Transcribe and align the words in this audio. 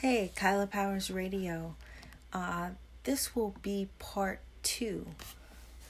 Hey, 0.00 0.32
Kaila 0.34 0.66
Powerz 0.66 1.14
Radio. 1.14 1.74
Uh, 2.32 2.70
this 3.04 3.36
will 3.36 3.54
be 3.60 3.90
part 3.98 4.40
two 4.62 5.04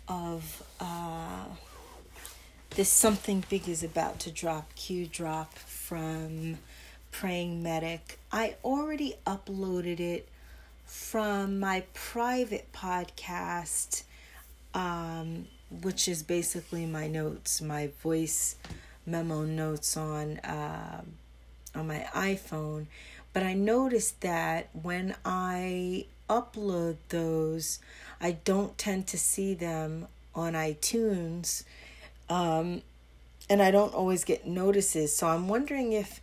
of 0.08 0.64
uh, 0.80 1.44
this 2.70 2.88
Something 2.88 3.44
Big 3.48 3.68
is 3.68 3.84
About 3.84 4.18
to 4.18 4.32
Drop 4.32 4.74
Q 4.74 5.06
Drop 5.06 5.54
from 5.54 6.58
Praying 7.12 7.62
Medic. 7.62 8.18
I 8.32 8.56
already 8.64 9.14
uploaded 9.24 10.00
it 10.00 10.28
from 10.86 11.60
my 11.60 11.84
private 11.94 12.72
podcast, 12.72 14.02
um, 14.74 15.46
which 15.82 16.08
is 16.08 16.24
basically 16.24 16.84
my 16.84 17.06
notes, 17.06 17.62
my 17.62 17.90
voice 18.02 18.56
memo 19.06 19.42
notes 19.44 19.96
on 19.96 20.38
uh, 20.38 21.02
on 21.76 21.86
my 21.86 22.04
iPhone 22.12 22.86
but 23.32 23.42
I 23.42 23.54
noticed 23.54 24.20
that 24.22 24.68
when 24.72 25.14
I 25.24 26.06
upload 26.28 26.96
those, 27.08 27.78
I 28.20 28.32
don't 28.32 28.76
tend 28.78 29.06
to 29.08 29.18
see 29.18 29.54
them 29.54 30.06
on 30.34 30.52
iTunes. 30.54 31.64
Um, 32.28 32.82
and 33.48 33.60
I 33.60 33.70
don't 33.70 33.92
always 33.92 34.24
get 34.24 34.46
notices. 34.46 35.14
So 35.14 35.26
I'm 35.26 35.48
wondering 35.48 35.92
if 35.92 36.20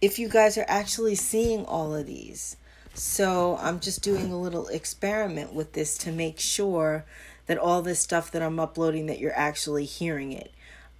if 0.00 0.18
you 0.18 0.28
guys 0.28 0.56
are 0.56 0.64
actually 0.66 1.14
seeing 1.14 1.64
all 1.66 1.94
of 1.94 2.06
these. 2.06 2.56
So 2.94 3.58
I'm 3.60 3.80
just 3.80 4.02
doing 4.02 4.32
a 4.32 4.38
little 4.38 4.66
experiment 4.68 5.52
with 5.52 5.72
this 5.72 5.96
to 5.98 6.12
make 6.12 6.40
sure 6.40 7.04
that 7.46 7.58
all 7.58 7.82
this 7.82 8.00
stuff 8.00 8.30
that 8.30 8.42
I'm 8.42 8.58
uploading 8.58 9.06
that 9.06 9.18
you're 9.18 9.36
actually 9.36 9.84
hearing 9.84 10.32
it. 10.32 10.52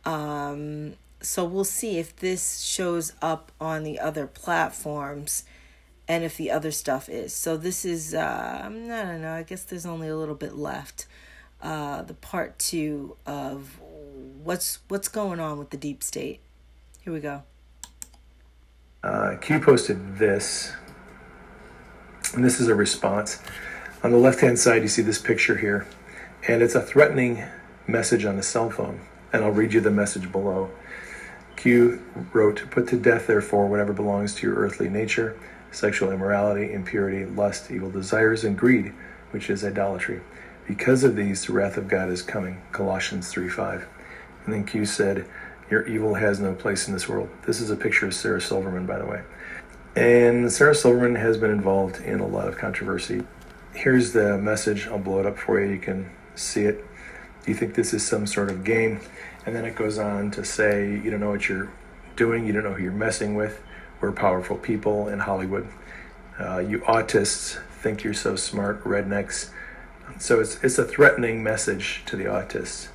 Um, 0.04 0.94
so 1.20 1.44
we'll 1.44 1.64
see 1.64 1.98
if 1.98 2.16
this 2.16 2.60
shows 2.60 3.12
up 3.20 3.52
on 3.60 3.84
the 3.84 3.98
other 3.98 4.26
platforms 4.26 5.44
and 6.08 6.24
if 6.24 6.36
the 6.36 6.50
other 6.50 6.70
stuff 6.70 7.08
is. 7.08 7.32
So 7.34 7.56
this 7.56 7.84
is 7.84 8.14
uh 8.14 8.60
I 8.64 8.68
don't 8.68 9.22
know, 9.22 9.34
I 9.34 9.42
guess 9.42 9.62
there's 9.62 9.86
only 9.86 10.08
a 10.08 10.16
little 10.16 10.34
bit 10.34 10.56
left. 10.56 11.06
Uh 11.62 12.02
the 12.02 12.14
part 12.14 12.58
2 12.58 13.16
of 13.26 13.80
what's 14.42 14.78
what's 14.88 15.08
going 15.08 15.40
on 15.40 15.58
with 15.58 15.70
the 15.70 15.76
deep 15.76 16.02
state. 16.02 16.40
Here 17.02 17.12
we 17.12 17.20
go. 17.20 17.42
Uh, 19.02 19.36
Q 19.40 19.60
posted 19.60 20.18
this, 20.18 20.72
and 22.34 22.44
this 22.44 22.60
is 22.60 22.68
a 22.68 22.74
response. 22.74 23.40
On 24.02 24.10
the 24.10 24.18
left 24.18 24.40
hand 24.40 24.58
side, 24.58 24.82
you 24.82 24.88
see 24.88 25.00
this 25.00 25.18
picture 25.18 25.56
here, 25.56 25.86
and 26.46 26.62
it's 26.62 26.74
a 26.74 26.82
threatening 26.82 27.42
message 27.86 28.26
on 28.26 28.38
a 28.38 28.42
cell 28.42 28.68
phone. 28.70 29.00
And 29.32 29.44
I'll 29.44 29.52
read 29.52 29.72
you 29.72 29.80
the 29.80 29.90
message 29.90 30.30
below. 30.30 30.70
Q 31.60 32.02
wrote, 32.32 32.70
Put 32.70 32.88
to 32.88 32.96
death, 32.96 33.26
therefore, 33.26 33.66
whatever 33.66 33.92
belongs 33.92 34.34
to 34.34 34.46
your 34.46 34.56
earthly 34.56 34.88
nature 34.88 35.36
sexual 35.72 36.10
immorality, 36.10 36.72
impurity, 36.72 37.26
lust, 37.26 37.70
evil 37.70 37.90
desires, 37.90 38.44
and 38.44 38.56
greed, 38.56 38.92
which 39.30 39.50
is 39.50 39.62
idolatry. 39.62 40.20
Because 40.66 41.04
of 41.04 41.14
these, 41.14 41.44
the 41.44 41.52
wrath 41.52 41.76
of 41.76 41.86
God 41.86 42.08
is 42.08 42.22
coming. 42.22 42.62
Colossians 42.72 43.28
3 43.28 43.50
5. 43.50 43.86
And 44.46 44.54
then 44.54 44.64
Q 44.64 44.86
said, 44.86 45.26
Your 45.70 45.86
evil 45.86 46.14
has 46.14 46.40
no 46.40 46.54
place 46.54 46.88
in 46.88 46.94
this 46.94 47.06
world. 47.06 47.28
This 47.46 47.60
is 47.60 47.70
a 47.70 47.76
picture 47.76 48.06
of 48.06 48.14
Sarah 48.14 48.40
Silverman, 48.40 48.86
by 48.86 48.98
the 48.98 49.06
way. 49.06 49.22
And 49.94 50.50
Sarah 50.50 50.74
Silverman 50.74 51.16
has 51.16 51.36
been 51.36 51.50
involved 51.50 52.00
in 52.00 52.20
a 52.20 52.26
lot 52.26 52.48
of 52.48 52.56
controversy. 52.56 53.22
Here's 53.74 54.12
the 54.12 54.38
message. 54.38 54.86
I'll 54.86 54.98
blow 54.98 55.20
it 55.20 55.26
up 55.26 55.36
for 55.38 55.60
you. 55.60 55.70
You 55.72 55.78
can 55.78 56.10
see 56.34 56.62
it. 56.62 56.86
Do 57.44 57.50
you 57.50 57.54
think 57.54 57.74
this 57.74 57.92
is 57.92 58.02
some 58.02 58.26
sort 58.26 58.50
of 58.50 58.64
game? 58.64 59.00
And 59.46 59.56
then 59.56 59.64
it 59.64 59.74
goes 59.74 59.98
on 59.98 60.30
to 60.32 60.44
say, 60.44 60.90
you 60.90 61.10
don't 61.10 61.20
know 61.20 61.30
what 61.30 61.48
you're 61.48 61.70
doing, 62.16 62.46
you 62.46 62.52
don't 62.52 62.64
know 62.64 62.74
who 62.74 62.82
you're 62.82 62.92
messing 62.92 63.34
with. 63.34 63.62
We're 64.00 64.12
powerful 64.12 64.56
people 64.56 65.08
in 65.08 65.18
Hollywood. 65.18 65.68
Uh, 66.38 66.58
you 66.58 66.80
autists 66.80 67.58
think 67.82 68.04
you're 68.04 68.14
so 68.14 68.36
smart, 68.36 68.82
rednecks. 68.84 69.50
So 70.18 70.40
it's, 70.40 70.62
it's 70.62 70.78
a 70.78 70.84
threatening 70.84 71.42
message 71.42 72.02
to 72.06 72.16
the 72.16 72.24
autists. 72.24 72.88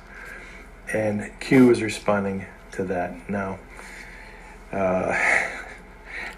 And 0.92 1.30
Q 1.40 1.70
is 1.70 1.82
responding 1.82 2.46
to 2.72 2.84
that. 2.84 3.28
Now, 3.28 3.58
uh, 4.72 5.16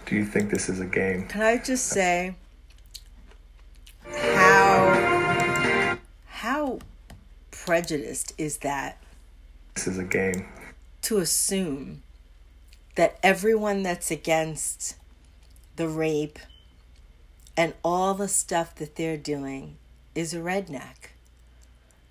do 0.06 0.16
you 0.16 0.24
think 0.24 0.50
this 0.50 0.68
is 0.68 0.80
a 0.80 0.86
game? 0.86 1.26
Can 1.26 1.42
I 1.42 1.58
just 1.58 1.86
say 1.86 2.34
how 4.10 5.98
how 6.26 6.78
prejudiced 7.50 8.32
is 8.38 8.58
that? 8.58 9.02
This 9.78 9.86
is 9.86 9.98
a 9.98 10.02
game. 10.02 10.48
To 11.02 11.18
assume 11.18 12.02
that 12.96 13.16
everyone 13.22 13.84
that's 13.84 14.10
against 14.10 14.96
the 15.76 15.86
rape 15.86 16.40
and 17.56 17.74
all 17.84 18.14
the 18.14 18.26
stuff 18.26 18.74
that 18.74 18.96
they're 18.96 19.16
doing 19.16 19.76
is 20.16 20.34
a 20.34 20.38
redneck. 20.38 21.12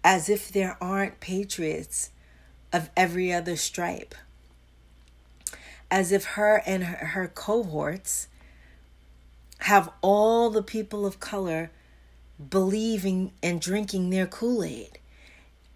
As 0.01 0.29
if 0.29 0.50
there 0.50 0.77
aren't 0.79 1.19
patriots 1.19 2.11
of 2.72 2.89
every 2.95 3.33
other 3.33 3.57
stripe. 3.57 4.16
As 5.91 6.13
if 6.13 6.23
her 6.23 6.63
and 6.66 6.85
her, 6.85 7.06
her 7.07 7.27
cohorts 7.27 8.29
have 9.59 9.91
all 10.01 10.50
the 10.50 10.63
people 10.63 11.06
of 11.06 11.19
color 11.19 11.69
believing 12.50 13.33
and 13.44 13.59
drinking 13.59 14.09
their 14.09 14.25
Kool 14.25 14.63
Aid. 14.63 15.00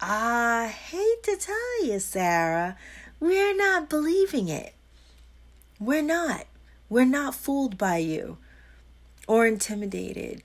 I 0.04 0.66
hate 0.66 1.22
to 1.22 1.36
tell 1.36 1.84
you, 1.84 2.00
Sarah, 2.00 2.76
we're 3.20 3.56
not 3.56 3.88
believing 3.88 4.48
it. 4.48 4.74
We're 5.78 6.02
not. 6.02 6.46
We're 6.88 7.04
not 7.04 7.36
fooled 7.36 7.78
by 7.78 7.98
you 7.98 8.38
or 9.28 9.46
intimidated. 9.46 10.42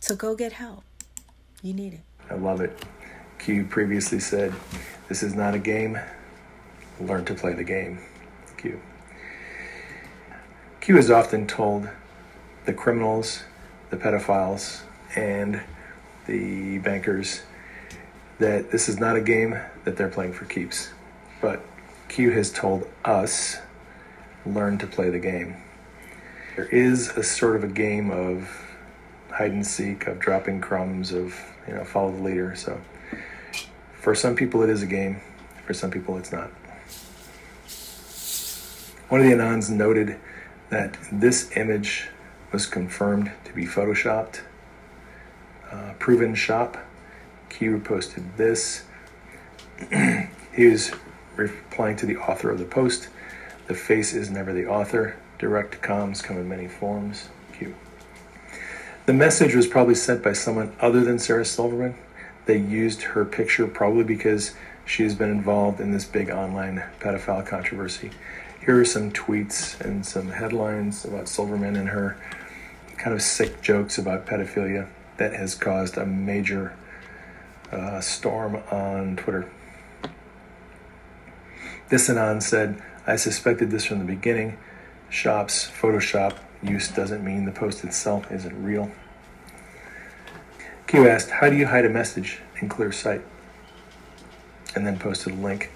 So 0.00 0.16
go 0.16 0.34
get 0.34 0.54
help. 0.54 0.82
You 1.62 1.74
need 1.74 1.94
it. 1.94 2.00
I 2.28 2.34
love 2.34 2.60
it. 2.60 2.84
Q 3.38 3.64
previously 3.64 4.18
said, 4.18 4.52
This 5.08 5.22
is 5.22 5.36
not 5.36 5.54
a 5.54 5.60
game. 5.60 5.96
Learn 7.00 7.24
to 7.26 7.34
play 7.34 7.52
the 7.54 7.62
game. 7.62 8.00
Q. 8.56 8.80
Q 10.80 10.98
is 10.98 11.08
often 11.08 11.46
told 11.46 11.88
the 12.64 12.72
criminals, 12.72 13.44
the 13.90 13.96
pedophiles, 13.96 14.80
and 15.14 15.60
the 16.28 16.78
bankers 16.78 17.42
that 18.38 18.70
this 18.70 18.88
is 18.88 19.00
not 19.00 19.16
a 19.16 19.20
game 19.20 19.58
that 19.84 19.96
they're 19.96 20.08
playing 20.08 20.32
for 20.32 20.44
keeps. 20.44 20.90
But 21.40 21.60
Q 22.08 22.30
has 22.30 22.52
told 22.52 22.88
us 23.04 23.56
learn 24.46 24.78
to 24.78 24.86
play 24.86 25.10
the 25.10 25.18
game. 25.18 25.56
There 26.54 26.66
is 26.66 27.08
a 27.08 27.24
sort 27.24 27.56
of 27.56 27.64
a 27.64 27.68
game 27.68 28.10
of 28.10 28.48
hide 29.30 29.52
and 29.52 29.66
seek, 29.66 30.06
of 30.06 30.18
dropping 30.18 30.60
crumbs, 30.60 31.12
of 31.12 31.34
you 31.66 31.74
know 31.74 31.84
follow 31.84 32.12
the 32.12 32.22
leader. 32.22 32.54
So 32.54 32.80
for 34.00 34.14
some 34.14 34.36
people 34.36 34.62
it 34.62 34.70
is 34.70 34.82
a 34.82 34.86
game, 34.86 35.20
for 35.66 35.74
some 35.74 35.90
people 35.90 36.16
it's 36.16 36.32
not. 36.32 36.50
One 39.08 39.20
of 39.20 39.26
the 39.26 39.32
Anons 39.32 39.70
noted 39.70 40.18
that 40.70 40.98
this 41.10 41.56
image 41.56 42.08
was 42.52 42.66
confirmed 42.66 43.32
to 43.44 43.52
be 43.52 43.66
photoshopped. 43.66 44.40
Uh, 45.70 45.92
proven 45.98 46.34
shop. 46.34 46.78
Q 47.50 47.78
posted 47.80 48.36
this. 48.36 48.84
he 50.54 50.66
was 50.66 50.92
replying 51.36 51.96
to 51.96 52.06
the 52.06 52.16
author 52.16 52.50
of 52.50 52.58
the 52.58 52.64
post. 52.64 53.08
The 53.66 53.74
face 53.74 54.14
is 54.14 54.30
never 54.30 54.52
the 54.52 54.66
author. 54.66 55.16
Direct 55.38 55.82
comms 55.82 56.22
come 56.22 56.38
in 56.38 56.48
many 56.48 56.68
forms. 56.68 57.28
Q. 57.52 57.74
The 59.06 59.12
message 59.12 59.54
was 59.54 59.66
probably 59.66 59.94
sent 59.94 60.22
by 60.22 60.32
someone 60.32 60.74
other 60.80 61.02
than 61.02 61.18
Sarah 61.18 61.44
Silverman. 61.44 61.96
They 62.46 62.58
used 62.58 63.02
her 63.02 63.24
picture 63.24 63.66
probably 63.66 64.04
because 64.04 64.54
she 64.86 65.02
has 65.02 65.14
been 65.14 65.30
involved 65.30 65.80
in 65.80 65.92
this 65.92 66.06
big 66.06 66.30
online 66.30 66.82
pedophile 66.98 67.46
controversy. 67.46 68.10
Here 68.64 68.80
are 68.80 68.84
some 68.86 69.12
tweets 69.12 69.78
and 69.80 70.04
some 70.04 70.30
headlines 70.30 71.04
about 71.04 71.28
Silverman 71.28 71.76
and 71.76 71.90
her 71.90 72.16
kind 72.96 73.14
of 73.14 73.22
sick 73.22 73.60
jokes 73.60 73.98
about 73.98 74.26
pedophilia 74.26 74.88
that 75.18 75.34
has 75.34 75.54
caused 75.54 75.96
a 75.96 76.06
major 76.06 76.76
uh, 77.70 78.00
storm 78.00 78.56
on 78.70 79.16
Twitter. 79.16 79.50
This 81.88 82.06
said, 82.06 82.82
I 83.06 83.16
suspected 83.16 83.70
this 83.70 83.84
from 83.84 83.98
the 83.98 84.04
beginning. 84.04 84.58
Shop's 85.10 85.66
Photoshop 85.66 86.38
use 86.62 86.88
doesn't 86.88 87.24
mean 87.24 87.44
the 87.44 87.52
post 87.52 87.84
itself 87.84 88.30
isn't 88.30 88.62
real. 88.62 88.90
Q 90.86 91.08
asked, 91.08 91.30
How 91.30 91.48
do 91.50 91.56
you 91.56 91.66
hide 91.66 91.84
a 91.84 91.90
message 91.90 92.40
in 92.60 92.68
clear 92.68 92.92
sight? 92.92 93.22
And 94.74 94.86
then 94.86 94.98
posted 94.98 95.34
a 95.34 95.36
link 95.36 95.70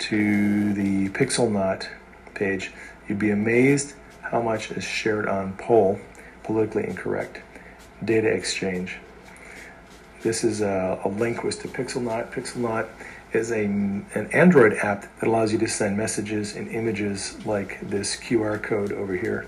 to 0.00 0.72
the 0.72 1.08
Pixel 1.10 1.50
Knot 1.50 1.88
page. 2.34 2.72
You'd 3.08 3.18
be 3.18 3.30
amazed 3.30 3.94
how 4.22 4.40
much 4.40 4.70
is 4.70 4.84
shared 4.84 5.28
on 5.28 5.52
poll, 5.54 5.98
politically 6.42 6.84
incorrect. 6.84 7.40
Data 8.04 8.28
exchange. 8.28 8.98
This 10.22 10.44
is 10.44 10.60
a, 10.60 11.00
a 11.04 11.08
link 11.08 11.44
was 11.44 11.56
to 11.58 11.68
Pixel 11.68 12.02
Knot. 12.02 12.32
Pixel 12.32 12.56
Knot 12.56 12.88
is 13.32 13.50
a, 13.50 13.64
an 13.64 14.28
Android 14.32 14.74
app 14.74 15.02
that 15.18 15.28
allows 15.28 15.52
you 15.52 15.58
to 15.58 15.68
send 15.68 15.96
messages 15.96 16.56
and 16.56 16.68
images 16.68 17.44
like 17.44 17.78
this 17.82 18.16
QR 18.16 18.62
code 18.62 18.92
over 18.92 19.14
here. 19.14 19.46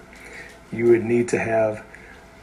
You 0.73 0.87
would 0.87 1.05
need 1.05 1.29
to 1.29 1.39
have 1.39 1.85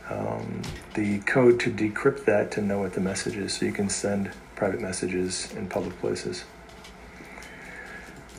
um, 0.09 0.61
the 0.93 1.19
code 1.19 1.59
to 1.61 1.71
decrypt 1.71 2.25
that 2.25 2.51
to 2.51 2.61
know 2.61 2.79
what 2.79 2.93
the 2.93 3.01
message 3.01 3.35
is 3.35 3.53
so 3.53 3.65
you 3.65 3.71
can 3.71 3.89
send 3.89 4.31
private 4.55 4.81
messages 4.81 5.53
in 5.53 5.67
public 5.67 5.99
places. 5.99 6.45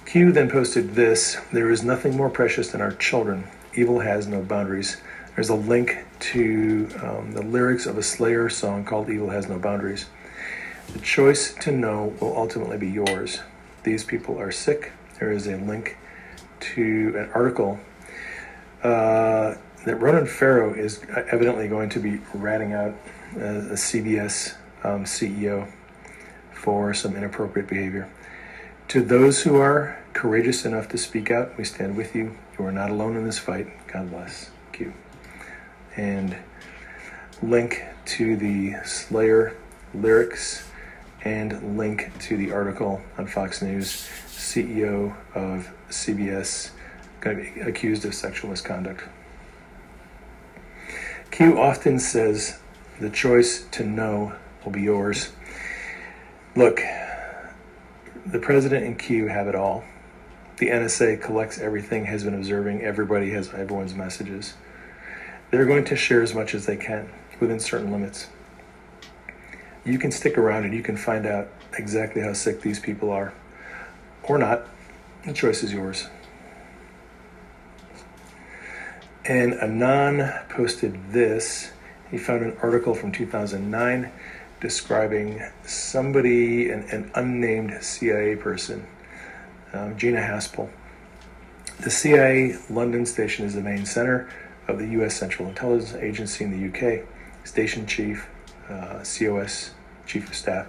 Q 0.06 0.32
then 0.32 0.50
posted 0.50 0.94
this 0.94 1.38
There 1.52 1.70
is 1.70 1.82
nothing 1.82 2.16
more 2.16 2.30
precious 2.30 2.70
than 2.70 2.80
our 2.80 2.92
children. 2.92 3.48
Evil 3.74 4.00
has 4.00 4.26
no 4.26 4.42
boundaries. 4.42 4.98
There's 5.34 5.48
a 5.48 5.56
link 5.56 6.04
to 6.20 6.88
um, 7.02 7.32
the 7.32 7.42
lyrics 7.42 7.86
of 7.86 7.98
a 7.98 8.02
Slayer 8.04 8.48
song 8.48 8.84
called 8.84 9.10
Evil 9.10 9.30
Has 9.30 9.48
No 9.48 9.58
Boundaries. 9.58 10.06
The 10.92 11.00
choice 11.00 11.52
to 11.54 11.72
know 11.72 12.14
will 12.20 12.36
ultimately 12.36 12.78
be 12.78 12.88
yours. 12.88 13.40
These 13.82 14.04
people 14.04 14.40
are 14.40 14.52
sick. 14.52 14.92
There 15.18 15.32
is 15.32 15.48
a 15.48 15.56
link 15.56 15.96
to 16.60 17.14
an 17.16 17.30
article 17.34 17.80
uh, 18.84 19.56
that 19.84 19.96
Ronan 19.96 20.26
Farrow 20.26 20.72
is 20.72 21.02
evidently 21.32 21.66
going 21.66 21.88
to 21.90 21.98
be 21.98 22.20
ratting 22.32 22.72
out 22.72 22.94
a, 23.34 23.38
a 23.40 23.74
CBS 23.74 24.54
um, 24.84 25.04
CEO 25.04 25.68
for 26.52 26.94
some 26.94 27.16
inappropriate 27.16 27.68
behavior. 27.68 28.08
To 28.88 29.02
those 29.02 29.42
who 29.42 29.56
are 29.56 30.00
courageous 30.12 30.64
enough 30.64 30.88
to 30.90 30.98
speak 30.98 31.32
out, 31.32 31.58
we 31.58 31.64
stand 31.64 31.96
with 31.96 32.14
you. 32.14 32.36
You 32.56 32.66
are 32.66 32.72
not 32.72 32.90
alone 32.90 33.16
in 33.16 33.24
this 33.24 33.38
fight. 33.38 33.66
God 33.88 34.10
bless. 34.10 34.53
And 35.96 36.36
link 37.42 37.84
to 38.06 38.36
the 38.36 38.74
Slayer 38.84 39.56
lyrics 39.94 40.68
and 41.22 41.78
link 41.78 42.12
to 42.20 42.36
the 42.36 42.52
article 42.52 43.00
on 43.16 43.26
Fox 43.26 43.62
News. 43.62 44.08
CEO 44.26 45.14
of 45.34 45.70
CBS 45.88 46.70
going 47.20 47.36
to 47.38 47.42
be 47.42 47.60
accused 47.60 48.04
of 48.04 48.14
sexual 48.14 48.50
misconduct. 48.50 49.04
Q 51.30 51.58
often 51.58 51.98
says 51.98 52.58
the 53.00 53.10
choice 53.10 53.64
to 53.72 53.84
know 53.84 54.34
will 54.64 54.72
be 54.72 54.82
yours. 54.82 55.32
Look, 56.54 56.80
the 58.26 58.38
president 58.38 58.84
and 58.84 58.98
Q 58.98 59.26
have 59.28 59.48
it 59.48 59.54
all. 59.54 59.84
The 60.58 60.68
NSA 60.68 61.20
collects 61.20 61.58
everything, 61.58 62.04
has 62.04 62.22
been 62.22 62.34
observing, 62.34 62.82
everybody 62.82 63.30
has 63.30 63.52
everyone's 63.52 63.94
messages. 63.94 64.54
They're 65.54 65.66
going 65.66 65.84
to 65.84 65.94
share 65.94 66.20
as 66.20 66.34
much 66.34 66.52
as 66.52 66.66
they 66.66 66.76
can 66.76 67.08
within 67.38 67.60
certain 67.60 67.92
limits. 67.92 68.26
You 69.84 70.00
can 70.00 70.10
stick 70.10 70.36
around 70.36 70.64
and 70.64 70.74
you 70.74 70.82
can 70.82 70.96
find 70.96 71.26
out 71.26 71.46
exactly 71.78 72.22
how 72.22 72.32
sick 72.32 72.60
these 72.60 72.80
people 72.80 73.12
are. 73.12 73.32
Or 74.24 74.36
not. 74.36 74.66
The 75.24 75.32
choice 75.32 75.62
is 75.62 75.72
yours. 75.72 76.08
And 79.24 79.54
Anon 79.54 80.28
posted 80.48 81.12
this. 81.12 81.70
He 82.10 82.18
found 82.18 82.42
an 82.42 82.56
article 82.60 82.92
from 82.92 83.12
2009 83.12 84.10
describing 84.60 85.40
somebody, 85.64 86.70
an, 86.70 86.82
an 86.90 87.12
unnamed 87.14 87.80
CIA 87.80 88.34
person, 88.34 88.88
um, 89.72 89.96
Gina 89.96 90.18
Haspel. 90.18 90.68
The 91.78 91.90
CIA 91.90 92.56
London 92.68 93.06
station 93.06 93.46
is 93.46 93.54
the 93.54 93.60
main 93.60 93.86
center 93.86 94.28
of 94.68 94.78
the 94.78 94.86
U.S. 94.88 95.16
Central 95.16 95.48
Intelligence 95.48 95.94
Agency 95.94 96.44
in 96.44 96.50
the 96.50 96.68
UK. 96.68 97.06
Station 97.44 97.86
chief, 97.86 98.28
uh, 98.68 99.04
COS 99.04 99.72
chief 100.06 100.28
of 100.28 100.34
staff, 100.34 100.66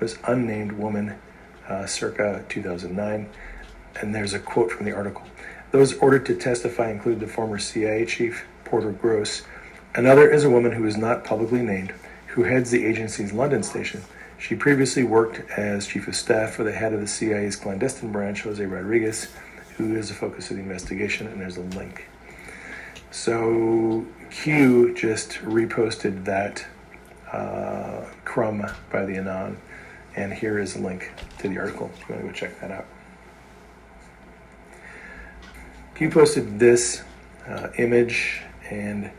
was 0.00 0.18
unnamed 0.26 0.72
woman, 0.72 1.18
uh, 1.68 1.86
circa 1.86 2.44
2009. 2.48 3.28
And 4.00 4.14
there's 4.14 4.34
a 4.34 4.38
quote 4.38 4.72
from 4.72 4.86
the 4.86 4.92
article. 4.92 5.22
Those 5.70 5.94
ordered 5.98 6.26
to 6.26 6.34
testify 6.34 6.90
include 6.90 7.20
the 7.20 7.26
former 7.26 7.58
CIA 7.58 8.06
chief, 8.06 8.44
Porter 8.64 8.92
Goss. 8.92 9.42
Another 9.94 10.30
is 10.30 10.44
a 10.44 10.50
woman 10.50 10.72
who 10.72 10.86
is 10.86 10.96
not 10.96 11.24
publicly 11.24 11.62
named, 11.62 11.92
who 12.28 12.44
heads 12.44 12.70
the 12.70 12.84
agency's 12.84 13.32
London 13.32 13.62
station. 13.62 14.02
She 14.38 14.54
previously 14.54 15.04
worked 15.04 15.48
as 15.50 15.86
chief 15.86 16.08
of 16.08 16.16
staff 16.16 16.54
for 16.54 16.64
the 16.64 16.72
head 16.72 16.92
of 16.92 17.00
the 17.00 17.06
CIA's 17.06 17.56
clandestine 17.56 18.12
branch, 18.12 18.42
Jose 18.42 18.64
Rodriguez, 18.64 19.28
who 19.76 19.96
is 19.96 20.08
the 20.08 20.14
focus 20.14 20.50
of 20.50 20.56
the 20.56 20.62
investigation, 20.62 21.26
and 21.26 21.40
there's 21.40 21.56
a 21.56 21.62
link. 21.62 22.06
So 23.14 24.04
Q 24.28 24.92
just 24.92 25.34
reposted 25.34 26.24
that 26.24 26.66
uh, 27.30 28.06
crumb 28.24 28.66
by 28.90 29.04
the 29.04 29.18
Anon, 29.18 29.56
and 30.16 30.32
here 30.32 30.58
is 30.58 30.74
a 30.74 30.80
link 30.80 31.12
to 31.38 31.48
the 31.48 31.56
article. 31.58 31.92
If 31.94 32.08
you 32.08 32.16
want 32.16 32.26
to 32.26 32.32
go 32.32 32.34
check 32.34 32.60
that 32.60 32.72
out. 32.72 32.86
Q 35.94 36.10
posted 36.10 36.58
this 36.58 37.04
uh, 37.46 37.68
image 37.78 38.42
and 38.68 39.12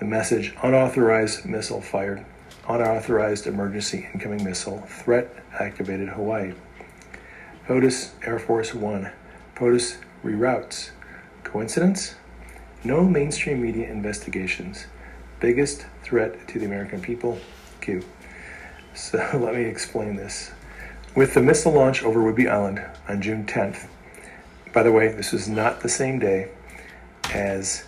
the 0.00 0.04
message 0.04 0.54
unauthorized 0.62 1.46
missile 1.46 1.80
fired, 1.80 2.22
unauthorized 2.68 3.46
emergency 3.46 4.06
incoming 4.12 4.44
missile, 4.44 4.82
threat 4.82 5.34
activated 5.58 6.10
Hawaii. 6.10 6.52
POTUS 7.66 8.10
Air 8.22 8.38
Force 8.38 8.74
One. 8.74 9.10
POTUS 9.54 9.96
reroutes. 10.22 10.90
Coincidence? 11.42 12.16
No 12.82 13.04
mainstream 13.04 13.60
media 13.60 13.90
investigations. 13.90 14.86
Biggest 15.38 15.84
threat 16.02 16.48
to 16.48 16.58
the 16.58 16.64
American 16.64 17.02
people? 17.02 17.38
Q. 17.82 18.02
So 18.94 19.18
let 19.34 19.54
me 19.54 19.64
explain 19.64 20.16
this. 20.16 20.50
With 21.14 21.34
the 21.34 21.42
missile 21.42 21.72
launch 21.72 22.02
over 22.02 22.20
Whidbey 22.20 22.50
Island 22.50 22.82
on 23.06 23.20
June 23.20 23.44
10th, 23.44 23.86
by 24.72 24.82
the 24.82 24.92
way, 24.92 25.08
this 25.08 25.32
was 25.32 25.46
not 25.46 25.80
the 25.80 25.88
same 25.90 26.18
day 26.18 26.48
as 27.34 27.84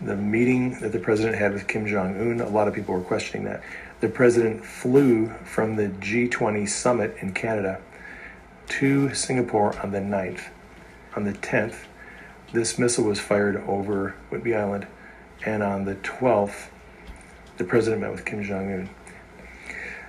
the 0.00 0.16
meeting 0.16 0.80
that 0.80 0.90
the 0.92 0.98
president 0.98 1.36
had 1.36 1.52
with 1.52 1.68
Kim 1.68 1.86
Jong 1.86 2.18
un. 2.18 2.40
A 2.40 2.48
lot 2.48 2.66
of 2.66 2.74
people 2.74 2.94
were 2.94 3.00
questioning 3.00 3.44
that. 3.44 3.62
The 4.00 4.08
president 4.08 4.64
flew 4.64 5.28
from 5.44 5.76
the 5.76 5.88
G20 5.88 6.68
summit 6.68 7.16
in 7.20 7.34
Canada 7.34 7.80
to 8.68 9.14
Singapore 9.14 9.78
on 9.80 9.92
the 9.92 10.00
9th. 10.00 10.48
On 11.14 11.24
the 11.24 11.32
10th, 11.32 11.84
this 12.52 12.78
missile 12.78 13.04
was 13.04 13.20
fired 13.20 13.56
over 13.68 14.14
Whidbey 14.30 14.58
Island, 14.58 14.86
and 15.44 15.62
on 15.62 15.84
the 15.84 15.96
12th, 15.96 16.68
the 17.58 17.64
president 17.64 18.02
met 18.02 18.10
with 18.10 18.24
Kim 18.24 18.42
Jong 18.42 18.72
un. 18.72 18.90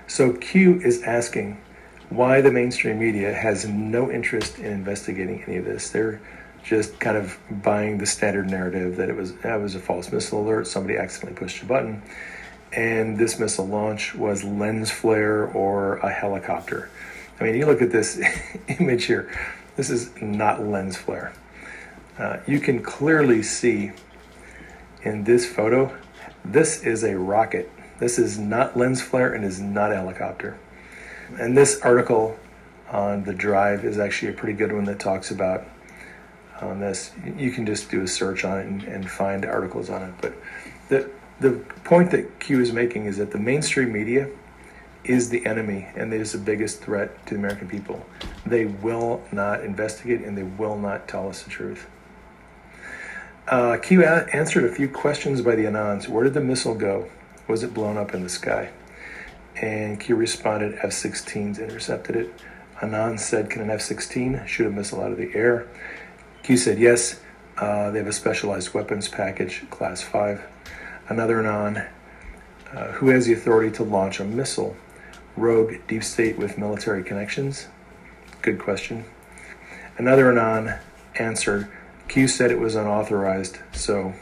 So 0.06 0.32
Q 0.32 0.80
is 0.80 1.02
asking 1.02 1.60
why 2.08 2.40
the 2.40 2.50
mainstream 2.50 2.98
media 2.98 3.32
has 3.32 3.66
no 3.66 4.10
interest 4.10 4.58
in 4.58 4.72
investigating 4.72 5.44
any 5.44 5.56
of 5.58 5.64
this. 5.64 5.90
They're 5.90 6.20
just 6.64 6.98
kind 6.98 7.16
of 7.16 7.38
buying 7.62 7.98
the 7.98 8.06
standard 8.06 8.50
narrative 8.50 8.96
that 8.96 9.08
it 9.08 9.16
was 9.16 9.34
that 9.36 9.60
was 9.60 9.74
a 9.74 9.80
false 9.80 10.10
missile 10.12 10.42
alert, 10.42 10.66
somebody 10.66 10.98
accidentally 10.98 11.38
pushed 11.38 11.62
a 11.62 11.66
button, 11.66 12.02
and 12.72 13.18
this 13.18 13.38
missile 13.38 13.66
launch 13.66 14.14
was 14.14 14.44
lens 14.44 14.90
flare 14.90 15.46
or 15.46 15.98
a 15.98 16.10
helicopter. 16.10 16.90
I 17.38 17.44
mean, 17.44 17.54
you 17.54 17.66
look 17.66 17.80
at 17.80 17.90
this 17.90 18.20
image 18.80 19.04
here. 19.04 19.30
This 19.76 19.90
is 19.90 20.10
not 20.20 20.62
lens 20.66 20.96
flare. 20.96 21.32
Uh, 22.20 22.38
you 22.46 22.60
can 22.60 22.82
clearly 22.82 23.42
see 23.42 23.92
in 25.02 25.24
this 25.24 25.46
photo, 25.50 25.96
this 26.44 26.82
is 26.82 27.02
a 27.02 27.18
rocket. 27.18 27.72
This 27.98 28.18
is 28.18 28.38
not 28.38 28.76
lens 28.76 29.00
flare 29.00 29.32
and 29.32 29.42
is 29.42 29.58
not 29.58 29.90
a 29.90 29.94
helicopter. 29.94 30.58
And 31.38 31.56
this 31.56 31.80
article 31.80 32.38
on 32.90 33.24
the 33.24 33.32
drive 33.32 33.86
is 33.86 33.98
actually 33.98 34.32
a 34.32 34.34
pretty 34.34 34.52
good 34.52 34.70
one 34.70 34.84
that 34.84 34.98
talks 34.98 35.30
about 35.30 35.64
on 36.60 36.78
this. 36.78 37.12
You 37.38 37.52
can 37.52 37.64
just 37.64 37.90
do 37.90 38.02
a 38.02 38.08
search 38.08 38.44
on 38.44 38.58
it 38.58 38.66
and, 38.66 38.82
and 38.82 39.10
find 39.10 39.46
articles 39.46 39.88
on 39.88 40.02
it. 40.02 40.14
But 40.20 40.34
the 40.88 41.10
the 41.40 41.52
point 41.84 42.10
that 42.10 42.38
Q 42.38 42.60
is 42.60 42.70
making 42.70 43.06
is 43.06 43.16
that 43.16 43.30
the 43.30 43.38
mainstream 43.38 43.92
media 43.92 44.28
is 45.04 45.30
the 45.30 45.46
enemy 45.46 45.88
and 45.96 46.12
it 46.12 46.20
is 46.20 46.32
the 46.32 46.38
biggest 46.38 46.82
threat 46.82 47.24
to 47.26 47.34
the 47.34 47.40
American 47.40 47.66
people. 47.66 48.04
They 48.44 48.66
will 48.66 49.22
not 49.32 49.64
investigate 49.64 50.20
and 50.20 50.36
they 50.36 50.42
will 50.42 50.76
not 50.76 51.08
tell 51.08 51.30
us 51.30 51.42
the 51.42 51.48
truth. 51.48 51.86
Uh, 53.48 53.78
Q 53.78 54.04
answered 54.04 54.64
a 54.64 54.72
few 54.72 54.88
questions 54.88 55.40
by 55.40 55.56
the 55.56 55.64
Anons. 55.64 56.08
Where 56.08 56.24
did 56.24 56.34
the 56.34 56.40
missile 56.40 56.74
go? 56.74 57.08
Was 57.48 57.62
it 57.62 57.74
blown 57.74 57.96
up 57.96 58.14
in 58.14 58.22
the 58.22 58.28
sky? 58.28 58.70
and 59.60 60.00
Q 60.00 60.16
responded 60.16 60.78
F 60.82 60.90
16s 60.90 61.58
intercepted 61.58 62.16
it. 62.16 62.34
Anon 62.80 63.18
said, 63.18 63.50
Can 63.50 63.62
an 63.62 63.70
F 63.70 63.80
16 63.82 64.42
shoot 64.46 64.66
a 64.66 64.70
missile 64.70 65.02
out 65.02 65.12
of 65.12 65.18
the 65.18 65.34
air? 65.34 65.68
Q 66.42 66.56
said, 66.56 66.78
Yes. 66.78 67.20
Uh, 67.58 67.90
they 67.90 67.98
have 67.98 68.06
a 68.06 68.12
specialized 68.12 68.72
weapons 68.72 69.06
package, 69.08 69.68
Class 69.68 70.00
5. 70.00 70.42
Another 71.08 71.40
Anon, 71.40 71.84
uh, 72.72 72.92
who 72.92 73.08
has 73.08 73.26
the 73.26 73.34
authority 73.34 73.70
to 73.76 73.82
launch 73.82 74.18
a 74.18 74.24
missile? 74.24 74.76
Rogue 75.36 75.74
deep 75.86 76.02
state 76.02 76.38
with 76.38 76.56
military 76.56 77.04
connections? 77.04 77.68
Good 78.40 78.58
question. 78.58 79.04
Another 79.98 80.30
Anon 80.30 80.78
answered, 81.16 81.68
Q 82.10 82.26
said 82.26 82.50
it 82.50 82.58
was 82.58 82.74
unauthorized, 82.74 83.58
so. 83.70 84.14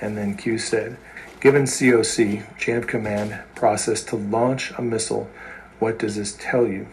And 0.00 0.18
then 0.18 0.36
Q 0.36 0.58
said, 0.58 0.96
Given 1.40 1.62
COC, 1.62 2.58
chain 2.58 2.76
of 2.76 2.88
command 2.88 3.38
process, 3.54 4.02
to 4.06 4.16
launch 4.16 4.72
a 4.76 4.82
missile, 4.82 5.30
what 5.78 6.00
does 6.00 6.16
this 6.16 6.36
tell 6.38 6.66
you? 6.66 6.88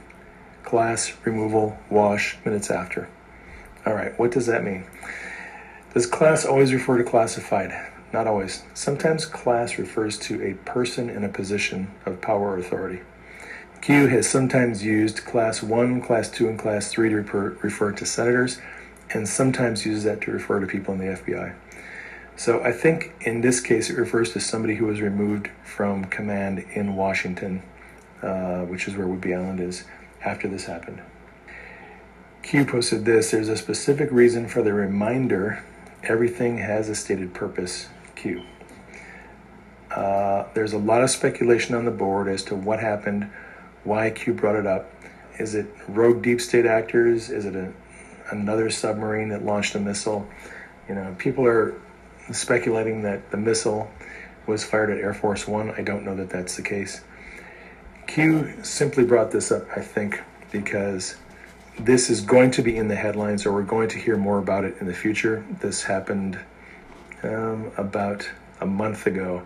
class, 0.63 1.13
removal, 1.23 1.79
wash, 1.89 2.37
minutes 2.45 2.69
after. 2.69 3.09
All 3.85 3.93
right, 3.93 4.17
what 4.19 4.31
does 4.31 4.45
that 4.45 4.63
mean? 4.63 4.83
Does 5.93 6.05
class 6.05 6.45
always 6.45 6.73
refer 6.73 6.97
to 6.97 7.03
classified? 7.03 7.71
Not 8.13 8.27
always. 8.27 8.63
Sometimes 8.75 9.25
class 9.25 9.79
refers 9.79 10.19
to 10.19 10.43
a 10.43 10.53
person 10.69 11.09
in 11.09 11.23
a 11.23 11.29
position 11.29 11.89
of 12.05 12.21
power 12.21 12.51
or 12.51 12.59
authority. 12.59 13.01
Q 13.81 14.07
has 14.07 14.29
sometimes 14.29 14.83
used 14.83 15.25
class 15.25 15.63
1, 15.63 16.01
class 16.01 16.29
2, 16.29 16.49
and 16.49 16.59
class 16.59 16.91
3 16.91 17.09
to 17.09 17.15
refer, 17.15 17.57
refer 17.63 17.93
to 17.93 18.05
senators, 18.05 18.59
and 19.13 19.27
sometimes 19.27 19.85
uses 19.85 20.03
that 20.03 20.21
to 20.21 20.31
refer 20.31 20.59
to 20.59 20.67
people 20.67 20.93
in 20.93 20.99
the 20.99 21.17
FBI. 21.17 21.55
So 22.35 22.61
I 22.61 22.71
think 22.71 23.13
in 23.21 23.41
this 23.41 23.59
case 23.59 23.89
it 23.89 23.97
refers 23.97 24.31
to 24.33 24.39
somebody 24.39 24.75
who 24.75 24.85
was 24.85 25.01
removed 25.01 25.49
from 25.63 26.05
command 26.05 26.65
in 26.73 26.95
Washington, 26.95 27.63
uh, 28.21 28.61
which 28.61 28.87
is 28.87 28.95
where 28.95 29.07
Whidbey 29.07 29.35
Island 29.35 29.59
is, 29.59 29.85
after 30.23 30.47
this 30.47 30.65
happened. 30.65 31.01
Q 32.43 32.63
posted 32.65 33.05
this 33.05 33.31
There's 33.31 33.49
a 33.49 33.57
specific 33.57 34.09
reason 34.11 34.47
for 34.47 34.61
the 34.61 34.73
reminder 34.73 35.63
everything 36.03 36.59
has 36.59 36.89
a 36.89 36.95
stated 36.95 37.33
purpose. 37.33 37.89
Q. 38.15 38.43
Uh, 39.91 40.45
there's 40.53 40.73
a 40.73 40.77
lot 40.77 41.03
of 41.03 41.09
speculation 41.09 41.75
on 41.75 41.85
the 41.85 41.91
board 41.91 42.27
as 42.27 42.43
to 42.43 42.55
what 42.55 42.79
happened, 42.79 43.29
why 43.83 44.11
Q 44.11 44.33
brought 44.33 44.55
it 44.55 44.67
up. 44.67 44.91
Is 45.39 45.55
it 45.55 45.67
rogue 45.87 46.21
deep 46.21 46.39
state 46.39 46.65
actors? 46.65 47.29
Is 47.29 47.45
it 47.45 47.55
a, 47.55 47.73
another 48.31 48.69
submarine 48.69 49.29
that 49.29 49.43
launched 49.43 49.75
a 49.75 49.79
missile? 49.79 50.27
You 50.87 50.95
know, 50.95 51.15
people 51.17 51.45
are 51.45 51.79
speculating 52.31 53.01
that 53.03 53.31
the 53.31 53.37
missile 53.37 53.89
was 54.45 54.63
fired 54.63 54.89
at 54.89 54.97
Air 54.97 55.13
Force 55.13 55.47
One. 55.47 55.71
I 55.71 55.81
don't 55.81 56.05
know 56.05 56.15
that 56.15 56.29
that's 56.29 56.55
the 56.55 56.61
case. 56.61 57.01
Q 58.07 58.63
simply 58.63 59.03
brought 59.03 59.31
this 59.31 59.51
up, 59.51 59.65
I 59.75 59.81
think, 59.81 60.21
because 60.51 61.15
this 61.79 62.09
is 62.09 62.21
going 62.21 62.51
to 62.51 62.61
be 62.61 62.77
in 62.77 62.87
the 62.87 62.95
headlines, 62.95 63.45
or 63.45 63.51
we're 63.51 63.63
going 63.63 63.89
to 63.89 63.99
hear 63.99 64.17
more 64.17 64.39
about 64.39 64.63
it 64.63 64.77
in 64.79 64.87
the 64.87 64.93
future. 64.93 65.45
This 65.59 65.83
happened 65.83 66.39
um, 67.23 67.71
about 67.77 68.27
a 68.61 68.65
month 68.65 69.05
ago, 69.05 69.43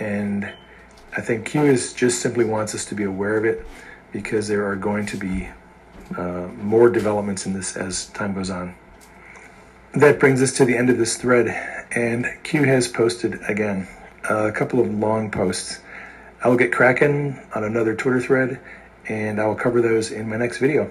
and 0.00 0.52
I 1.16 1.20
think 1.20 1.46
Q 1.46 1.62
is 1.62 1.92
just 1.92 2.20
simply 2.20 2.44
wants 2.44 2.74
us 2.74 2.84
to 2.86 2.94
be 2.94 3.04
aware 3.04 3.36
of 3.36 3.44
it 3.44 3.66
because 4.10 4.48
there 4.48 4.66
are 4.66 4.76
going 4.76 5.06
to 5.06 5.16
be 5.16 5.48
uh, 6.16 6.48
more 6.62 6.90
developments 6.90 7.46
in 7.46 7.52
this 7.52 7.76
as 7.76 8.06
time 8.06 8.34
goes 8.34 8.50
on. 8.50 8.74
That 9.94 10.20
brings 10.20 10.42
us 10.42 10.52
to 10.54 10.64
the 10.64 10.76
end 10.76 10.90
of 10.90 10.98
this 10.98 11.16
thread, 11.16 11.48
and 11.92 12.26
Q 12.42 12.64
has 12.64 12.88
posted 12.88 13.40
again 13.48 13.88
a 14.28 14.52
couple 14.52 14.80
of 14.80 14.92
long 14.92 15.30
posts. 15.30 15.80
I 16.42 16.48
will 16.48 16.56
get 16.56 16.72
cracking 16.72 17.38
on 17.54 17.64
another 17.64 17.94
Twitter 17.94 18.20
thread, 18.20 18.60
and 19.08 19.40
I 19.40 19.46
will 19.46 19.54
cover 19.56 19.80
those 19.80 20.12
in 20.12 20.28
my 20.28 20.36
next 20.36 20.58
video. 20.58 20.90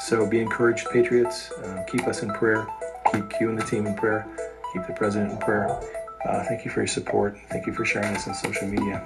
So 0.00 0.26
be 0.26 0.40
encouraged, 0.40 0.86
Patriots. 0.92 1.50
Uh, 1.50 1.84
keep 1.88 2.06
us 2.06 2.22
in 2.22 2.30
prayer. 2.30 2.66
Keep 3.12 3.30
Q 3.30 3.50
and 3.50 3.58
the 3.58 3.64
team 3.64 3.86
in 3.86 3.94
prayer. 3.94 4.26
Keep 4.72 4.86
the 4.86 4.92
president 4.92 5.32
in 5.32 5.38
prayer. 5.38 5.68
Uh, 6.24 6.44
thank 6.44 6.64
you 6.64 6.70
for 6.70 6.80
your 6.80 6.88
support. 6.88 7.38
Thank 7.48 7.66
you 7.66 7.72
for 7.72 7.84
sharing 7.84 8.12
this 8.12 8.26
on 8.26 8.34
social 8.34 8.66
media. 8.66 9.04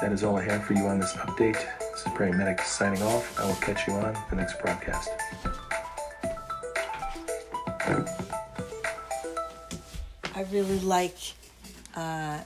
That 0.00 0.12
is 0.12 0.24
all 0.24 0.36
I 0.36 0.42
have 0.44 0.64
for 0.64 0.72
you 0.72 0.86
on 0.86 0.98
this 0.98 1.12
update. 1.14 1.62
This 1.92 2.06
is 2.06 2.12
Praying 2.14 2.38
Medic 2.38 2.60
signing 2.62 3.02
off. 3.02 3.38
I 3.38 3.46
will 3.46 3.54
catch 3.56 3.86
you 3.86 3.94
on 3.94 4.16
the 4.30 4.36
next 4.36 4.58
broadcast. 4.60 5.10
I 10.34 10.42
really 10.50 10.80
like 10.80 11.16
uh, 11.94 12.40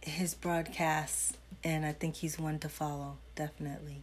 his 0.00 0.34
broadcasts, 0.34 1.34
and 1.62 1.84
I 1.84 1.92
think 1.92 2.16
he's 2.16 2.38
one 2.38 2.58
to 2.60 2.68
follow, 2.68 3.18
definitely. 3.36 4.02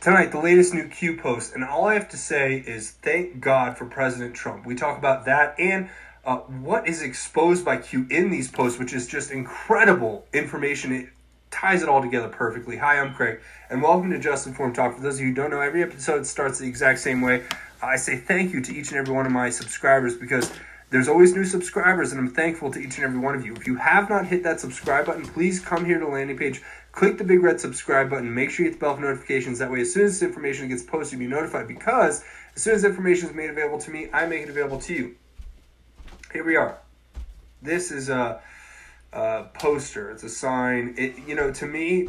Tonight, 0.00 0.30
the 0.30 0.40
latest 0.40 0.72
new 0.72 0.88
Q 0.88 1.16
post, 1.16 1.54
and 1.54 1.64
all 1.64 1.86
I 1.86 1.94
have 1.94 2.08
to 2.10 2.16
say 2.16 2.62
is 2.66 2.90
thank 2.90 3.40
God 3.40 3.76
for 3.76 3.86
President 3.86 4.36
Trump. 4.36 4.64
We 4.64 4.74
talk 4.74 4.96
about 4.98 5.24
that 5.24 5.58
and 5.58 5.88
uh, 6.26 6.38
what 6.38 6.88
is 6.88 7.02
exposed 7.02 7.64
by 7.64 7.76
Q 7.76 8.06
in 8.10 8.30
these 8.30 8.50
posts, 8.50 8.78
which 8.78 8.92
is 8.92 9.06
just 9.06 9.30
incredible 9.30 10.26
information. 10.32 10.92
It 10.92 11.08
ties 11.52 11.82
it 11.82 11.88
all 11.88 12.02
together 12.02 12.28
perfectly. 12.28 12.76
Hi, 12.78 12.98
I'm 12.98 13.14
Craig, 13.14 13.38
and 13.70 13.80
welcome 13.80 14.10
to 14.10 14.18
Just 14.18 14.46
Informed 14.46 14.74
Talk. 14.74 14.96
For 14.96 15.00
those 15.00 15.14
of 15.14 15.20
you 15.20 15.28
who 15.28 15.34
don't 15.34 15.50
know, 15.50 15.60
every 15.60 15.84
episode 15.84 16.26
starts 16.26 16.58
the 16.58 16.66
exact 16.66 16.98
same 16.98 17.20
way. 17.20 17.44
I 17.80 17.96
say 17.96 18.16
thank 18.16 18.52
you 18.52 18.60
to 18.60 18.74
each 18.74 18.90
and 18.90 18.98
every 18.98 19.14
one 19.14 19.24
of 19.24 19.30
my 19.30 19.50
subscribers 19.50 20.16
because 20.16 20.52
there's 20.90 21.06
always 21.06 21.32
new 21.32 21.44
subscribers, 21.44 22.10
and 22.10 22.20
I'm 22.20 22.30
thankful 22.30 22.72
to 22.72 22.80
each 22.80 22.96
and 22.96 23.04
every 23.04 23.20
one 23.20 23.36
of 23.36 23.46
you. 23.46 23.54
If 23.54 23.68
you 23.68 23.76
have 23.76 24.10
not 24.10 24.26
hit 24.26 24.42
that 24.42 24.58
subscribe 24.58 25.06
button, 25.06 25.24
please 25.24 25.60
come 25.60 25.84
here 25.84 26.00
to 26.00 26.06
the 26.06 26.10
landing 26.10 26.36
page, 26.36 26.60
click 26.90 27.18
the 27.18 27.24
big 27.24 27.40
red 27.40 27.60
subscribe 27.60 28.10
button, 28.10 28.34
make 28.34 28.50
sure 28.50 28.64
you 28.64 28.72
hit 28.72 28.80
the 28.80 28.84
bell 28.84 28.96
for 28.96 29.02
notifications. 29.02 29.60
That 29.60 29.70
way, 29.70 29.82
as 29.82 29.94
soon 29.94 30.06
as 30.06 30.20
information 30.20 30.68
gets 30.68 30.82
posted, 30.82 31.20
you'll 31.20 31.28
be 31.28 31.34
notified 31.34 31.68
because 31.68 32.24
as 32.56 32.62
soon 32.62 32.74
as 32.74 32.84
information 32.84 33.28
is 33.28 33.34
made 33.34 33.50
available 33.50 33.78
to 33.78 33.90
me, 33.92 34.08
I 34.12 34.26
make 34.26 34.42
it 34.42 34.48
available 34.48 34.80
to 34.80 34.92
you. 34.92 35.16
Here 36.32 36.44
we 36.44 36.56
are. 36.56 36.78
This 37.62 37.90
is 37.90 38.08
a, 38.08 38.40
a 39.12 39.44
poster, 39.54 40.10
it's 40.10 40.24
a 40.24 40.28
sign. 40.28 40.94
It, 40.98 41.14
you 41.26 41.34
know, 41.34 41.52
to 41.52 41.66
me, 41.66 42.08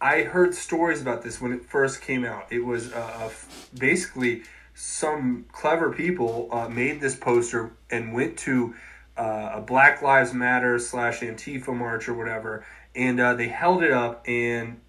I 0.00 0.22
heard 0.22 0.54
stories 0.54 1.02
about 1.02 1.22
this 1.22 1.40
when 1.40 1.52
it 1.52 1.64
first 1.64 2.00
came 2.00 2.24
out. 2.24 2.46
It 2.50 2.64
was 2.64 2.92
uh, 2.92 3.30
basically 3.76 4.42
some 4.74 5.46
clever 5.52 5.92
people 5.92 6.48
uh, 6.52 6.68
made 6.68 7.00
this 7.00 7.16
poster 7.16 7.72
and 7.90 8.14
went 8.14 8.38
to 8.38 8.74
uh, 9.16 9.52
a 9.54 9.60
Black 9.60 10.02
Lives 10.02 10.32
Matter 10.32 10.78
slash 10.78 11.20
Antifa 11.20 11.74
march 11.74 12.08
or 12.08 12.14
whatever, 12.14 12.64
and 12.94 13.18
uh, 13.18 13.34
they 13.34 13.48
held 13.48 13.82
it 13.82 13.90
up, 13.90 14.22
and 14.28 14.80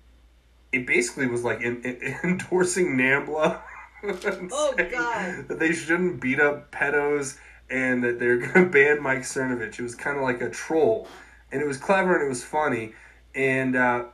it 0.72 0.86
basically 0.86 1.28
was 1.28 1.44
like 1.44 1.62
in, 1.62 1.82
in, 1.82 2.16
endorsing 2.24 2.98
NAMBLA. 2.98 3.62
oh 4.52 4.74
God! 4.78 5.48
That 5.48 5.58
they 5.60 5.72
shouldn't 5.72 6.22
beat 6.22 6.40
up 6.40 6.72
pedos 6.72 7.38
and 7.70 8.04
that 8.04 8.20
they're 8.20 8.38
gonna 8.48 8.68
ban 8.68 9.02
Mike 9.02 9.20
Cernovich. 9.20 9.80
It 9.80 9.82
was 9.82 9.96
kind 9.96 10.18
of 10.18 10.24
like 10.24 10.42
a 10.42 10.50
troll, 10.50 11.08
and 11.52 11.62
it 11.62 11.68
was 11.68 11.78
clever 11.78 12.16
and 12.16 12.26
it 12.26 12.30
was 12.30 12.44
funny, 12.44 12.94
and 13.36 13.76
uh, 13.76 14.06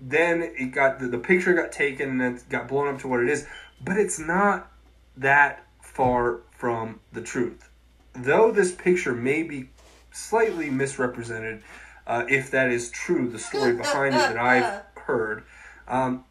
then 0.00 0.42
it 0.42 0.72
got 0.72 0.98
the, 0.98 1.08
the 1.08 1.18
picture 1.18 1.54
got 1.54 1.72
taken 1.72 2.10
and 2.10 2.20
then 2.20 2.40
got 2.48 2.68
blown 2.68 2.88
up 2.88 3.00
to 3.00 3.08
what 3.08 3.20
it 3.20 3.28
is 3.28 3.46
but 3.82 3.96
it's 3.96 4.18
not 4.18 4.70
that 5.16 5.64
far 5.80 6.40
from 6.50 7.00
the 7.12 7.20
truth. 7.20 7.68
Though 8.14 8.50
this 8.50 8.72
picture 8.72 9.12
may 9.12 9.42
be 9.42 9.70
slightly 10.12 10.70
misrepresented, 10.70 11.62
uh, 12.06 12.24
if 12.28 12.50
that 12.50 12.70
is 12.70 12.90
true, 12.90 13.28
the 13.28 13.38
story 13.38 13.72
behind 13.76 14.14
it 14.14 14.18
that 14.18 14.38
I've 14.38 14.82
heard. 15.02 15.44
Um, 15.88 16.24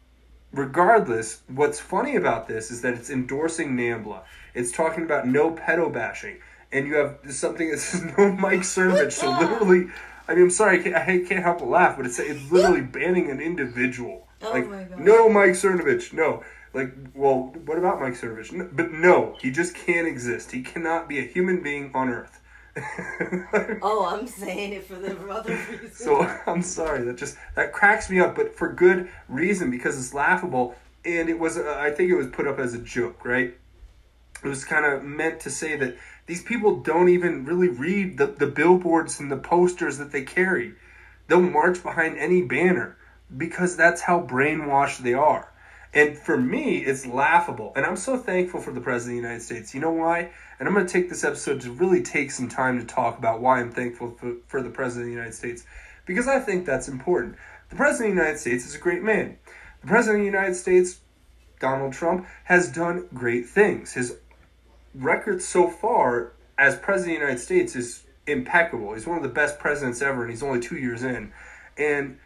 regardless, 0.52 1.42
what's 1.48 1.78
funny 1.78 2.16
about 2.16 2.48
this 2.48 2.70
is 2.70 2.82
that 2.82 2.94
it's 2.94 3.10
endorsing 3.10 3.76
NAMBLA. 3.76 4.22
It's 4.56 4.72
talking 4.72 5.04
about 5.04 5.28
no 5.28 5.50
pedo 5.52 5.92
bashing. 5.92 6.38
And 6.72 6.88
you 6.88 6.94
have 6.96 7.18
something 7.30 7.70
that 7.70 7.78
says 7.78 8.02
no 8.16 8.32
Mike 8.32 8.60
Cernovich. 8.60 9.12
So 9.12 9.30
literally, 9.40 9.88
I 10.26 10.34
mean, 10.34 10.44
I'm 10.44 10.50
sorry, 10.50 10.80
I 10.80 10.82
can't, 10.82 10.96
I 10.96 11.04
can't 11.28 11.44
help 11.44 11.58
but 11.58 11.68
laugh, 11.68 11.96
but 11.96 12.06
it's, 12.06 12.18
it's 12.18 12.50
literally 12.50 12.80
banning 12.98 13.30
an 13.30 13.40
individual. 13.40 14.26
Oh 14.42 14.50
like, 14.50 14.68
my 14.68 14.82
God. 14.84 14.98
no 14.98 15.28
Mike 15.28 15.52
Cernovich, 15.52 16.12
no. 16.12 16.42
Like, 16.72 16.92
well, 17.14 17.54
what 17.64 17.78
about 17.78 18.00
Mike 18.00 18.14
Cernovich? 18.14 18.52
No, 18.52 18.68
but 18.72 18.92
no, 18.92 19.36
he 19.40 19.50
just 19.50 19.74
can't 19.74 20.06
exist. 20.06 20.52
He 20.52 20.62
cannot 20.62 21.08
be 21.08 21.18
a 21.18 21.22
human 21.22 21.62
being 21.62 21.90
on 21.94 22.08
Earth. 22.08 22.40
Oh, 23.80 24.04
I'm 24.06 24.26
saying 24.26 24.74
it 24.74 24.84
for 24.84 24.96
the 24.96 25.18
other 25.30 25.58
reason. 25.70 25.90
so 25.94 26.20
I'm 26.46 26.60
sorry 26.60 27.04
that 27.04 27.16
just 27.16 27.38
that 27.54 27.72
cracks 27.72 28.10
me 28.10 28.20
up, 28.20 28.36
but 28.36 28.54
for 28.54 28.70
good 28.70 29.08
reason 29.28 29.70
because 29.70 29.98
it's 29.98 30.12
laughable 30.12 30.74
and 31.06 31.30
it 31.30 31.38
was. 31.38 31.56
Uh, 31.56 31.76
I 31.78 31.90
think 31.90 32.10
it 32.10 32.16
was 32.16 32.26
put 32.26 32.46
up 32.46 32.58
as 32.58 32.74
a 32.74 32.78
joke, 32.78 33.24
right? 33.24 33.56
It 34.42 34.48
was 34.48 34.64
kind 34.64 34.84
of 34.84 35.02
meant 35.02 35.40
to 35.40 35.50
say 35.50 35.76
that 35.76 35.96
these 36.26 36.42
people 36.42 36.80
don't 36.80 37.08
even 37.08 37.44
really 37.44 37.68
read 37.68 38.18
the, 38.18 38.26
the 38.26 38.46
billboards 38.46 39.20
and 39.20 39.30
the 39.30 39.36
posters 39.36 39.98
that 39.98 40.12
they 40.12 40.22
carry. 40.22 40.74
They'll 41.28 41.40
march 41.40 41.82
behind 41.82 42.18
any 42.18 42.42
banner 42.42 42.96
because 43.34 43.76
that's 43.76 44.02
how 44.02 44.20
brainwashed 44.20 44.98
they 44.98 45.14
are. 45.14 45.52
And 45.94 46.18
for 46.18 46.36
me, 46.36 46.78
it's 46.78 47.06
laughable. 47.06 47.72
And 47.74 47.86
I'm 47.86 47.96
so 47.96 48.18
thankful 48.18 48.60
for 48.60 48.72
the 48.72 48.80
President 48.80 49.18
of 49.18 49.22
the 49.22 49.28
United 49.28 49.44
States. 49.44 49.74
You 49.74 49.80
know 49.80 49.92
why? 49.92 50.30
And 50.58 50.68
I'm 50.68 50.74
going 50.74 50.86
to 50.86 50.92
take 50.92 51.08
this 51.08 51.24
episode 51.24 51.62
to 51.62 51.72
really 51.72 52.02
take 52.02 52.30
some 52.30 52.48
time 52.48 52.78
to 52.78 52.84
talk 52.84 53.18
about 53.18 53.40
why 53.40 53.60
I'm 53.60 53.72
thankful 53.72 54.10
for, 54.10 54.34
for 54.46 54.62
the 54.62 54.68
President 54.70 55.04
of 55.04 55.06
the 55.08 55.16
United 55.16 55.34
States. 55.34 55.64
Because 56.04 56.28
I 56.28 56.38
think 56.38 56.66
that's 56.66 56.88
important. 56.88 57.36
The 57.70 57.76
President 57.76 58.10
of 58.10 58.16
the 58.16 58.22
United 58.22 58.38
States 58.38 58.66
is 58.66 58.74
a 58.74 58.78
great 58.78 59.02
man. 59.02 59.38
The 59.80 59.86
President 59.86 60.20
of 60.20 60.32
the 60.32 60.38
United 60.38 60.54
States, 60.54 61.00
Donald 61.60 61.94
Trump, 61.94 62.26
has 62.44 62.70
done 62.70 63.08
great 63.14 63.46
things. 63.46 63.94
His 63.94 64.18
record 64.96 65.42
so 65.42 65.68
far 65.68 66.32
as 66.58 66.76
President 66.76 67.16
of 67.16 67.20
the 67.20 67.26
United 67.26 67.42
States 67.42 67.76
is 67.76 68.04
impeccable. 68.26 68.94
He's 68.94 69.06
one 69.06 69.16
of 69.16 69.22
the 69.22 69.28
best 69.28 69.58
presidents 69.58 70.02
ever, 70.02 70.22
and 70.22 70.30
he's 70.30 70.42
only 70.42 70.60
two 70.60 70.76
years 70.76 71.02
in. 71.02 71.32
And 71.76 72.18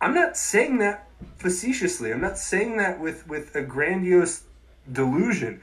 I'm 0.00 0.14
not 0.14 0.36
saying 0.36 0.78
that 0.78 1.08
facetiously. 1.36 2.12
I'm 2.12 2.20
not 2.20 2.38
saying 2.38 2.76
that 2.78 3.00
with, 3.00 3.26
with 3.28 3.54
a 3.54 3.62
grandiose 3.62 4.44
delusion. 4.90 5.60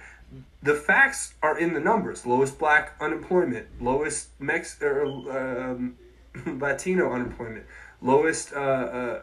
The 0.62 0.76
facts 0.76 1.34
are 1.42 1.58
in 1.58 1.74
the 1.74 1.80
numbers. 1.80 2.26
Lowest 2.26 2.58
black 2.58 2.96
unemployment, 3.00 3.68
lowest 3.82 4.30
Mex 4.40 4.82
or 4.82 5.06
um, 5.06 5.96
Latino 6.46 7.12
unemployment, 7.12 7.66
lowest 8.02 8.54
uh, 8.54 8.58
uh, 8.58 9.22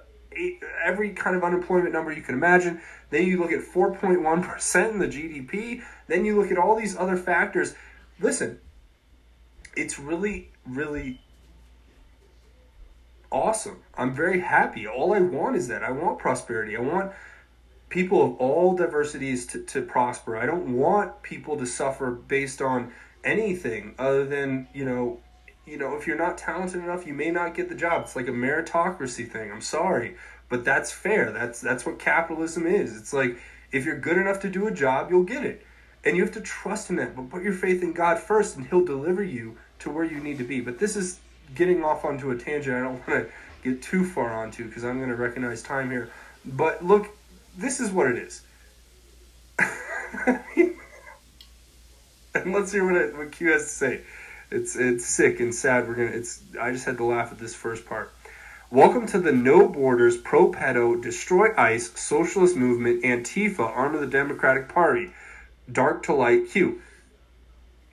every 0.82 1.10
kind 1.10 1.36
of 1.36 1.44
unemployment 1.44 1.92
number 1.92 2.12
you 2.12 2.22
can 2.22 2.34
imagine. 2.34 2.80
Then 3.10 3.26
you 3.26 3.38
look 3.38 3.52
at 3.52 3.60
4.1% 3.60 4.90
in 4.90 4.98
the 4.98 5.08
GDP. 5.08 5.82
Then 6.12 6.26
you 6.26 6.38
look 6.38 6.50
at 6.50 6.59
all 6.59 6.76
these 6.76 6.95
other 6.95 7.16
factors. 7.16 7.75
Listen, 8.21 8.61
it's 9.75 9.99
really, 9.99 10.50
really 10.66 11.23
awesome. 13.31 13.78
I'm 13.97 14.12
very 14.12 14.40
happy. 14.40 14.87
All 14.87 15.14
I 15.14 15.21
want 15.21 15.57
is 15.57 15.69
that. 15.69 15.83
I 15.83 15.90
want 15.90 16.19
prosperity. 16.19 16.76
I 16.76 16.83
want 16.83 17.12
people 17.88 18.23
of 18.23 18.37
all 18.37 18.76
diversities 18.76 19.47
to, 19.47 19.62
to 19.62 19.81
prosper. 19.81 20.37
I 20.37 20.45
don't 20.45 20.76
want 20.76 21.23
people 21.23 21.57
to 21.57 21.64
suffer 21.64 22.11
based 22.11 22.61
on 22.61 22.92
anything 23.25 23.95
other 23.99 24.26
than, 24.26 24.69
you 24.75 24.85
know, 24.85 25.19
you 25.64 25.78
know, 25.78 25.97
if 25.97 26.07
you're 26.07 26.19
not 26.19 26.37
talented 26.37 26.85
enough, 26.85 27.07
you 27.07 27.14
may 27.14 27.31
not 27.31 27.54
get 27.54 27.71
the 27.71 27.75
job. 27.75 28.02
It's 28.02 28.16
like 28.16 28.28
a 28.28 28.33
meritocracy 28.33 29.31
thing. 29.31 29.50
I'm 29.50 29.62
sorry, 29.62 30.16
but 30.50 30.62
that's 30.62 30.92
fair. 30.92 31.33
That's 31.33 31.62
that's 31.62 31.87
what 31.87 31.99
capitalism 31.99 32.66
is. 32.66 32.99
It's 32.99 33.14
like 33.14 33.38
if 33.71 33.87
you're 33.87 33.99
good 33.99 34.19
enough 34.19 34.40
to 34.40 34.50
do 34.50 34.66
a 34.66 34.71
job, 34.71 35.11
you'll 35.11 35.25
get 35.25 35.47
it. 35.47 35.64
And 36.04 36.16
you 36.16 36.23
have 36.25 36.35
to 36.35 36.40
trust 36.40 36.90
in 36.90 36.97
that, 36.97 37.14
but 37.14 37.30
put 37.30 37.42
your 37.42 37.52
faith 37.52 37.82
in 37.82 37.92
God 37.92 38.18
first 38.18 38.56
and 38.56 38.66
he'll 38.66 38.85
deliver 38.85 39.23
you 39.23 39.56
to 39.80 39.90
where 39.90 40.04
you 40.04 40.18
need 40.18 40.38
to 40.38 40.44
be. 40.44 40.61
But 40.61 40.78
this 40.78 40.97
is 40.97 41.21
getting 41.54 41.85
off 41.85 42.04
onto 42.04 42.30
a 42.30 42.37
tangent 42.37 42.76
I 42.76 42.80
don't 42.80 43.06
want 43.06 43.26
to 43.26 43.26
get 43.62 43.82
too 43.82 44.04
far 44.04 44.32
onto 44.32 44.66
because 44.66 44.85
I'm 44.85 44.99
going 44.99 45.11
to 45.11 45.16
recognize 45.16 45.62
time 45.62 45.90
here. 45.90 46.11
But 46.44 46.85
look, 46.85 47.09
this 47.56 47.78
is 47.80 47.90
what 47.90 48.09
it 48.09 48.18
is. 48.18 48.42
and 52.35 52.52
let's 52.52 52.73
hear 52.73 52.85
what, 52.85 53.16
what 53.16 53.32
Q 53.32 53.52
has 53.52 53.62
to 53.62 53.68
say. 53.68 54.00
It's 54.50 54.76
it's 54.76 55.06
sick 55.06 55.40
and 55.40 55.54
sad. 55.54 55.88
We're 55.88 55.94
gonna. 55.94 56.09
It's. 56.09 56.42
I 56.61 56.73
just 56.73 56.85
had 56.85 56.99
to 56.99 57.04
laugh 57.04 57.32
at 57.32 57.38
this 57.38 57.54
first 57.54 57.87
part. 57.87 58.12
Welcome 58.71 59.06
to 59.09 59.18
the 59.18 59.32
No 59.32 59.66
Borders, 59.68 60.16
Pro 60.18 60.50
Pedo, 60.50 61.00
Destroy 61.00 61.54
ICE, 61.56 61.90
Socialist 61.99 62.56
Movement, 62.56 63.02
Antifa, 63.02 63.61
arm 63.61 63.94
of 63.94 64.00
the 64.00 64.06
Democratic 64.06 64.68
Party, 64.68 65.12
Dark 65.71 66.02
to 66.04 66.14
Light 66.14 66.50
Q. 66.50 66.81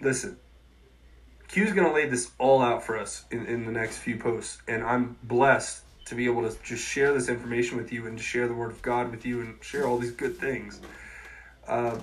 Listen, 0.01 0.37
Q's 1.47 1.73
gonna 1.73 1.93
lay 1.93 2.07
this 2.07 2.31
all 2.37 2.61
out 2.61 2.83
for 2.83 2.97
us 2.97 3.25
in, 3.31 3.45
in 3.45 3.65
the 3.65 3.71
next 3.71 3.97
few 3.97 4.17
posts, 4.17 4.61
and 4.67 4.83
I'm 4.83 5.17
blessed 5.23 5.83
to 6.05 6.15
be 6.15 6.25
able 6.25 6.49
to 6.49 6.57
just 6.63 6.83
share 6.83 7.13
this 7.13 7.29
information 7.29 7.77
with 7.77 7.91
you 7.91 8.07
and 8.07 8.17
to 8.17 8.23
share 8.23 8.47
the 8.47 8.53
Word 8.53 8.71
of 8.71 8.81
God 8.81 9.11
with 9.11 9.25
you 9.25 9.41
and 9.41 9.63
share 9.63 9.87
all 9.87 9.97
these 9.97 10.11
good 10.11 10.37
things. 10.37 10.79
Uh, 11.67 11.99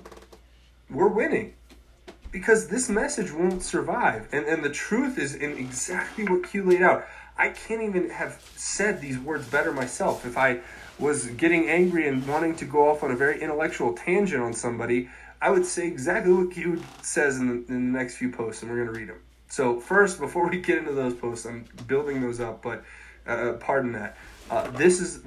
we're 0.89 1.09
winning 1.09 1.55
because 2.31 2.69
this 2.69 2.89
message 2.89 3.33
won't 3.33 3.63
survive. 3.63 4.29
And, 4.31 4.47
and 4.47 4.63
the 4.63 4.71
truth 4.71 5.19
is 5.19 5.35
in 5.35 5.53
exactly 5.59 6.25
what 6.25 6.49
Q 6.49 6.65
laid 6.65 6.83
out. 6.83 7.07
I 7.39 7.49
can't 7.49 7.83
even 7.83 8.11
have 8.11 8.41
said 8.57 9.01
these 9.01 9.19
words 9.19 9.47
better 9.49 9.73
myself. 9.73 10.25
If 10.25 10.39
I 10.39 10.61
was 10.99 11.27
getting 11.27 11.69
angry 11.69 12.09
and 12.09 12.27
wanting 12.27 12.55
to 12.57 12.65
go 12.65 12.89
off 12.89 13.03
on 13.03 13.11
a 13.11 13.17
very 13.17 13.43
intellectual 13.43 13.93
tangent 13.93 14.43
on 14.43 14.55
somebody, 14.55 15.11
I 15.41 15.51
would 15.51 15.67
say 15.67 15.87
exactly 15.87 16.33
what 16.33 16.51
Q 16.51 16.83
says 17.03 17.39
in 17.39 17.49
the, 17.49 17.73
in 17.73 17.93
the 17.93 17.99
next 17.99 18.17
few 18.17 18.31
posts, 18.31 18.63
and 18.63 18.71
we're 18.71 18.79
going 18.85 18.95
to 18.95 18.99
read 18.99 19.09
them. 19.09 19.21
So, 19.49 19.79
first, 19.79 20.19
before 20.19 20.49
we 20.49 20.61
get 20.61 20.79
into 20.79 20.93
those 20.93 21.15
posts, 21.15 21.47
I'm 21.47 21.67
building 21.87 22.21
those 22.21 22.41
up, 22.41 22.63
but 22.63 22.85
uh, 23.27 23.53
pardon 23.61 23.93
that. 23.93 24.17
Uh, 24.51 24.71
this 24.73 25.01
is 25.01 25.23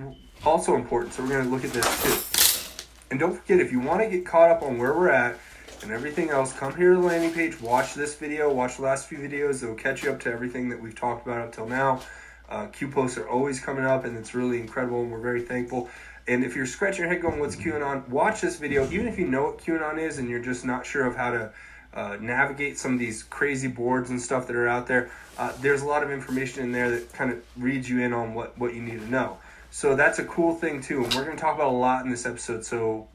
also 0.45 0.75
important, 0.75 1.13
so 1.13 1.23
we're 1.23 1.29
going 1.29 1.43
to 1.45 1.49
look 1.49 1.63
at 1.63 1.71
this 1.71 2.03
too. 2.03 2.85
And 3.11 3.19
don't 3.19 3.35
forget, 3.35 3.59
if 3.59 3.71
you 3.71 3.79
want 3.79 4.01
to 4.01 4.09
get 4.09 4.25
caught 4.25 4.51
up 4.51 4.61
on 4.61 4.77
where 4.77 4.93
we're 4.93 5.09
at, 5.09 5.39
and 5.81 5.91
everything 5.91 6.29
else, 6.29 6.51
come 6.51 6.75
here 6.75 6.93
to 6.93 6.99
the 6.99 7.07
landing 7.07 7.31
page, 7.31 7.59
watch 7.61 7.93
this 7.93 8.15
video, 8.15 8.51
watch 8.51 8.77
the 8.77 8.83
last 8.83 9.07
few 9.07 9.17
videos. 9.17 9.63
It'll 9.63 9.75
catch 9.75 10.03
you 10.03 10.11
up 10.11 10.19
to 10.21 10.31
everything 10.31 10.69
that 10.69 10.81
we've 10.81 10.95
talked 10.95 11.25
about 11.25 11.39
up 11.39 11.55
till 11.55 11.67
now. 11.67 12.01
Uh, 12.49 12.67
Q 12.67 12.89
posts 12.89 13.17
are 13.17 13.29
always 13.29 13.59
coming 13.59 13.85
up, 13.85 14.05
and 14.05 14.17
it's 14.17 14.33
really 14.33 14.59
incredible, 14.59 15.01
and 15.01 15.11
we're 15.11 15.19
very 15.19 15.41
thankful. 15.41 15.89
And 16.27 16.43
if 16.43 16.55
you're 16.55 16.65
scratching 16.65 17.01
your 17.01 17.09
head 17.09 17.21
going, 17.21 17.39
"What's 17.39 17.55
QAnon?" 17.55 18.07
Watch 18.09 18.41
this 18.41 18.57
video, 18.57 18.85
even 18.91 19.07
if 19.07 19.17
you 19.19 19.27
know 19.27 19.45
what 19.45 19.59
QAnon 19.59 19.99
is, 19.99 20.17
and 20.17 20.29
you're 20.29 20.41
just 20.41 20.65
not 20.65 20.85
sure 20.85 21.05
of 21.05 21.15
how 21.15 21.31
to 21.31 21.51
uh, 21.93 22.17
navigate 22.19 22.77
some 22.77 22.93
of 22.93 22.99
these 22.99 23.23
crazy 23.23 23.67
boards 23.67 24.09
and 24.09 24.21
stuff 24.21 24.47
that 24.47 24.55
are 24.55 24.67
out 24.67 24.87
there. 24.87 25.11
Uh, 25.37 25.53
there's 25.61 25.81
a 25.81 25.85
lot 25.85 26.03
of 26.03 26.11
information 26.11 26.63
in 26.63 26.71
there 26.71 26.91
that 26.91 27.13
kind 27.13 27.31
of 27.31 27.41
reads 27.57 27.89
you 27.89 28.01
in 28.01 28.13
on 28.13 28.33
what 28.33 28.57
what 28.57 28.73
you 28.73 28.81
need 28.81 28.99
to 28.99 29.09
know. 29.09 29.37
So 29.71 29.95
that's 29.95 30.19
a 30.19 30.25
cool 30.25 30.55
thing 30.55 30.81
too, 30.81 31.03
and 31.03 31.13
we're 31.13 31.25
going 31.25 31.37
to 31.37 31.41
talk 31.41 31.55
about 31.55 31.67
a 31.67 31.77
lot 31.77 32.03
in 32.03 32.11
this 32.11 32.25
episode. 32.25 32.65
So 32.65 33.07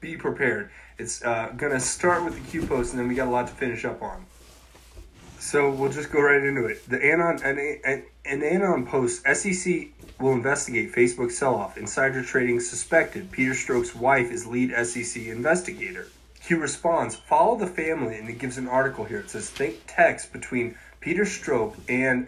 be 0.00 0.16
prepared. 0.16 0.70
It's 0.98 1.24
uh, 1.24 1.52
going 1.56 1.72
to 1.72 1.80
start 1.80 2.24
with 2.24 2.34
the 2.34 2.50
Q 2.50 2.66
post, 2.66 2.92
and 2.92 3.00
then 3.00 3.08
we 3.08 3.14
got 3.14 3.28
a 3.28 3.30
lot 3.30 3.46
to 3.48 3.54
finish 3.54 3.84
up 3.84 4.02
on. 4.02 4.24
So 5.38 5.70
we'll 5.70 5.92
just 5.92 6.10
go 6.10 6.20
right 6.20 6.42
into 6.42 6.66
it. 6.66 6.88
The 6.88 7.04
Anon 7.04 7.42
an, 7.42 8.04
an, 8.24 8.42
an 8.42 8.42
Anon 8.42 8.86
post. 8.86 9.22
SEC 9.34 9.88
will 10.20 10.32
investigate 10.32 10.92
Facebook 10.92 11.30
sell-off. 11.30 11.76
Insider 11.76 12.22
trading 12.22 12.60
suspected. 12.60 13.30
Peter 13.30 13.52
Strzok's 13.52 13.94
wife 13.94 14.30
is 14.30 14.46
lead 14.46 14.72
SEC 14.86 15.24
investigator. 15.26 16.08
Q 16.44 16.58
responds, 16.58 17.16
follow 17.16 17.56
the 17.56 17.66
family, 17.66 18.16
and 18.18 18.28
it 18.28 18.38
gives 18.38 18.58
an 18.58 18.68
article 18.68 19.04
here. 19.04 19.20
It 19.20 19.30
says, 19.30 19.48
think 19.48 19.80
text 19.86 20.32
between 20.32 20.76
Peter 21.00 21.24
Strzok 21.24 21.74
and 21.88 22.26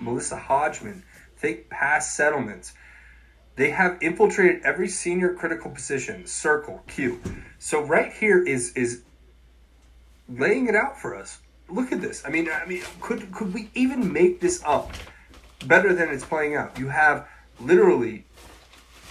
Melissa 0.00 0.36
Hodgman. 0.36 1.04
Think 1.36 1.68
past 1.70 2.16
settlements. 2.16 2.72
They 3.56 3.70
have 3.70 3.98
infiltrated 4.00 4.62
every 4.64 4.88
senior 4.88 5.32
critical 5.32 5.70
position. 5.70 6.26
Circle 6.26 6.82
Q. 6.86 7.20
So 7.58 7.82
right 7.82 8.12
here 8.12 8.42
is 8.42 8.72
is 8.74 9.02
laying 10.28 10.68
it 10.68 10.74
out 10.74 11.00
for 11.00 11.14
us. 11.14 11.38
Look 11.68 11.92
at 11.92 12.00
this. 12.00 12.22
I 12.26 12.30
mean, 12.30 12.48
I 12.50 12.66
mean, 12.66 12.82
could 13.00 13.32
could 13.32 13.54
we 13.54 13.70
even 13.74 14.12
make 14.12 14.40
this 14.40 14.62
up 14.64 14.92
better 15.64 15.94
than 15.94 16.10
it's 16.10 16.24
playing 16.24 16.56
out? 16.56 16.78
You 16.78 16.88
have 16.88 17.28
literally 17.60 18.24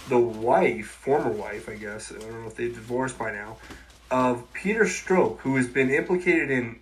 the 0.08 0.18
wife, 0.18 0.86
former 0.86 1.30
wife, 1.30 1.68
I 1.68 1.74
guess. 1.74 2.12
I 2.12 2.18
don't 2.18 2.42
know 2.42 2.46
if 2.46 2.56
they 2.56 2.68
divorced 2.68 3.18
by 3.18 3.32
now, 3.32 3.56
of 4.10 4.52
Peter 4.52 4.84
Strzok, 4.84 5.38
who 5.38 5.56
has 5.56 5.66
been 5.66 5.90
implicated 5.90 6.50
in 6.50 6.78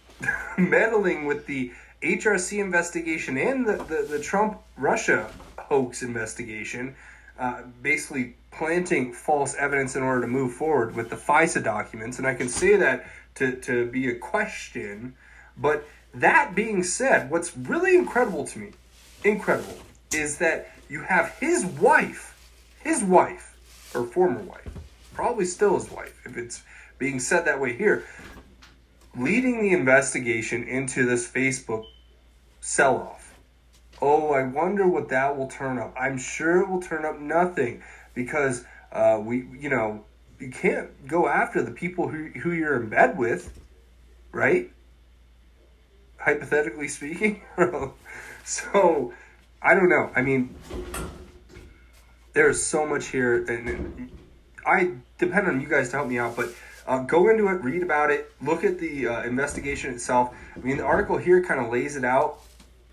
meddling 0.58 1.26
with 1.26 1.46
the 1.46 1.72
HRC 2.02 2.58
investigation 2.58 3.36
and 3.36 3.66
the, 3.66 3.76
the, 3.76 4.06
the 4.08 4.20
Trump 4.20 4.60
Russia 4.76 5.30
hoax 5.58 6.02
investigation, 6.02 6.94
uh, 7.38 7.62
basically 7.82 8.34
planting 8.50 9.12
false 9.12 9.54
evidence 9.54 9.96
in 9.96 10.02
order 10.02 10.22
to 10.22 10.26
move 10.26 10.52
forward 10.54 10.94
with 10.94 11.10
the 11.10 11.16
FISA 11.16 11.62
documents. 11.62 12.18
And 12.18 12.26
I 12.26 12.34
can 12.34 12.48
say 12.48 12.76
that 12.76 13.06
to, 13.36 13.56
to 13.56 13.86
be 13.86 14.08
a 14.08 14.14
question. 14.14 15.14
But 15.56 15.86
that 16.14 16.54
being 16.54 16.82
said, 16.82 17.30
what's 17.30 17.56
really 17.56 17.96
incredible 17.96 18.46
to 18.46 18.58
me, 18.58 18.72
incredible, 19.24 19.78
is 20.12 20.38
that 20.38 20.70
you 20.88 21.02
have 21.02 21.30
his 21.38 21.64
wife, 21.64 22.36
his 22.80 23.02
wife, 23.02 23.56
or 23.94 24.04
former 24.04 24.40
wife, 24.40 24.68
probably 25.14 25.44
still 25.44 25.78
his 25.78 25.90
wife, 25.90 26.20
if 26.24 26.36
it's 26.36 26.62
being 26.98 27.20
said 27.20 27.44
that 27.44 27.60
way 27.60 27.76
here, 27.76 28.04
leading 29.16 29.60
the 29.60 29.72
investigation 29.72 30.64
into 30.64 31.04
this 31.04 31.30
Facebook 31.30 31.84
sell 32.60 32.96
off 32.96 33.22
oh, 34.02 34.32
I 34.32 34.42
wonder 34.42 34.86
what 34.86 35.08
that 35.10 35.38
will 35.38 35.46
turn 35.46 35.78
up. 35.78 35.94
I'm 35.98 36.18
sure 36.18 36.60
it 36.60 36.68
will 36.68 36.82
turn 36.82 37.04
up 37.04 37.20
nothing 37.20 37.82
because 38.14 38.64
uh, 38.90 39.20
we, 39.22 39.46
you 39.58 39.70
know, 39.70 40.04
you 40.40 40.50
can't 40.50 41.06
go 41.06 41.28
after 41.28 41.62
the 41.62 41.70
people 41.70 42.08
who, 42.08 42.24
who 42.40 42.50
you're 42.50 42.82
in 42.82 42.88
bed 42.88 43.16
with, 43.16 43.56
right? 44.32 44.70
Hypothetically 46.18 46.88
speaking. 46.88 47.42
so, 48.44 49.12
I 49.60 49.74
don't 49.74 49.88
know. 49.88 50.10
I 50.14 50.22
mean, 50.22 50.54
there's 52.32 52.62
so 52.62 52.86
much 52.86 53.08
here, 53.08 53.44
and 53.44 54.10
I 54.66 54.92
depend 55.18 55.46
on 55.46 55.60
you 55.60 55.68
guys 55.68 55.90
to 55.90 55.96
help 55.96 56.08
me 56.08 56.18
out, 56.18 56.36
but. 56.36 56.54
Uh, 56.84 56.98
go 56.98 57.28
into 57.28 57.46
it, 57.46 57.62
read 57.62 57.80
about 57.80 58.10
it, 58.10 58.32
look 58.42 58.64
at 58.64 58.76
the 58.80 59.06
uh, 59.06 59.22
investigation 59.22 59.94
itself. 59.94 60.34
I 60.56 60.58
mean, 60.58 60.78
the 60.78 60.82
article 60.82 61.16
here 61.16 61.40
kind 61.40 61.64
of 61.64 61.70
lays 61.70 61.94
it 61.94 62.04
out 62.04 62.40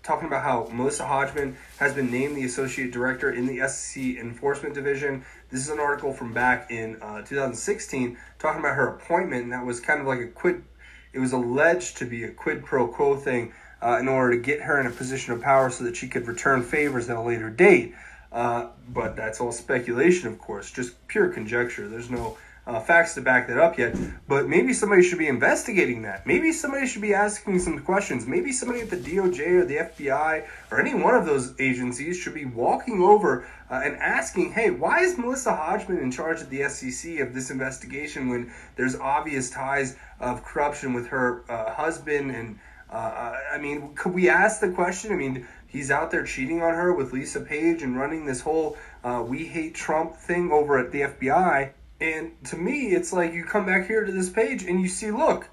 talking 0.02 0.26
about 0.26 0.42
how 0.42 0.68
Melissa 0.72 1.06
Hodgman 1.06 1.56
has 1.78 1.94
been 1.94 2.10
named 2.10 2.36
the 2.36 2.44
associate 2.44 2.92
director 2.92 3.32
in 3.32 3.46
the 3.46 3.68
SEC 3.68 4.02
Enforcement 4.16 4.74
Division. 4.74 5.24
This 5.50 5.60
is 5.60 5.68
an 5.68 5.78
article 5.78 6.12
from 6.12 6.32
back 6.32 6.70
in 6.70 7.00
uh, 7.02 7.22
2016 7.22 8.16
talking 8.38 8.60
about 8.60 8.76
her 8.76 8.88
appointment, 8.88 9.44
and 9.44 9.52
that 9.52 9.64
was 9.64 9.80
kind 9.80 10.00
of 10.00 10.06
like 10.06 10.20
a 10.20 10.28
quid. 10.28 10.64
It 11.12 11.18
was 11.18 11.32
alleged 11.32 11.98
to 11.98 12.06
be 12.06 12.24
a 12.24 12.30
quid 12.30 12.64
pro 12.64 12.86
quo 12.86 13.16
thing 13.16 13.52
uh, 13.82 13.98
in 14.00 14.08
order 14.08 14.36
to 14.36 14.40
get 14.40 14.60
her 14.60 14.80
in 14.80 14.86
a 14.86 14.90
position 14.90 15.32
of 15.32 15.40
power 15.40 15.70
so 15.70 15.84
that 15.84 15.96
she 15.96 16.08
could 16.08 16.26
return 16.26 16.62
favors 16.62 17.08
at 17.08 17.16
a 17.16 17.20
later 17.20 17.50
date. 17.50 17.94
Uh, 18.32 18.68
but 18.88 19.16
that's 19.16 19.40
all 19.40 19.52
speculation, 19.52 20.28
of 20.28 20.38
course, 20.38 20.70
just 20.70 21.06
pure 21.08 21.28
conjecture. 21.28 21.88
There's 21.88 22.10
no 22.10 22.36
uh, 22.66 22.78
facts 22.78 23.14
to 23.14 23.20
back 23.20 23.48
that 23.48 23.58
up 23.58 23.78
yet, 23.78 23.96
but 24.28 24.48
maybe 24.48 24.72
somebody 24.72 25.02
should 25.02 25.18
be 25.18 25.26
investigating 25.26 26.02
that. 26.02 26.26
Maybe 26.26 26.52
somebody 26.52 26.86
should 26.86 27.02
be 27.02 27.14
asking 27.14 27.58
some 27.58 27.80
questions. 27.80 28.26
Maybe 28.26 28.52
somebody 28.52 28.80
at 28.80 28.90
the 28.90 28.96
DOJ 28.96 29.46
or 29.48 29.64
the 29.64 29.76
FBI 29.76 30.46
or 30.70 30.80
any 30.80 30.94
one 30.94 31.14
of 31.14 31.26
those 31.26 31.58
agencies 31.58 32.16
should 32.16 32.34
be 32.34 32.44
walking 32.44 33.02
over 33.02 33.46
uh, 33.70 33.80
and 33.84 33.96
asking, 33.96 34.52
hey, 34.52 34.70
why 34.70 35.00
is 35.00 35.18
Melissa 35.18 35.56
Hodgman 35.56 35.98
in 35.98 36.12
charge 36.12 36.42
of 36.42 36.50
the 36.50 36.68
SEC 36.68 37.18
of 37.18 37.34
this 37.34 37.50
investigation 37.50 38.28
when 38.28 38.52
there's 38.76 38.94
obvious 38.94 39.50
ties 39.50 39.96
of 40.20 40.44
corruption 40.44 40.92
with 40.92 41.08
her 41.08 41.42
uh, 41.48 41.72
husband 41.72 42.30
and 42.30 42.58
Uh, 42.90 43.38
I 43.52 43.58
mean, 43.58 43.94
could 43.94 44.12
we 44.12 44.28
ask 44.28 44.60
the 44.60 44.70
question? 44.70 45.12
I 45.12 45.16
mean, 45.16 45.46
he's 45.66 45.90
out 45.90 46.10
there 46.10 46.24
cheating 46.24 46.60
on 46.62 46.74
her 46.74 46.92
with 46.92 47.12
Lisa 47.12 47.40
Page 47.40 47.82
and 47.82 47.96
running 47.96 48.26
this 48.26 48.40
whole 48.40 48.76
uh, 49.04 49.24
"We 49.26 49.46
Hate 49.46 49.74
Trump" 49.74 50.16
thing 50.16 50.50
over 50.50 50.78
at 50.78 50.90
the 50.90 51.02
FBI. 51.02 51.70
And 52.00 52.32
to 52.44 52.56
me, 52.56 52.92
it's 52.92 53.12
like 53.12 53.34
you 53.34 53.44
come 53.44 53.66
back 53.66 53.86
here 53.86 54.04
to 54.04 54.10
this 54.10 54.30
page 54.30 54.64
and 54.64 54.80
you 54.80 54.88
see, 54.88 55.10
look, 55.10 55.48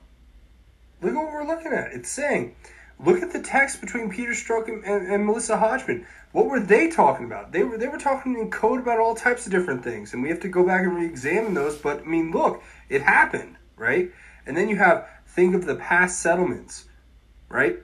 look 1.01 1.11
at 1.11 1.15
what 1.15 1.33
we're 1.33 1.45
looking 1.45 1.73
at. 1.73 1.91
It's 1.91 2.09
saying, 2.09 2.55
look 3.03 3.21
at 3.21 3.33
the 3.33 3.41
text 3.41 3.81
between 3.81 4.09
Peter 4.09 4.31
Strzok 4.31 4.69
and, 4.69 4.83
and, 4.85 5.07
and 5.11 5.25
Melissa 5.25 5.57
Hodgman. 5.57 6.07
What 6.31 6.45
were 6.45 6.61
they 6.61 6.89
talking 6.89 7.25
about? 7.25 7.51
They 7.51 7.63
were 7.63 7.77
they 7.77 7.87
were 7.87 7.97
talking 7.97 8.37
in 8.37 8.49
code 8.49 8.79
about 8.79 8.99
all 8.99 9.13
types 9.15 9.45
of 9.45 9.51
different 9.51 9.83
things, 9.83 10.13
and 10.13 10.23
we 10.23 10.29
have 10.29 10.39
to 10.41 10.49
go 10.49 10.65
back 10.65 10.81
and 10.81 10.95
re-examine 10.95 11.53
those. 11.53 11.77
But 11.77 12.01
I 12.01 12.05
mean, 12.05 12.31
look, 12.31 12.63
it 12.89 13.01
happened, 13.01 13.57
right? 13.75 14.11
And 14.45 14.55
then 14.55 14.69
you 14.69 14.77
have 14.77 15.07
think 15.25 15.53
of 15.53 15.65
the 15.65 15.75
past 15.75 16.19
settlements, 16.21 16.85
right? 17.49 17.77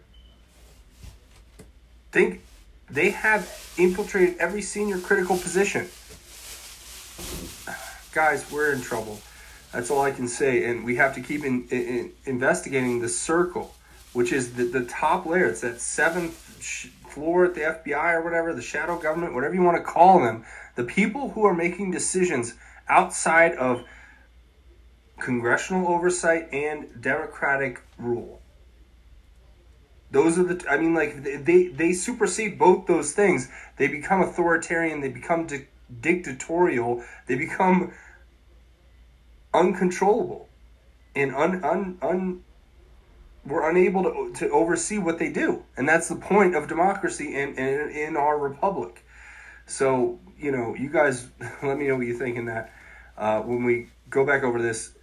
Think 2.12 2.41
they 2.89 3.12
have 3.12 3.73
infiltrated 3.78 4.38
every 4.38 4.62
senior 4.62 4.99
critical 4.99 5.38
position. 5.38 5.88
Guys, 8.13 8.49
we're 8.52 8.71
in 8.71 8.82
trouble. 8.82 9.19
That's 9.71 9.89
all 9.89 10.02
I 10.02 10.12
can 10.12 10.28
say, 10.28 10.65
and 10.65 10.86
we 10.86 10.97
have 10.97 11.15
to 11.15 11.21
keep 11.21 11.43
in, 11.43 11.67
in, 11.69 12.12
investigating 12.26 12.99
the 12.99 13.10
circle, 13.10 13.73
which 14.13 14.32
is 14.32 14.54
the, 14.54 14.65
the 14.65 14.86
top 14.86 15.26
layer. 15.26 15.47
It's 15.47 15.62
that 15.62 15.82
seventh 15.82 16.62
sh- 16.62 16.89
floor 17.10 17.45
at 17.45 17.56
the 17.56 17.62
FBI 17.62 18.13
or 18.13 18.23
whatever, 18.23 18.54
the 18.54 18.62
shadow 18.62 18.99
government, 18.99 19.34
whatever 19.34 19.56
you 19.56 19.63
want 19.63 19.78
to 19.78 19.84
call 19.84 20.19
them. 20.19 20.45
The 20.76 20.84
people 20.84 21.30
who 21.30 21.45
are 21.45 21.56
making 21.56 21.89
decisions 21.89 22.54
outside 22.88 23.56
of 23.56 23.84
congressional 25.19 25.88
oversight 25.88 26.54
and 26.54 27.02
democratic 27.02 27.82
rule. 27.97 28.42
Those 30.13 30.39
are 30.39 30.43
the. 30.43 30.65
I 30.69 30.78
mean, 30.78 30.93
like 30.93 31.23
they 31.23 31.67
they 31.67 31.91
supersede 31.91 32.58
both 32.58 32.86
those 32.86 33.12
things. 33.12 33.49
They 33.78 33.88
become 33.88 34.21
authoritarian. 34.21 35.02
They 35.02 35.10
become 35.10 35.47
di- 35.47 35.67
dictatorial. 35.99 37.04
They 37.28 37.36
become 37.36 37.91
uncontrollable 39.54 40.49
and 41.15 41.36
un, 41.36 41.63
un, 41.63 41.97
un 42.02 42.43
we're 43.45 43.69
unable 43.69 44.04
to, 44.04 44.34
to 44.34 44.49
oversee 44.49 44.97
what 44.97 45.19
they 45.19 45.30
do 45.30 45.63
and 45.78 45.88
that's 45.88 46.08
the 46.08 46.15
point 46.15 46.56
of 46.56 46.67
democracy 46.67 47.36
in, 47.36 47.56
in, 47.56 47.89
in 47.89 48.17
our 48.17 48.38
republic 48.38 49.06
so 49.65 50.19
you 50.39 50.52
know 50.52 50.76
you 50.76 50.89
guys 50.89 51.28
let 51.63 51.78
me 51.78 51.88
know 51.88 51.95
what 51.97 52.08
you 52.08 52.17
think 52.17 52.36
in 52.38 52.45
that 52.45 52.73
uh, 53.17 53.41
when 53.41 53.63
we 53.63 53.89
go 54.10 54.26
back 54.26 54.43
over 54.43 54.62
this 54.62 54.93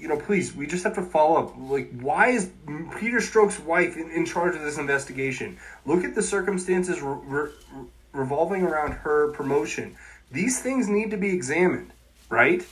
you 0.00 0.08
know 0.08 0.16
please 0.16 0.54
we 0.54 0.66
just 0.66 0.84
have 0.84 0.94
to 0.94 1.02
follow 1.02 1.36
up 1.36 1.54
like 1.58 1.90
why 2.00 2.28
is 2.28 2.50
peter 2.98 3.18
Strzok's 3.18 3.60
wife 3.60 3.96
in, 3.96 4.10
in 4.10 4.24
charge 4.24 4.56
of 4.56 4.62
this 4.62 4.78
investigation 4.78 5.58
look 5.84 6.04
at 6.04 6.14
the 6.14 6.22
circumstances 6.22 7.00
re- 7.02 7.18
re- 7.24 7.50
revolving 8.12 8.62
around 8.62 8.92
her 8.92 9.30
promotion 9.32 9.96
these 10.32 10.60
things 10.60 10.88
need 10.88 11.10
to 11.10 11.16
be 11.16 11.30
examined 11.30 11.92
right 12.28 12.66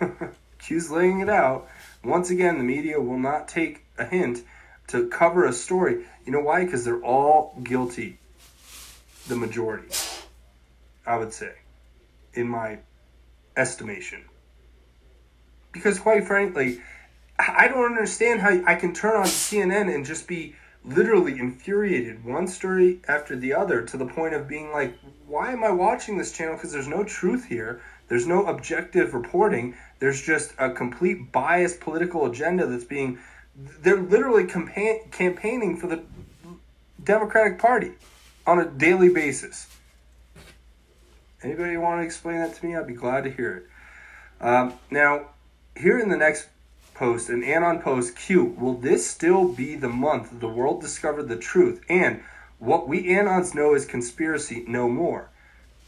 Q's 0.58 0.90
laying 0.90 1.20
it 1.20 1.28
out. 1.28 1.68
Once 2.04 2.30
again, 2.30 2.58
the 2.58 2.64
media 2.64 3.00
will 3.00 3.18
not 3.18 3.48
take 3.48 3.84
a 3.98 4.04
hint 4.04 4.44
to 4.88 5.08
cover 5.08 5.44
a 5.44 5.52
story. 5.52 6.04
You 6.24 6.32
know 6.32 6.40
why? 6.40 6.64
Because 6.64 6.84
they're 6.84 7.02
all 7.02 7.58
guilty. 7.62 8.18
The 9.28 9.36
majority, 9.36 9.88
I 11.06 11.16
would 11.16 11.32
say, 11.32 11.52
in 12.34 12.48
my 12.48 12.78
estimation. 13.56 14.24
Because, 15.72 15.98
quite 15.98 16.26
frankly, 16.26 16.80
I 17.38 17.68
don't 17.68 17.84
understand 17.84 18.40
how 18.40 18.60
I 18.66 18.74
can 18.74 18.92
turn 18.92 19.16
on 19.16 19.26
CNN 19.26 19.94
and 19.94 20.04
just 20.04 20.26
be 20.26 20.54
literally 20.84 21.38
infuriated, 21.38 22.24
one 22.24 22.46
story 22.48 23.00
after 23.06 23.36
the 23.36 23.54
other, 23.54 23.82
to 23.82 23.96
the 23.96 24.06
point 24.06 24.34
of 24.34 24.48
being 24.48 24.72
like, 24.72 24.94
why 25.26 25.52
am 25.52 25.62
I 25.62 25.70
watching 25.70 26.18
this 26.18 26.32
channel? 26.32 26.54
Because 26.54 26.72
there's 26.72 26.88
no 26.88 27.04
truth 27.04 27.44
here. 27.46 27.80
There's 28.08 28.26
no 28.26 28.46
objective 28.46 29.14
reporting. 29.14 29.76
There's 29.98 30.20
just 30.20 30.52
a 30.58 30.70
complete 30.70 31.30
biased 31.32 31.80
political 31.80 32.26
agenda 32.26 32.66
that's 32.66 32.84
being. 32.84 33.18
They're 33.54 34.00
literally 34.00 34.44
campa- 34.44 35.10
campaigning 35.12 35.76
for 35.76 35.86
the 35.86 36.02
Democratic 37.04 37.58
Party 37.58 37.92
on 38.46 38.58
a 38.58 38.66
daily 38.66 39.10
basis. 39.10 39.68
Anybody 41.42 41.76
want 41.76 42.00
to 42.00 42.04
explain 42.04 42.38
that 42.38 42.54
to 42.54 42.66
me? 42.66 42.74
I'd 42.74 42.86
be 42.86 42.94
glad 42.94 43.24
to 43.24 43.30
hear 43.30 43.56
it. 43.56 44.44
Um, 44.44 44.74
now, 44.90 45.28
here 45.76 45.98
in 45.98 46.08
the 46.08 46.16
next 46.16 46.48
post, 46.94 47.28
an 47.28 47.42
Anon 47.42 47.80
post, 47.80 48.16
Q, 48.16 48.44
will 48.58 48.74
this 48.74 49.08
still 49.08 49.48
be 49.48 49.74
the 49.74 49.88
month 49.88 50.40
the 50.40 50.48
world 50.48 50.80
discovered 50.80 51.28
the 51.28 51.36
truth 51.36 51.80
and 51.88 52.22
what 52.58 52.86
we 52.86 53.04
Anons 53.04 53.54
know 53.54 53.74
is 53.74 53.86
conspiracy 53.86 54.64
no 54.68 54.88
more? 54.88 55.30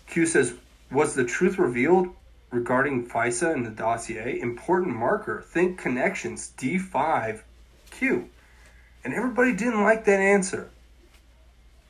Q 0.07 0.27
says, 0.27 0.55
was 0.91 1.15
the 1.15 1.25
truth 1.25 1.59
revealed 1.59 2.09
regarding 2.51 3.07
FISA 3.07 3.53
and 3.53 3.65
the 3.65 3.71
dossier? 3.71 4.39
Important 4.41 4.95
marker. 4.95 5.43
Think 5.43 5.79
connections. 5.79 6.53
D5Q. 6.59 8.27
And 9.05 9.15
everybody 9.15 9.53
didn't 9.53 9.83
like 9.83 10.05
that 10.05 10.21
answer. 10.21 10.71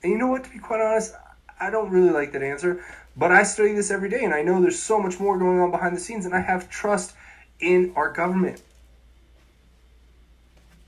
And 0.02 0.12
you 0.12 0.18
know 0.18 0.28
what, 0.28 0.44
to 0.44 0.50
be 0.50 0.59
quite 0.59 0.81
honest, 0.81 1.14
I 1.61 1.70
don't 1.70 1.90
really 1.90 2.11
like 2.11 2.33
that 2.33 2.42
answer. 2.42 2.85
But 3.16 3.31
I 3.31 3.42
study 3.42 3.72
this 3.72 3.90
every 3.90 4.09
day 4.09 4.24
and 4.24 4.35
I 4.35 4.42
know 4.42 4.61
there's 4.61 4.78
so 4.78 4.98
much 4.98 5.20
more 5.20 5.38
going 5.38 5.61
on 5.61 5.70
behind 5.70 5.96
the 5.96 6.00
scenes 6.00 6.24
and 6.24 6.35
I 6.35 6.40
have 6.40 6.70
trust 6.70 7.14
in 7.62 7.92
our 7.96 8.12
government. 8.12 8.61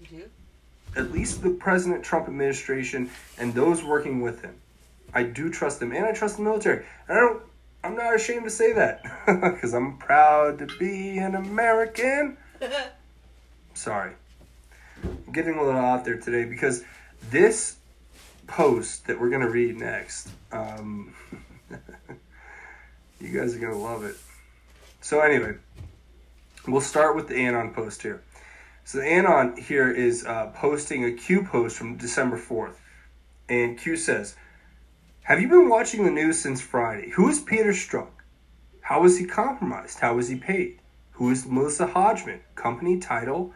You 0.01 0.19
do? 0.19 0.31
At 0.97 1.13
least 1.13 1.43
the 1.43 1.51
President 1.51 2.05
Trump 2.05 2.29
administration 2.29 3.11
and 3.39 3.55
those 3.55 3.83
working 3.83 4.21
with 4.21 4.43
him. 4.43 4.55
I 5.15 5.23
do 5.23 5.51
trust 5.51 5.81
them 5.81 5.93
and 5.93 6.05
I 6.05 6.13
trust 6.13 6.37
the 6.37 6.43
military. 6.43 6.85
And 7.09 7.19
I 7.19 7.21
don't 7.21 7.43
I'm 7.85 7.97
not 7.97 8.15
ashamed 8.15 8.45
to 8.45 8.51
say 8.51 8.73
that 8.73 9.03
because 9.27 9.75
I'm 9.75 9.99
proud 9.99 10.59
to 10.61 10.67
be 10.79 11.19
an 11.19 11.35
American. 11.35 12.39
Sorry. 13.75 14.13
I'm 15.03 15.33
getting 15.33 15.55
a 15.55 15.63
little 15.63 15.81
out 15.81 16.03
there 16.07 16.17
today 16.17 16.47
because 16.47 16.83
this 17.31 17.77
post 18.47 19.07
that 19.07 19.21
we're 19.21 19.29
going 19.29 19.43
to 19.43 19.51
read 19.51 19.77
next, 19.77 20.31
um, 20.51 21.13
you 23.21 23.39
guys 23.39 23.55
are 23.55 23.59
going 23.59 23.73
to 23.75 23.79
love 23.79 24.03
it. 24.05 24.17
So, 25.03 25.21
anyway, 25.21 25.57
we'll 26.67 26.81
start 26.81 27.17
with 27.17 27.29
the 27.29 27.37
Anon 27.37 27.73
post 27.73 28.03
here. 28.03 28.23
So, 28.85 28.99
the 28.99 29.07
Anon 29.07 29.57
here 29.57 29.91
is 29.91 30.25
uh, 30.27 30.49
posting 30.55 31.05
a 31.05 31.13
Q 31.13 31.45
post 31.45 31.77
from 31.77 31.97
December 31.97 32.39
4th. 32.39 32.77
And 33.49 33.79
Q 33.79 33.97
says, 33.97 34.37
have 35.25 35.41
you 35.41 35.49
been 35.49 35.71
watching 35.71 36.05
the 36.05 36.11
news 36.11 36.39
since 36.39 36.61
Friday? 36.61 37.09
Who 37.13 37.31
is 37.31 37.41
Peter 37.41 37.73
Strzok? 37.73 38.09
How 38.83 39.01
was 39.01 39.17
he 39.19 39.25
compromised? 39.25 40.01
How 40.01 40.17
was 40.17 40.29
he 40.29 40.37
paid? 40.37 40.81
Who 41.13 41.31
is 41.31 41.47
Melissa 41.47 41.87
Hodgman? 41.87 42.41
Company 42.57 43.01
title, 43.01 43.55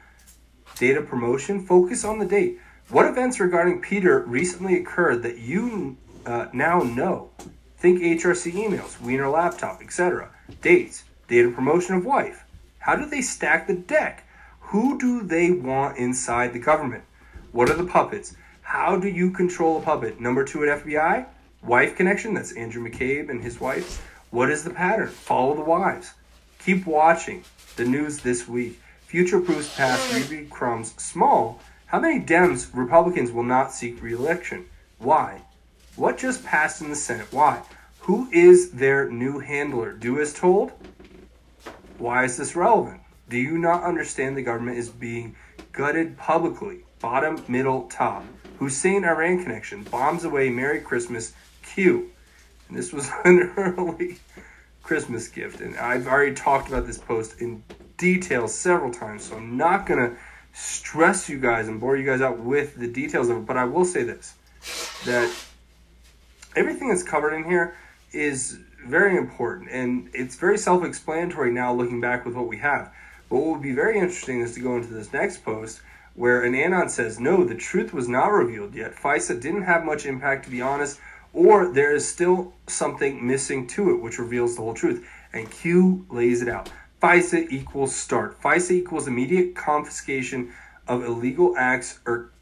date 0.77 0.97
of 0.97 1.07
promotion. 1.07 1.61
Focus 1.61 2.07
on 2.07 2.21
the 2.21 2.25
date. 2.25 2.59
What 2.88 3.05
events 3.05 3.38
regarding 3.38 3.83
Peter 3.83 4.21
recently 4.21 4.81
occurred 4.81 5.23
that 5.25 5.37
you 5.37 5.99
uh, 6.25 6.47
now 6.55 6.79
know? 6.81 7.33
Think 7.77 8.01
HRC 8.01 8.53
emails, 8.53 8.99
Weiner 8.99 9.29
laptop, 9.29 9.83
etc. 9.83 10.31
Dates, 10.62 11.05
date 11.29 11.44
of 11.44 11.55
promotion 11.55 11.97
of 11.97 12.07
wife. 12.07 12.47
How 12.88 12.96
do 12.96 13.05
they 13.05 13.20
stack 13.20 13.66
the 13.66 13.74
deck? 13.74 14.27
Who 14.61 14.98
do 14.98 15.20
they 15.20 15.51
want 15.51 15.98
inside 15.98 16.55
the 16.55 16.59
government? 16.59 17.05
What 17.53 17.68
are 17.68 17.77
the 17.77 17.85
puppets? 17.85 18.35
How 18.62 18.96
do 18.96 19.09
you 19.09 19.31
control 19.31 19.77
a 19.77 19.83
puppet? 19.83 20.22
Number 20.22 20.42
two 20.42 20.64
at 20.64 20.83
FBI? 20.83 21.27
Wife 21.62 21.96
connection, 21.96 22.33
that's 22.33 22.53
Andrew 22.53 22.83
McCabe 22.83 23.29
and 23.29 23.42
his 23.42 23.61
wife. 23.61 24.03
What 24.31 24.48
is 24.48 24.64
the 24.64 24.70
pattern? 24.70 25.09
Follow 25.09 25.55
the 25.55 25.61
wives. 25.61 26.14
Keep 26.61 26.87
watching 26.87 27.44
the 27.77 27.85
news 27.85 28.20
this 28.20 28.48
week. 28.48 28.81
Future 29.03 29.40
proofs 29.40 29.77
past 29.77 30.11
Ruby 30.14 30.46
Crumbs 30.46 30.94
small. 30.96 31.61
How 31.88 32.01
many 32.01 32.24
Dems, 32.24 32.70
Republicans 32.72 33.31
will 33.31 33.42
not 33.42 33.70
seek 33.70 34.03
re-election? 34.03 34.64
Why? 34.96 35.42
What 35.96 36.16
just 36.16 36.42
passed 36.42 36.81
in 36.81 36.88
the 36.88 36.96
Senate? 36.96 37.31
Why? 37.33 37.61
Who 37.98 38.31
is 38.33 38.70
their 38.70 39.11
new 39.11 39.40
handler? 39.40 39.92
Do 39.92 40.18
as 40.18 40.33
told? 40.33 40.72
Why 41.98 42.24
is 42.24 42.37
this 42.37 42.56
relevant? 42.56 43.00
Do 43.28 43.37
you 43.37 43.58
not 43.58 43.82
understand 43.82 44.37
the 44.37 44.42
government 44.42 44.78
is 44.78 44.88
being 44.88 45.37
gutted 45.72 46.16
publicly? 46.16 46.80
Bottom, 47.00 47.42
middle, 47.48 47.82
top. 47.88 48.24
Hussein 48.58 49.04
Iran 49.04 49.42
connection. 49.42 49.82
Bombs 49.84 50.24
away. 50.24 50.48
Merry 50.48 50.80
Christmas. 50.80 51.34
Q. 51.62 52.11
And 52.68 52.76
this 52.76 52.92
was 52.92 53.11
an 53.24 53.52
early 53.56 54.18
Christmas 54.82 55.28
gift. 55.28 55.61
And 55.61 55.76
I've 55.76 56.06
already 56.06 56.34
talked 56.34 56.68
about 56.68 56.87
this 56.87 56.98
post 56.98 57.40
in 57.40 57.62
detail 57.96 58.48
several 58.48 58.92
times, 58.92 59.24
so 59.24 59.37
I'm 59.37 59.56
not 59.56 59.87
going 59.87 60.00
to 60.00 60.16
stress 60.52 61.28
you 61.28 61.38
guys 61.38 61.68
and 61.68 61.80
bore 61.80 61.96
you 61.96 62.06
guys 62.06 62.20
out 62.20 62.38
with 62.38 62.76
the 62.76 62.88
details 62.88 63.28
of 63.28 63.38
it. 63.38 63.46
But 63.46 63.56
I 63.56 63.64
will 63.64 63.84
say 63.84 64.02
this 64.02 64.34
that 65.04 65.30
everything 66.56 66.88
that's 66.88 67.02
covered 67.02 67.34
in 67.34 67.44
here 67.44 67.76
is 68.12 68.58
very 68.88 69.16
important 69.16 69.70
and 69.70 70.11
it's 70.12 70.37
very 70.37 70.59
self 70.59 70.85
explanatory 70.85 71.53
now 71.53 71.72
looking 71.72 72.01
back 72.01 72.24
with 72.24 72.35
what 72.35 72.48
we 72.48 72.59
have. 72.59 72.92
But 73.29 73.37
what 73.37 73.53
would 73.53 73.62
be 73.62 73.72
very 73.72 73.98
interesting 73.98 74.40
is 74.40 74.55
to 74.55 74.61
go 74.61 74.77
into 74.77 74.88
this 74.88 75.12
next 75.12 75.44
post 75.44 75.81
where 76.14 76.42
an 76.42 76.55
anon 76.55 76.88
says, 76.88 77.20
no, 77.20 77.44
the 77.44 77.55
truth 77.55 77.92
was 77.92 78.09
not 78.09 78.33
revealed 78.33 78.74
yet. 78.74 78.92
FISA 78.92 79.40
didn't 79.40 79.62
have 79.62 79.85
much 79.85 80.05
impact, 80.05 80.44
to 80.44 80.51
be 80.51 80.61
honest, 80.61 80.98
or 81.33 81.72
there 81.72 81.94
is 81.94 82.09
still 82.09 82.55
something 82.66 83.24
missing 83.24 83.68
to 83.68 83.90
it, 83.90 84.03
which 84.03 84.18
reveals 84.18 84.57
the 84.57 84.62
whole 84.62 84.74
truth. 84.74 85.07
And 85.33 85.48
Q 85.48 86.07
lays 86.11 86.42
it 86.42 86.48
out. 86.48 86.72
FISA 87.01 87.53
equals 87.53 87.94
start. 87.94 88.40
FISA 88.42 88.72
equals 88.72 89.07
immediate 89.07 89.55
confiscation 89.55 90.53
of 90.88 91.05
illegal 91.05 91.55
acts 91.57 92.01
or 92.05 92.33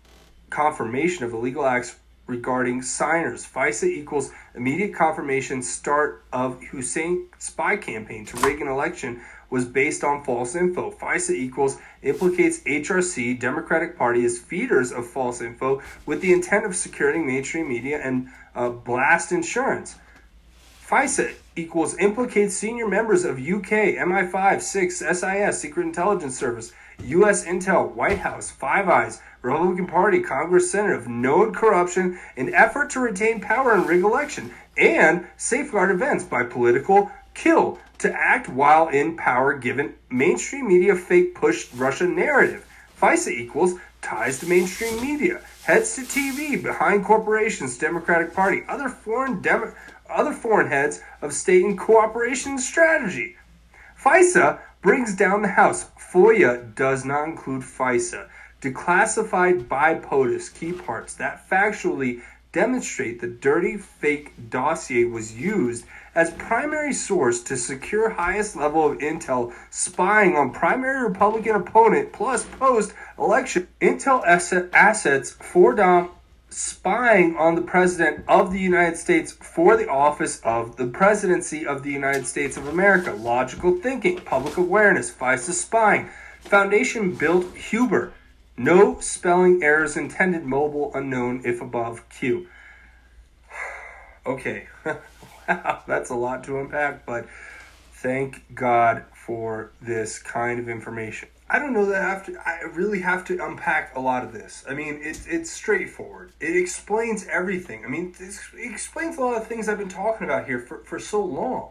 confirmation 0.48 1.24
of 1.24 1.34
illegal 1.34 1.66
acts 1.66 1.96
regarding 2.26 2.82
signers. 2.82 3.46
FISA 3.46 3.84
equals 3.84 4.30
immediate 4.54 4.94
confirmation 4.94 5.62
start 5.62 6.24
of 6.32 6.62
Hussein 6.64 7.28
spy 7.38 7.76
campaign 7.76 8.24
to 8.26 8.36
Reagan 8.38 8.68
election 8.68 9.20
was 9.48 9.64
based 9.64 10.02
on 10.02 10.24
false 10.24 10.54
info. 10.54 10.90
FISA 10.90 11.30
equals 11.30 11.78
implicates 12.02 12.60
HRC, 12.60 13.38
Democratic 13.38 13.96
Party, 13.96 14.24
as 14.24 14.38
feeders 14.38 14.90
of 14.92 15.06
false 15.06 15.40
info 15.40 15.80
with 16.04 16.20
the 16.20 16.32
intent 16.32 16.64
of 16.64 16.74
securing 16.74 17.26
mainstream 17.26 17.68
media 17.68 18.00
and 18.02 18.28
uh, 18.54 18.70
blast 18.70 19.30
insurance. 19.30 19.96
FISA 20.84 21.34
equals 21.56 21.96
implicates 21.98 22.54
senior 22.54 22.86
members 22.86 23.24
of 23.24 23.38
UK, 23.38 23.96
MI5, 23.98 24.60
6, 24.60 24.98
SIS, 24.98 25.60
Secret 25.60 25.84
Intelligence 25.84 26.38
Service, 26.38 26.72
U.S. 27.04 27.44
Intel, 27.44 27.94
White 27.94 28.18
House, 28.18 28.50
Five 28.50 28.88
Eyes, 28.88 29.20
Republican 29.42 29.86
Party, 29.86 30.22
Congress 30.22 30.70
Senate 30.70 30.96
of 30.96 31.08
known 31.08 31.52
corruption 31.52 32.18
in 32.36 32.52
effort 32.54 32.90
to 32.90 33.00
retain 33.00 33.40
power 33.40 33.72
and 33.72 33.86
rig 33.86 34.02
election, 34.02 34.52
and 34.76 35.26
safeguard 35.36 35.90
events 35.90 36.24
by 36.24 36.42
political 36.42 37.10
kill 37.34 37.78
to 37.98 38.12
act 38.12 38.48
while 38.48 38.88
in 38.88 39.16
power 39.16 39.54
given 39.54 39.94
mainstream 40.10 40.68
media 40.68 40.94
fake 40.94 41.34
push 41.34 41.72
Russia 41.74 42.06
narrative. 42.06 42.66
FISA 43.00 43.30
equals 43.30 43.74
ties 44.02 44.38
to 44.38 44.46
mainstream 44.46 45.00
media, 45.00 45.40
heads 45.64 45.94
to 45.96 46.02
TV, 46.02 46.62
behind 46.62 47.04
corporations, 47.04 47.78
Democratic 47.78 48.34
Party, 48.34 48.62
other 48.68 48.88
foreign 48.88 49.40
Demo- 49.40 49.74
other 50.08 50.32
foreign 50.32 50.68
heads 50.68 51.00
of 51.20 51.32
state 51.32 51.64
and 51.64 51.78
cooperation 51.78 52.58
strategy. 52.58 53.36
FISA 54.00 54.60
brings 54.86 55.16
down 55.16 55.42
the 55.42 55.48
House. 55.48 55.90
FOIA 55.98 56.72
does 56.76 57.04
not 57.04 57.24
include 57.24 57.62
FISA. 57.62 58.28
Declassified 58.62 59.66
by 59.68 59.96
POTUS 59.96 60.48
key 60.48 60.72
parts 60.72 61.12
that 61.14 61.50
factually 61.50 62.22
demonstrate 62.52 63.20
the 63.20 63.26
dirty 63.26 63.76
fake 63.76 64.32
dossier 64.48 65.02
was 65.02 65.34
used 65.34 65.84
as 66.14 66.30
primary 66.34 66.92
source 66.92 67.42
to 67.42 67.56
secure 67.56 68.10
highest 68.10 68.54
level 68.54 68.86
of 68.86 68.98
intel 68.98 69.52
spying 69.70 70.36
on 70.36 70.52
primary 70.52 71.02
Republican 71.02 71.56
opponent 71.56 72.12
plus 72.12 72.44
post 72.44 72.94
election 73.18 73.66
intel 73.80 74.24
asset, 74.24 74.68
assets 74.72 75.32
for 75.32 75.74
Dom 75.74 76.10
spying 76.56 77.36
on 77.36 77.54
the 77.54 77.60
president 77.60 78.24
of 78.26 78.50
the 78.50 78.58
United 78.58 78.96
States 78.96 79.30
for 79.30 79.76
the 79.76 79.86
office 79.86 80.40
of 80.40 80.76
the 80.76 80.86
presidency 80.86 81.66
of 81.66 81.82
the 81.82 81.92
United 81.92 82.26
States 82.26 82.56
of 82.56 82.66
America. 82.66 83.12
Logical 83.12 83.76
thinking, 83.76 84.16
public 84.20 84.56
awareness, 84.56 85.12
FISA 85.12 85.52
spying. 85.52 86.08
Foundation 86.40 87.14
built 87.14 87.54
Huber. 87.54 88.14
No 88.56 88.98
spelling 89.00 89.62
errors 89.62 89.98
intended, 89.98 90.44
mobile 90.44 90.90
unknown 90.94 91.42
if 91.44 91.60
above 91.60 92.08
Q. 92.08 92.48
Okay, 94.24 94.66
wow, 95.48 95.84
that's 95.86 96.10
a 96.10 96.14
lot 96.16 96.42
to 96.42 96.58
unpack, 96.58 97.06
but 97.06 97.28
thank 97.92 98.42
God 98.52 99.04
for 99.14 99.70
this 99.80 100.18
kind 100.18 100.58
of 100.58 100.68
information. 100.68 101.28
I 101.48 101.60
don't 101.60 101.72
know 101.72 101.86
that 101.86 102.02
I 102.02 102.08
have 102.08 102.26
to. 102.26 102.36
I 102.44 102.62
really 102.72 103.00
have 103.00 103.24
to 103.26 103.44
unpack 103.44 103.94
a 103.94 104.00
lot 104.00 104.24
of 104.24 104.32
this. 104.32 104.64
I 104.68 104.74
mean, 104.74 104.98
it's 105.00 105.26
it's 105.26 105.50
straightforward. 105.50 106.32
It 106.40 106.56
explains 106.56 107.24
everything. 107.28 107.84
I 107.84 107.88
mean, 107.88 108.14
it 108.18 108.40
explains 108.54 109.16
a 109.16 109.20
lot 109.20 109.36
of 109.36 109.46
things 109.46 109.68
I've 109.68 109.78
been 109.78 109.88
talking 109.88 110.24
about 110.24 110.46
here 110.46 110.58
for, 110.58 110.78
for 110.78 110.98
so 110.98 111.24
long, 111.24 111.70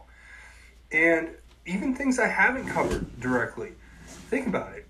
and 0.92 1.30
even 1.66 1.94
things 1.94 2.20
I 2.20 2.28
haven't 2.28 2.68
covered 2.68 3.20
directly. 3.20 3.74
Think 4.30 4.48
about 4.48 4.74
it. 4.78 4.88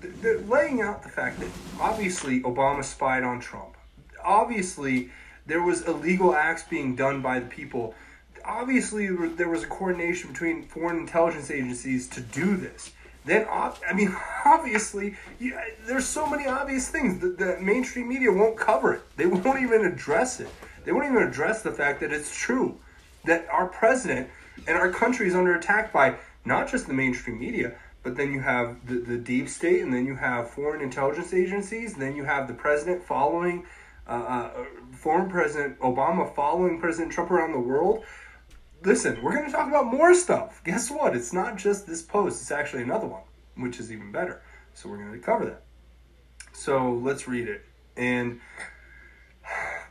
They're 0.00 0.40
laying 0.40 0.80
out 0.80 1.02
the 1.02 1.10
fact 1.10 1.40
that 1.40 1.50
obviously 1.78 2.40
Obama 2.40 2.82
spied 2.82 3.24
on 3.24 3.40
Trump. 3.40 3.76
Obviously, 4.24 5.10
there 5.44 5.62
was 5.62 5.82
illegal 5.82 6.34
acts 6.34 6.62
being 6.62 6.96
done 6.96 7.20
by 7.20 7.40
the 7.40 7.46
people. 7.46 7.94
Obviously, 8.42 9.08
there 9.08 9.50
was 9.50 9.64
a 9.64 9.66
coordination 9.66 10.32
between 10.32 10.62
foreign 10.62 10.98
intelligence 10.98 11.50
agencies 11.50 12.08
to 12.08 12.22
do 12.22 12.56
this 12.56 12.93
then 13.24 13.46
I 13.48 13.92
mean, 13.94 14.14
obviously, 14.44 15.16
you, 15.38 15.58
there's 15.86 16.06
so 16.06 16.26
many 16.26 16.46
obvious 16.46 16.88
things 16.88 17.20
that 17.20 17.38
the 17.38 17.58
mainstream 17.60 18.08
media 18.08 18.30
won't 18.30 18.56
cover 18.56 18.94
it. 18.94 19.02
They 19.16 19.26
won't 19.26 19.62
even 19.62 19.84
address 19.84 20.40
it. 20.40 20.48
They 20.84 20.92
won't 20.92 21.06
even 21.06 21.22
address 21.22 21.62
the 21.62 21.72
fact 21.72 22.00
that 22.00 22.12
it's 22.12 22.34
true 22.34 22.78
that 23.24 23.46
our 23.50 23.66
president 23.66 24.28
and 24.66 24.76
our 24.76 24.90
country 24.90 25.26
is 25.26 25.34
under 25.34 25.54
attack 25.54 25.92
by 25.92 26.16
not 26.44 26.70
just 26.70 26.86
the 26.86 26.92
mainstream 26.92 27.38
media, 27.38 27.74
but 28.02 28.16
then 28.16 28.32
you 28.32 28.40
have 28.40 28.86
the, 28.86 28.96
the 28.96 29.16
deep 29.16 29.48
state, 29.48 29.80
and 29.80 29.92
then 29.92 30.04
you 30.04 30.14
have 30.14 30.50
foreign 30.50 30.82
intelligence 30.82 31.32
agencies, 31.32 31.94
and 31.94 32.02
then 32.02 32.14
you 32.14 32.24
have 32.24 32.46
the 32.46 32.52
president 32.52 33.02
following, 33.02 33.64
uh, 34.06 34.10
uh, 34.10 34.64
former 34.92 35.28
President 35.28 35.78
Obama 35.80 36.32
following 36.34 36.78
President 36.78 37.10
Trump 37.10 37.30
around 37.30 37.52
the 37.52 37.58
world 37.58 38.04
listen, 38.84 39.22
we're 39.22 39.34
going 39.34 39.46
to 39.46 39.52
talk 39.52 39.68
about 39.68 39.86
more 39.86 40.14
stuff. 40.14 40.60
Guess 40.64 40.90
what? 40.90 41.16
It's 41.16 41.32
not 41.32 41.56
just 41.56 41.86
this 41.86 42.02
post, 42.02 42.42
it's 42.42 42.50
actually 42.50 42.82
another 42.82 43.06
one, 43.06 43.22
which 43.56 43.80
is 43.80 43.90
even 43.90 44.12
better. 44.12 44.42
So 44.74 44.88
we're 44.88 44.98
going 44.98 45.12
to 45.12 45.18
cover 45.18 45.44
that. 45.46 45.62
So 46.52 46.92
let's 46.92 47.26
read 47.26 47.48
it. 47.48 47.64
And 47.96 48.40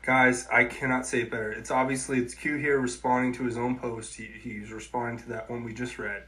guys, 0.04 0.48
I 0.52 0.66
cannot 0.66 1.06
say 1.06 1.22
it 1.22 1.32
better. 1.32 1.52
It's 1.52 1.72
obviously 1.72 2.20
it's 2.20 2.34
Q 2.34 2.58
here 2.58 2.80
responding 2.80 3.34
to 3.34 3.44
his 3.44 3.58
own 3.58 3.78
post. 3.78 4.16
He, 4.16 4.26
he's 4.26 4.72
responding 4.72 5.18
to 5.24 5.30
that 5.30 5.50
one 5.50 5.64
we 5.64 5.74
just 5.74 5.98
read. 5.98 6.24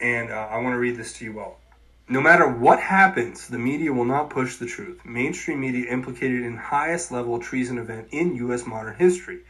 And 0.00 0.30
uh, 0.30 0.48
I 0.50 0.58
want 0.58 0.74
to 0.74 0.78
read 0.78 0.96
this 0.96 1.12
to 1.14 1.24
you 1.24 1.40
all. 1.40 1.60
No 2.08 2.20
matter 2.20 2.48
what 2.48 2.80
happens, 2.80 3.46
the 3.46 3.58
media 3.58 3.92
will 3.92 4.04
not 4.04 4.30
push 4.30 4.56
the 4.56 4.66
truth. 4.66 5.04
Mainstream 5.04 5.60
media 5.60 5.92
implicated 5.92 6.42
in 6.42 6.56
highest 6.56 7.12
level 7.12 7.38
treason 7.38 7.78
event 7.78 8.08
in 8.10 8.34
U.S. 8.36 8.66
modern 8.66 8.96
history. 8.96 9.42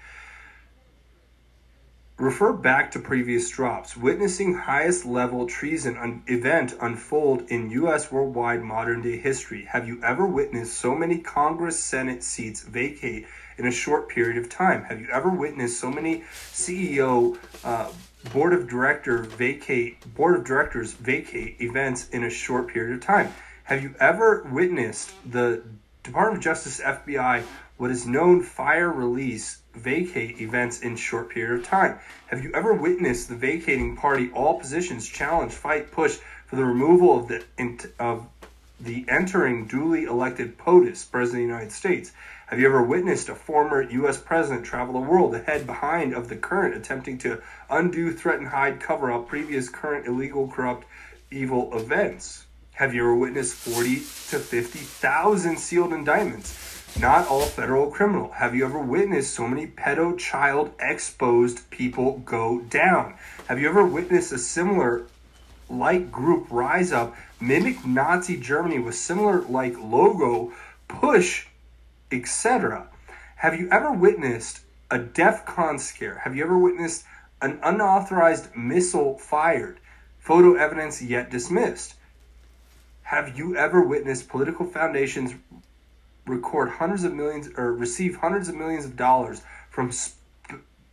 Refer 2.21 2.53
back 2.53 2.91
to 2.91 2.99
previous 2.99 3.49
drops. 3.49 3.97
Witnessing 3.97 4.53
highest 4.53 5.07
level 5.07 5.47
treason 5.47 5.97
un- 5.97 6.23
event 6.27 6.75
unfold 6.79 7.49
in 7.49 7.71
U.S. 7.71 8.13
worldwide 8.13 8.63
modern 8.63 9.01
day 9.01 9.17
history. 9.17 9.65
Have 9.65 9.89
you 9.89 9.99
ever 10.05 10.27
witnessed 10.27 10.75
so 10.75 10.95
many 10.95 11.17
Congress 11.17 11.83
Senate 11.83 12.23
seats 12.23 12.61
vacate 12.61 13.27
in 13.57 13.67
a 13.67 13.71
short 13.71 14.11
period 14.11 14.37
of 14.37 14.51
time? 14.51 14.85
Have 14.85 15.01
you 15.01 15.09
ever 15.11 15.31
witnessed 15.31 15.81
so 15.81 15.91
many 15.91 16.23
CEO 16.53 17.39
uh, 17.65 17.91
board 18.35 18.53
of 18.53 18.69
director 18.69 19.23
vacate 19.23 20.15
board 20.15 20.37
of 20.37 20.45
directors 20.45 20.93
vacate 20.93 21.59
events 21.63 22.11
in 22.11 22.25
a 22.25 22.31
short 22.31 22.69
period 22.69 22.95
of 22.95 23.01
time? 23.01 23.33
Have 23.65 23.83
you 23.83 23.95
ever 23.99 24.47
witnessed 24.53 25.11
the 25.25 25.63
Department 26.03 26.37
of 26.37 26.45
Justice 26.45 26.83
FBI 26.83 27.45
what 27.79 27.91
is 27.91 28.07
known 28.07 28.43
fire 28.43 28.91
release 28.91 29.60
vacate 29.75 30.41
events 30.41 30.81
in 30.81 30.97
short 30.97 31.31
period 31.31 31.61
of 31.61 31.67
time. 31.67 31.99
Have 32.29 32.43
you 32.43 32.51
ever 32.55 32.75
witnessed 32.75 33.29
the 33.29 33.37
vacating 33.37 33.97
party 33.97 34.31
all 34.33 34.59
positions 34.59 35.09
challenge, 35.09 35.53
fight, 35.53 35.91
push 35.93 36.19
for 36.47 36.57
the 36.57 36.65
removal 36.65 37.19
of 37.19 37.29
the 37.29 37.45
of 37.99 38.27
the 38.81 39.05
entering 39.09 39.67
duly 39.67 40.05
elected 40.05 40.57
POTUS, 40.57 41.05
President 41.11 41.43
of 41.43 41.49
the 41.49 41.55
United 41.55 41.73
States? 41.73 42.13
Have 42.47 42.59
you 42.59 42.67
ever 42.67 42.83
witnessed 42.83 43.29
a 43.29 43.35
former 43.37 43.83
U.S. 43.83 44.19
president 44.19 44.67
travel 44.67 44.95
the 44.95 45.09
world 45.09 45.35
ahead 45.35 45.67
behind 45.67 46.15
of 46.15 46.29
the 46.29 46.35
current, 46.35 46.75
attempting 46.75 47.17
to 47.19 47.41
undo, 47.69 48.13
threaten, 48.13 48.47
hide, 48.47 48.81
cover 48.81 49.13
up 49.13 49.29
previous 49.29 49.69
current 49.69 50.07
illegal, 50.07 50.49
corrupt, 50.49 50.85
evil 51.31 51.71
events? 51.79 52.47
Have 52.73 52.95
you 52.95 53.03
ever 53.03 53.15
witnessed 53.15 53.55
40 53.55 53.97
to 53.97 54.39
50,000 54.41 55.59
sealed 55.59 55.93
indictments? 55.93 56.80
Not 56.99 57.29
all 57.29 57.43
federal 57.43 57.91
criminal. 57.91 58.33
Have 58.33 58.55
you 58.55 58.65
ever 58.65 58.79
witnessed 58.79 59.33
so 59.33 59.47
many 59.47 59.67
pedo 59.67 60.19
child 60.19 60.73
exposed 60.81 61.71
people 61.71 62.19
go 62.19 62.61
down? 62.61 63.15
Have 63.49 63.59
you 63.59 63.69
ever 63.69 63.87
witnessed 63.87 64.33
a 64.33 64.39
similar 64.39 65.07
like 65.69 66.11
group 66.11 66.49
rise 66.51 66.93
up, 66.93 67.17
mimic 67.41 67.87
Nazi 67.87 68.37
Germany 68.37 68.81
with 68.81 68.97
similar 68.97 69.43
like 69.43 69.79
logo, 69.79 70.53
push, 70.89 71.47
etc.? 72.11 72.89
Have 73.37 73.59
you 73.59 73.69
ever 73.71 73.93
witnessed 73.93 74.61
a 74.91 74.99
DEF 74.99 75.47
CON 75.47 75.79
scare? 75.79 76.19
Have 76.25 76.37
you 76.37 76.43
ever 76.43 76.59
witnessed 76.59 77.05
an 77.41 77.59
unauthorized 77.63 78.55
missile 78.55 79.17
fired? 79.17 79.79
Photo 80.19 80.55
evidence 80.55 81.01
yet 81.01 81.31
dismissed. 81.31 81.95
Have 83.05 83.39
you 83.39 83.57
ever 83.57 83.81
witnessed 83.81 84.29
political 84.29 84.67
foundations 84.67 85.35
record 86.31 86.71
hundreds 86.71 87.05
of 87.05 87.13
millions 87.13 87.49
or 87.57 87.73
receive 87.73 88.17
hundreds 88.17 88.49
of 88.49 88.55
millions 88.55 88.85
of 88.85 88.97
dollars 88.97 89.43
from 89.69 89.93
sp- 89.93 90.17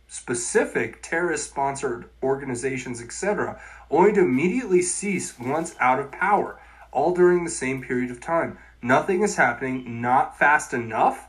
specific 0.08 1.02
terrorist 1.02 1.50
sponsored 1.50 2.08
organizations, 2.22 3.00
etc., 3.02 3.60
only 3.90 4.12
to 4.12 4.20
immediately 4.20 4.82
cease 4.82 5.38
once 5.38 5.74
out 5.80 6.00
of 6.00 6.10
power, 6.12 6.58
all 6.92 7.14
during 7.14 7.44
the 7.44 7.50
same 7.50 7.82
period 7.82 8.10
of 8.10 8.20
time. 8.20 8.58
Nothing 8.80 9.22
is 9.22 9.36
happening, 9.36 10.00
not 10.00 10.38
fast 10.38 10.72
enough. 10.72 11.28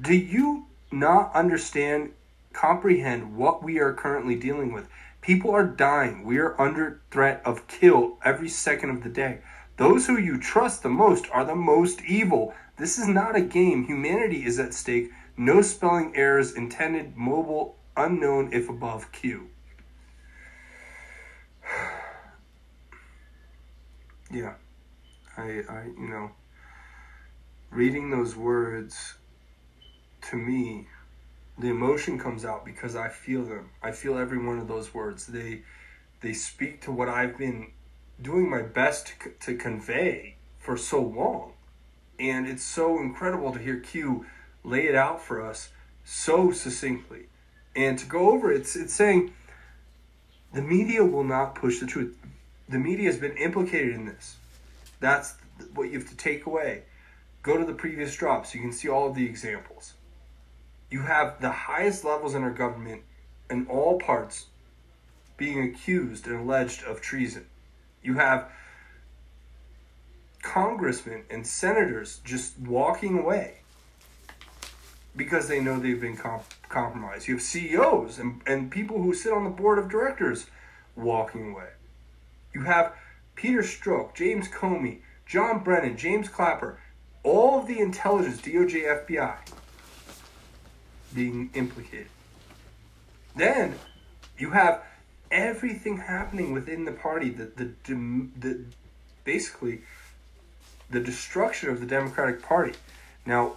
Do 0.00 0.14
you 0.14 0.66
not 0.92 1.34
understand, 1.34 2.12
comprehend 2.52 3.36
what 3.36 3.62
we 3.62 3.78
are 3.78 3.92
currently 3.92 4.36
dealing 4.36 4.72
with? 4.72 4.88
People 5.20 5.50
are 5.52 5.66
dying. 5.66 6.24
We 6.24 6.38
are 6.38 6.60
under 6.60 7.00
threat 7.10 7.40
of 7.44 7.66
kill 7.66 8.18
every 8.24 8.48
second 8.48 8.90
of 8.90 9.02
the 9.02 9.08
day. 9.08 9.38
Those 9.76 10.06
who 10.06 10.18
you 10.18 10.38
trust 10.38 10.82
the 10.82 10.88
most 10.88 11.26
are 11.32 11.44
the 11.44 11.56
most 11.56 12.02
evil. 12.02 12.54
This 12.76 12.98
is 12.98 13.06
not 13.06 13.36
a 13.36 13.40
game. 13.40 13.84
Humanity 13.84 14.44
is 14.44 14.58
at 14.58 14.74
stake. 14.74 15.12
No 15.36 15.62
spelling 15.62 16.12
errors 16.16 16.52
intended, 16.54 17.16
mobile, 17.16 17.76
unknown 17.96 18.52
if 18.52 18.68
above 18.68 19.12
Q. 19.12 19.48
yeah. 24.30 24.54
I, 25.36 25.62
I, 25.68 25.84
you 25.98 26.08
know, 26.08 26.30
reading 27.70 28.10
those 28.10 28.36
words 28.36 29.14
to 30.30 30.36
me, 30.36 30.86
the 31.58 31.68
emotion 31.68 32.18
comes 32.18 32.44
out 32.44 32.64
because 32.64 32.94
I 32.96 33.08
feel 33.08 33.44
them. 33.44 33.70
I 33.82 33.90
feel 33.92 34.18
every 34.18 34.38
one 34.38 34.58
of 34.58 34.68
those 34.68 34.94
words. 34.94 35.26
They, 35.26 35.62
they 36.20 36.32
speak 36.32 36.80
to 36.82 36.92
what 36.92 37.08
I've 37.08 37.36
been 37.36 37.72
doing 38.20 38.48
my 38.48 38.62
best 38.62 39.14
to, 39.20 39.30
to 39.40 39.56
convey 39.56 40.36
for 40.58 40.76
so 40.76 41.02
long. 41.02 41.53
And 42.18 42.46
it's 42.46 42.64
so 42.64 43.00
incredible 43.00 43.52
to 43.52 43.58
hear 43.58 43.80
Q 43.80 44.26
lay 44.62 44.86
it 44.86 44.94
out 44.94 45.20
for 45.20 45.44
us 45.44 45.70
so 46.04 46.52
succinctly. 46.52 47.26
And 47.76 47.98
to 47.98 48.06
go 48.06 48.30
over 48.30 48.52
it, 48.52 48.60
it's, 48.60 48.76
it's 48.76 48.94
saying 48.94 49.32
the 50.52 50.62
media 50.62 51.04
will 51.04 51.24
not 51.24 51.54
push 51.54 51.80
the 51.80 51.86
truth. 51.86 52.16
The 52.68 52.78
media 52.78 53.06
has 53.06 53.18
been 53.18 53.36
implicated 53.36 53.94
in 53.94 54.06
this. 54.06 54.36
That's 55.00 55.34
what 55.74 55.90
you 55.90 55.98
have 55.98 56.08
to 56.08 56.16
take 56.16 56.46
away. 56.46 56.84
Go 57.42 57.58
to 57.58 57.64
the 57.64 57.74
previous 57.74 58.14
drops. 58.14 58.54
You 58.54 58.60
can 58.60 58.72
see 58.72 58.88
all 58.88 59.08
of 59.08 59.14
the 59.14 59.26
examples. 59.26 59.94
You 60.90 61.02
have 61.02 61.40
the 61.40 61.50
highest 61.50 62.04
levels 62.04 62.34
in 62.34 62.42
our 62.42 62.52
government 62.52 63.02
in 63.50 63.66
all 63.66 63.98
parts 63.98 64.46
being 65.36 65.62
accused 65.62 66.26
and 66.26 66.36
alleged 66.36 66.84
of 66.84 67.00
treason. 67.00 67.46
You 68.02 68.14
have 68.14 68.48
congressmen 70.54 71.24
and 71.30 71.44
senators 71.44 72.20
just 72.24 72.56
walking 72.60 73.18
away 73.18 73.54
because 75.16 75.48
they 75.48 75.58
know 75.58 75.80
they've 75.80 76.00
been 76.00 76.16
comp- 76.16 76.54
compromised. 76.68 77.26
You 77.26 77.34
have 77.34 77.42
CEOs 77.42 78.20
and, 78.20 78.40
and 78.46 78.70
people 78.70 79.02
who 79.02 79.14
sit 79.14 79.32
on 79.32 79.42
the 79.42 79.50
board 79.50 79.80
of 79.80 79.88
directors 79.88 80.46
walking 80.94 81.50
away. 81.50 81.70
You 82.52 82.62
have 82.62 82.92
Peter 83.34 83.62
Strzok, 83.62 84.14
James 84.14 84.46
Comey, 84.46 85.00
John 85.26 85.64
Brennan, 85.64 85.96
James 85.96 86.28
Clapper, 86.28 86.78
all 87.24 87.58
of 87.58 87.66
the 87.66 87.80
intelligence, 87.80 88.40
DOJ, 88.40 89.08
FBI, 89.08 89.34
being 91.12 91.50
implicated. 91.54 92.06
Then 93.34 93.74
you 94.38 94.50
have 94.50 94.84
everything 95.32 95.96
happening 95.96 96.52
within 96.52 96.84
the 96.84 96.92
party, 96.92 97.30
the, 97.30 97.50
the, 97.56 97.72
the 98.38 98.64
basically 99.24 99.80
the 100.94 101.00
destruction 101.00 101.68
of 101.68 101.80
the 101.80 101.86
Democratic 101.86 102.40
Party. 102.40 102.72
Now, 103.26 103.56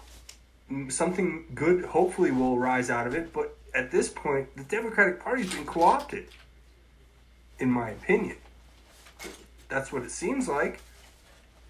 something 0.90 1.46
good 1.54 1.86
hopefully 1.86 2.32
will 2.32 2.58
rise 2.58 2.90
out 2.90 3.08
of 3.08 3.14
it, 3.14 3.32
but 3.32 3.56
at 3.74 3.92
this 3.92 4.10
point, 4.10 4.56
the 4.58 4.64
Democratic 4.64 5.22
Party's 5.22 5.54
been 5.54 5.66
co 5.66 5.84
opted, 5.84 6.26
in 7.60 7.72
my 7.72 7.92
opinion. 7.92 8.38
That's 9.70 9.94
what 9.94 10.02
it 10.02 10.12
seems 10.12 10.48
like. 10.48 10.82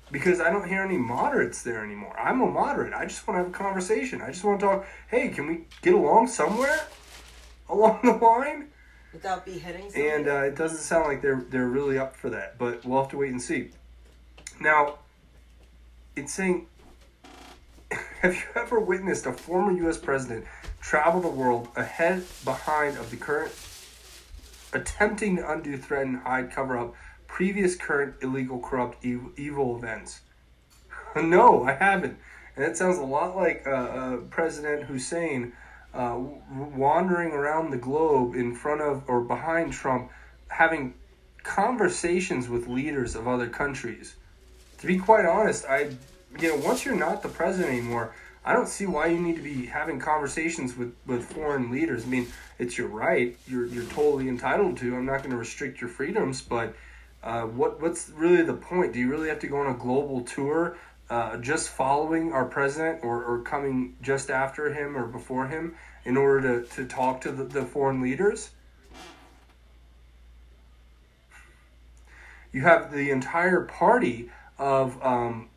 Because 0.10 0.40
I 0.40 0.52
don't 0.52 0.70
hear 0.70 0.84
any 0.84 0.96
moderates 0.96 1.64
there 1.64 1.84
anymore. 1.84 2.18
I'm 2.18 2.40
a 2.40 2.46
moderate. 2.46 2.94
I 2.94 3.06
just 3.06 3.28
want 3.28 3.40
to 3.40 3.44
have 3.44 3.54
a 3.54 3.58
conversation. 3.58 4.22
I 4.22 4.28
just 4.32 4.42
want 4.42 4.62
to 4.62 4.66
talk. 4.66 4.86
Hey, 5.10 5.28
can 5.28 5.48
we 5.48 5.66
get 5.82 5.94
along 5.94 6.28
somewhere 6.28 6.80
along 7.70 8.00
the 8.04 8.14
line? 8.14 8.70
Without 9.12 9.44
beheading 9.44 9.92
somebody? 9.92 10.08
And 10.08 10.28
uh, 10.30 10.44
it 10.44 10.56
doesn't 10.56 10.78
sound 10.78 11.08
like 11.08 11.22
they're 11.22 11.44
they're 11.50 11.68
really 11.68 11.98
up 11.98 12.16
for 12.16 12.30
that. 12.30 12.58
But 12.58 12.86
we'll 12.86 13.02
have 13.02 13.12
to 13.12 13.18
wait 13.18 13.32
and 13.32 13.42
see. 13.42 13.72
Now, 14.62 15.00
it's 16.18 16.34
saying 16.34 16.68
have 18.22 18.34
you 18.34 18.44
ever 18.56 18.80
witnessed 18.80 19.26
a 19.28 19.34
former 19.34 19.72
U.S. 19.84 19.98
president 19.98 20.46
travel 20.82 21.22
the 21.22 21.28
world 21.28 21.68
ahead, 21.76 22.24
behind 22.44 22.98
of 22.98 23.12
the 23.12 23.18
current, 23.18 23.54
attempting 24.74 25.38
to 25.38 25.52
undo, 25.52 25.78
threaten, 25.78 26.16
hide, 26.16 26.52
cover 26.52 26.78
up 26.78 26.96
previous, 27.28 27.76
current, 27.76 28.16
illegal, 28.22 28.60
corrupt, 28.60 29.06
evil, 29.06 29.78
events? 29.78 30.22
no, 31.16 31.64
I 31.64 31.74
haven't. 31.74 32.18
And 32.56 32.66
it 32.66 32.76
sounds 32.76 32.98
a 32.98 33.04
lot 33.04 33.36
like 33.36 33.64
uh, 33.68 33.70
uh, 33.70 34.18
President 34.32 34.84
Hussein 34.84 35.54
uh, 35.94 36.20
wandering 36.76 37.32
around 37.32 37.70
the 37.70 37.78
globe 37.78 38.36
in 38.36 38.56
front 38.56 38.82
of 38.82 39.04
or 39.08 39.22
behind 39.22 39.74
Trump, 39.74 40.12
having 40.50 40.96
conversations 41.44 42.50
with 42.50 42.68
leaders 42.68 43.16
of 43.16 43.28
other 43.28 43.48
countries. 43.48 44.16
To 44.80 44.88
be 44.88 44.98
quite 44.98 45.26
honest, 45.26 45.66
I 45.66 45.92
you 46.40 46.50
know, 46.50 46.56
once 46.58 46.86
you're 46.86 46.96
not 46.96 47.24
the 47.24 47.30
president 47.30 47.72
anymore, 47.72 48.14
I 48.46 48.54
don't 48.54 48.68
see 48.68 48.86
why 48.86 49.08
you 49.08 49.20
need 49.20 49.36
to 49.36 49.42
be 49.42 49.66
having 49.66 50.00
conversations 50.00 50.78
with, 50.78 50.96
with 51.06 51.26
foreign 51.26 51.72
leaders. 51.72 52.06
I 52.06 52.08
mean, 52.08 52.28
it's 52.60 52.78
your 52.78 52.88
right. 52.88 53.38
You're 53.48 53.66
you're 53.66 53.86
totally 53.86 54.30
entitled 54.30 54.78
to. 54.78 54.96
I'm 54.96 55.06
not 55.06 55.18
going 55.18 55.32
to 55.32 55.38
restrict 55.38 55.82
your 55.82 55.90
freedoms, 55.90 56.42
but 56.42 56.76
uh, 57.24 57.44
what 57.44 57.82
what's 57.82 58.10
really 58.10 58.44
the 58.44 58.54
point? 58.54 58.94
Do 58.94 59.00
you 59.00 59.10
really 59.10 59.30
have 59.30 59.40
to 59.40 59.48
go 59.48 59.58
on 59.58 59.68
a 59.68 59.78
global 59.78 60.22
tour 60.22 60.78
uh, 61.10 61.38
just 61.38 61.70
following 61.70 62.32
our 62.32 62.46
president 62.46 63.04
or, 63.04 63.24
or 63.24 63.42
coming 63.42 63.96
just 64.02 64.30
after 64.30 64.74
him 64.74 64.96
or 64.96 65.08
before 65.08 65.48
him 65.48 65.76
in 66.06 66.18
order 66.18 66.62
to, 66.62 66.76
to 66.76 66.86
talk 66.86 67.22
to 67.22 67.32
the, 67.32 67.44
the 67.44 67.66
foreign 67.66 68.02
leaders? 68.02 68.52
You 72.54 72.62
have 72.62 72.92
the 72.92 73.12
entire 73.12 73.62
party 73.66 74.30
of 74.58 75.02
um, 75.04 75.50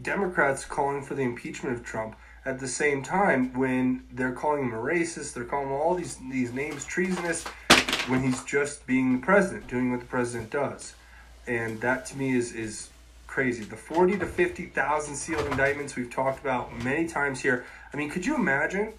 Democrats 0.00 0.64
calling 0.64 1.02
for 1.02 1.14
the 1.14 1.22
impeachment 1.22 1.76
of 1.76 1.84
Trump 1.84 2.16
at 2.44 2.58
the 2.58 2.68
same 2.68 3.02
time 3.02 3.52
when 3.52 4.04
they're 4.12 4.32
calling 4.32 4.64
him 4.64 4.72
a 4.74 4.78
racist, 4.78 5.34
they're 5.34 5.44
calling 5.44 5.70
all 5.70 5.94
these 5.94 6.18
these 6.30 6.52
names 6.52 6.84
treasonous 6.84 7.44
when 8.06 8.22
he's 8.22 8.42
just 8.44 8.86
being 8.86 9.20
the 9.20 9.24
president, 9.24 9.66
doing 9.68 9.90
what 9.90 10.00
the 10.00 10.06
president 10.06 10.50
does. 10.50 10.94
And 11.46 11.80
that 11.80 12.06
to 12.06 12.16
me 12.16 12.36
is 12.36 12.52
is 12.52 12.88
crazy. 13.26 13.62
The 13.62 13.76
40 13.76 14.18
to 14.18 14.26
50,000 14.26 15.14
sealed 15.14 15.46
indictments 15.46 15.94
we've 15.94 16.10
talked 16.10 16.40
about 16.40 16.76
many 16.82 17.06
times 17.06 17.40
here. 17.40 17.64
I 17.92 17.96
mean, 17.96 18.10
could 18.10 18.26
you 18.26 18.34
imagine? 18.34 18.92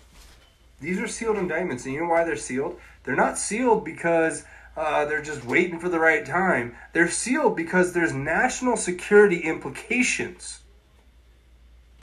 These 0.79 0.99
are 0.99 1.07
sealed 1.07 1.37
indictments, 1.37 1.85
and 1.85 1.93
you 1.93 2.01
know 2.01 2.07
why 2.07 2.23
they're 2.23 2.35
sealed? 2.35 2.79
They're 3.03 3.15
not 3.15 3.37
sealed 3.37 3.83
because 3.83 4.45
uh, 4.75 5.05
they're 5.05 5.21
just 5.21 5.45
waiting 5.45 5.79
for 5.79 5.89
the 5.89 5.99
right 5.99 6.25
time. 6.25 6.75
They're 6.93 7.09
sealed 7.09 7.55
because 7.55 7.93
there's 7.93 8.13
national 8.13 8.77
security 8.77 9.39
implications 9.39 10.61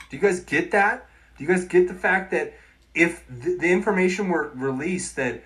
do 0.09 0.17
you 0.17 0.21
guys 0.21 0.39
get 0.41 0.71
that? 0.71 1.07
Do 1.37 1.43
you 1.43 1.49
guys 1.49 1.65
get 1.65 1.87
the 1.87 1.93
fact 1.93 2.31
that 2.31 2.53
if 2.95 3.25
the, 3.29 3.57
the 3.57 3.71
information 3.71 4.29
were 4.29 4.51
released 4.55 5.15
that 5.15 5.43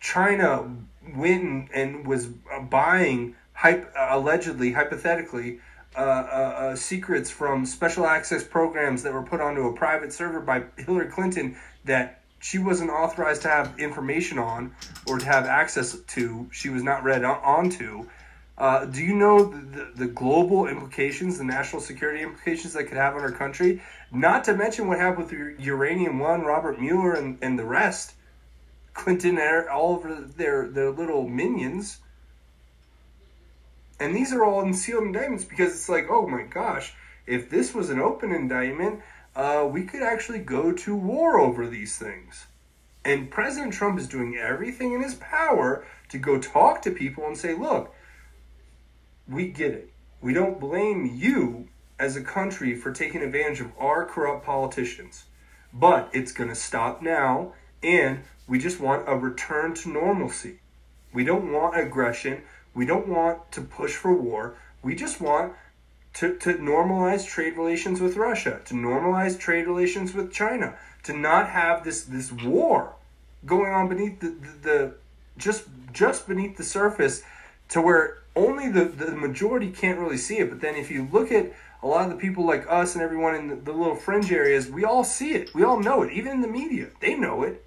China 0.00 0.76
went 1.14 1.70
and, 1.72 2.06
was 2.06 2.26
buying 2.68 3.36
hype, 3.52 3.92
allegedly, 3.96 4.72
hypothetically, 4.72 5.60
uh, 5.96 6.00
uh, 6.00 6.02
uh, 6.02 6.76
secrets 6.76 7.30
from 7.30 7.66
special 7.66 8.06
access 8.06 8.44
programs 8.44 9.02
that 9.02 9.12
were 9.12 9.22
put 9.22 9.40
onto 9.40 9.66
a 9.66 9.72
private 9.72 10.12
server 10.12 10.40
by 10.40 10.64
Hillary 10.76 11.08
Clinton 11.08 11.56
that 11.84 12.19
she 12.40 12.58
wasn't 12.58 12.90
authorized 12.90 13.42
to 13.42 13.48
have 13.48 13.78
information 13.78 14.38
on 14.38 14.74
or 15.06 15.18
to 15.18 15.24
have 15.26 15.46
access 15.46 15.96
to, 15.98 16.48
she 16.50 16.70
was 16.70 16.82
not 16.82 17.04
read 17.04 17.24
onto. 17.24 18.06
Uh, 18.58 18.84
do 18.84 19.02
you 19.02 19.14
know 19.14 19.44
the, 19.44 19.56
the, 19.58 19.92
the, 19.96 20.06
global 20.06 20.66
implications, 20.66 21.38
the 21.38 21.44
national 21.44 21.80
security 21.80 22.22
implications 22.22 22.74
that 22.74 22.84
could 22.84 22.96
have 22.96 23.14
on 23.14 23.22
our 23.22 23.32
country? 23.32 23.80
Not 24.12 24.44
to 24.44 24.54
mention 24.54 24.86
what 24.86 24.98
happened 24.98 25.30
with 25.30 25.60
Uranium 25.60 26.18
One, 26.18 26.42
Robert 26.42 26.78
Mueller, 26.78 27.14
and, 27.14 27.38
and 27.40 27.58
the 27.58 27.64
rest. 27.64 28.14
Clinton, 28.92 29.38
and 29.38 29.68
all 29.68 29.96
of 29.96 30.36
their, 30.36 30.68
their 30.68 30.90
little 30.90 31.26
minions. 31.26 31.98
And 33.98 34.14
these 34.14 34.32
are 34.32 34.44
all 34.44 34.62
in 34.62 34.74
sealed 34.74 35.04
indictments 35.04 35.44
because 35.44 35.72
it's 35.72 35.88
like, 35.88 36.08
oh 36.10 36.26
my 36.26 36.42
gosh, 36.42 36.92
if 37.26 37.48
this 37.48 37.74
was 37.74 37.90
an 37.90 38.00
open 38.00 38.32
indictment, 38.32 39.00
uh, 39.36 39.68
we 39.70 39.84
could 39.84 40.02
actually 40.02 40.40
go 40.40 40.72
to 40.72 40.96
war 40.96 41.38
over 41.38 41.66
these 41.66 41.96
things. 41.96 42.46
And 43.04 43.30
President 43.30 43.72
Trump 43.72 43.98
is 43.98 44.08
doing 44.08 44.36
everything 44.36 44.92
in 44.92 45.02
his 45.02 45.14
power 45.14 45.86
to 46.10 46.18
go 46.18 46.38
talk 46.38 46.82
to 46.82 46.90
people 46.90 47.26
and 47.26 47.36
say, 47.36 47.54
look, 47.54 47.94
we 49.28 49.48
get 49.48 49.72
it. 49.72 49.90
We 50.20 50.34
don't 50.34 50.60
blame 50.60 51.10
you 51.14 51.68
as 51.98 52.16
a 52.16 52.22
country 52.22 52.74
for 52.74 52.92
taking 52.92 53.22
advantage 53.22 53.60
of 53.60 53.72
our 53.78 54.04
corrupt 54.04 54.44
politicians. 54.44 55.24
But 55.72 56.10
it's 56.12 56.32
going 56.32 56.50
to 56.50 56.56
stop 56.56 57.00
now, 57.00 57.52
and 57.82 58.20
we 58.48 58.58
just 58.58 58.80
want 58.80 59.08
a 59.08 59.16
return 59.16 59.74
to 59.74 59.88
normalcy. 59.88 60.60
We 61.12 61.24
don't 61.24 61.52
want 61.52 61.78
aggression. 61.78 62.42
We 62.74 62.86
don't 62.86 63.08
want 63.08 63.52
to 63.52 63.60
push 63.60 63.94
for 63.94 64.12
war. 64.12 64.56
We 64.82 64.94
just 64.94 65.20
want 65.20 65.52
to, 66.14 66.36
to 66.36 66.54
normalize 66.54 67.26
trade 67.26 67.56
relations 67.56 68.00
with 68.00 68.16
Russia, 68.16 68.60
to 68.66 68.74
normalize 68.74 69.38
trade 69.38 69.66
relations 69.66 70.14
with 70.14 70.32
China, 70.32 70.74
to 71.04 71.12
not 71.12 71.48
have 71.48 71.84
this 71.84 72.04
this 72.04 72.32
war 72.32 72.94
going 73.46 73.72
on 73.72 73.88
beneath 73.88 74.20
the, 74.20 74.28
the, 74.28 74.68
the 74.68 74.94
just 75.38 75.64
just 75.92 76.28
beneath 76.28 76.56
the 76.56 76.64
surface 76.64 77.22
to 77.68 77.80
where 77.80 78.18
only 78.36 78.70
the, 78.70 78.84
the 78.84 79.12
majority 79.12 79.70
can't 79.70 79.98
really 79.98 80.16
see 80.16 80.38
it. 80.38 80.50
But 80.50 80.60
then 80.60 80.74
if 80.74 80.90
you 80.90 81.08
look 81.10 81.32
at 81.32 81.52
a 81.82 81.86
lot 81.86 82.04
of 82.04 82.10
the 82.10 82.16
people 82.16 82.44
like 82.44 82.66
us 82.68 82.94
and 82.94 83.02
everyone 83.02 83.34
in 83.34 83.48
the, 83.48 83.56
the 83.56 83.72
little 83.72 83.96
fringe 83.96 84.30
areas, 84.30 84.68
we 84.68 84.84
all 84.84 85.04
see 85.04 85.32
it. 85.32 85.54
We 85.54 85.64
all 85.64 85.80
know 85.80 86.02
it. 86.02 86.12
Even 86.12 86.32
in 86.32 86.40
the 86.42 86.48
media, 86.48 86.88
they 87.00 87.14
know 87.14 87.42
it. 87.42 87.64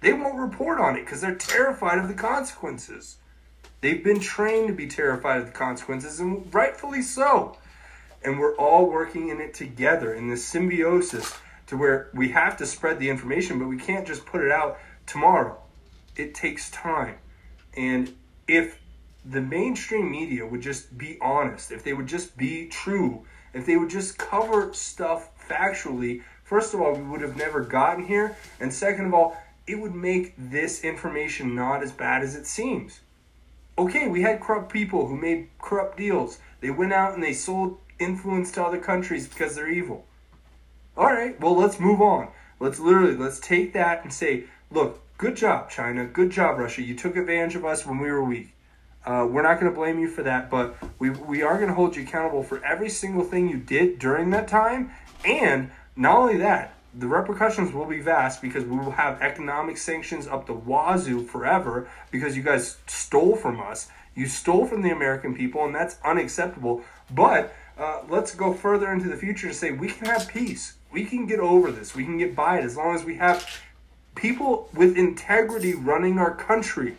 They 0.00 0.12
won't 0.12 0.38
report 0.38 0.78
on 0.78 0.96
it 0.96 1.04
because 1.04 1.20
they're 1.20 1.34
terrified 1.34 1.98
of 1.98 2.08
the 2.08 2.14
consequences. 2.14 3.16
They've 3.80 4.02
been 4.02 4.20
trained 4.20 4.68
to 4.68 4.74
be 4.74 4.86
terrified 4.86 5.40
of 5.40 5.46
the 5.46 5.52
consequences, 5.52 6.20
and 6.20 6.52
rightfully 6.52 7.02
so. 7.02 7.56
And 8.24 8.40
we're 8.40 8.56
all 8.56 8.90
working 8.90 9.28
in 9.28 9.40
it 9.40 9.54
together 9.54 10.14
in 10.14 10.28
this 10.28 10.44
symbiosis 10.44 11.38
to 11.66 11.76
where 11.76 12.10
we 12.14 12.30
have 12.30 12.56
to 12.58 12.66
spread 12.66 12.98
the 12.98 13.10
information, 13.10 13.58
but 13.58 13.68
we 13.68 13.76
can't 13.76 14.06
just 14.06 14.24
put 14.24 14.42
it 14.42 14.50
out 14.50 14.78
tomorrow. 15.06 15.58
It 16.16 16.34
takes 16.34 16.70
time. 16.70 17.16
And 17.76 18.14
if 18.48 18.80
the 19.24 19.40
mainstream 19.40 20.10
media 20.10 20.46
would 20.46 20.62
just 20.62 20.96
be 20.96 21.18
honest, 21.20 21.72
if 21.72 21.84
they 21.84 21.92
would 21.92 22.06
just 22.06 22.36
be 22.36 22.68
true, 22.68 23.24
if 23.52 23.66
they 23.66 23.76
would 23.76 23.90
just 23.90 24.18
cover 24.18 24.72
stuff 24.72 25.30
factually, 25.48 26.22
first 26.44 26.74
of 26.74 26.80
all, 26.80 26.94
we 26.94 27.02
would 27.02 27.20
have 27.20 27.36
never 27.36 27.60
gotten 27.60 28.04
here. 28.04 28.36
And 28.60 28.72
second 28.72 29.06
of 29.06 29.14
all, 29.14 29.36
it 29.66 29.80
would 29.80 29.94
make 29.94 30.34
this 30.38 30.84
information 30.84 31.54
not 31.54 31.82
as 31.82 31.92
bad 31.92 32.22
as 32.22 32.36
it 32.36 32.46
seems. 32.46 33.00
Okay, 33.78 34.08
we 34.08 34.22
had 34.22 34.40
corrupt 34.40 34.72
people 34.72 35.06
who 35.06 35.16
made 35.16 35.48
corrupt 35.58 35.98
deals. 35.98 36.38
They 36.60 36.70
went 36.70 36.94
out 36.94 37.14
and 37.14 37.22
they 37.22 37.34
sold 37.34 37.78
influence 37.98 38.50
to 38.52 38.64
other 38.64 38.78
countries 38.78 39.28
because 39.28 39.54
they're 39.54 39.68
evil. 39.68 40.06
All 40.96 41.12
right, 41.12 41.38
well, 41.40 41.54
let's 41.54 41.78
move 41.78 42.00
on. 42.00 42.28
Let's 42.58 42.78
literally 42.78 43.16
let's 43.16 43.38
take 43.38 43.74
that 43.74 44.02
and 44.02 44.10
say, 44.10 44.44
look, 44.70 45.02
good 45.18 45.36
job, 45.36 45.68
China. 45.68 46.06
Good 46.06 46.30
job, 46.30 46.58
Russia. 46.58 46.82
You 46.82 46.94
took 46.94 47.16
advantage 47.16 47.54
of 47.54 47.66
us 47.66 47.84
when 47.84 47.98
we 47.98 48.10
were 48.10 48.24
weak. 48.24 48.54
Uh, 49.04 49.26
we're 49.30 49.42
not 49.42 49.60
going 49.60 49.70
to 49.70 49.78
blame 49.78 49.98
you 49.98 50.08
for 50.08 50.22
that, 50.22 50.50
but 50.50 50.74
we, 50.98 51.10
we 51.10 51.42
are 51.42 51.56
going 51.56 51.68
to 51.68 51.74
hold 51.74 51.94
you 51.94 52.02
accountable 52.02 52.42
for 52.42 52.64
every 52.64 52.88
single 52.88 53.24
thing 53.24 53.48
you 53.48 53.58
did 53.58 53.98
during 53.98 54.30
that 54.30 54.48
time. 54.48 54.90
And 55.24 55.70
not 55.94 56.16
only 56.16 56.38
that, 56.38 56.75
the 56.98 57.06
repercussions 57.06 57.72
will 57.72 57.84
be 57.84 58.00
vast 58.00 58.40
because 58.40 58.64
we 58.64 58.76
will 58.76 58.92
have 58.92 59.20
economic 59.20 59.76
sanctions 59.76 60.26
up 60.26 60.46
the 60.46 60.54
wazoo 60.54 61.22
forever 61.22 61.88
because 62.10 62.36
you 62.36 62.42
guys 62.42 62.78
stole 62.86 63.36
from 63.36 63.60
us. 63.60 63.88
You 64.14 64.26
stole 64.26 64.66
from 64.66 64.82
the 64.82 64.90
American 64.90 65.34
people, 65.34 65.64
and 65.64 65.74
that's 65.74 65.98
unacceptable. 66.02 66.82
But 67.10 67.54
uh, 67.76 68.02
let's 68.08 68.34
go 68.34 68.54
further 68.54 68.90
into 68.90 69.08
the 69.08 69.16
future 69.16 69.48
to 69.48 69.54
say 69.54 69.72
we 69.72 69.88
can 69.88 70.06
have 70.06 70.28
peace. 70.28 70.74
We 70.90 71.04
can 71.04 71.26
get 71.26 71.38
over 71.38 71.70
this. 71.70 71.94
We 71.94 72.04
can 72.04 72.16
get 72.16 72.34
by 72.34 72.58
it 72.58 72.64
as 72.64 72.76
long 72.76 72.94
as 72.94 73.04
we 73.04 73.16
have 73.16 73.46
people 74.14 74.70
with 74.74 74.96
integrity 74.96 75.74
running 75.74 76.18
our 76.18 76.34
country. 76.34 76.96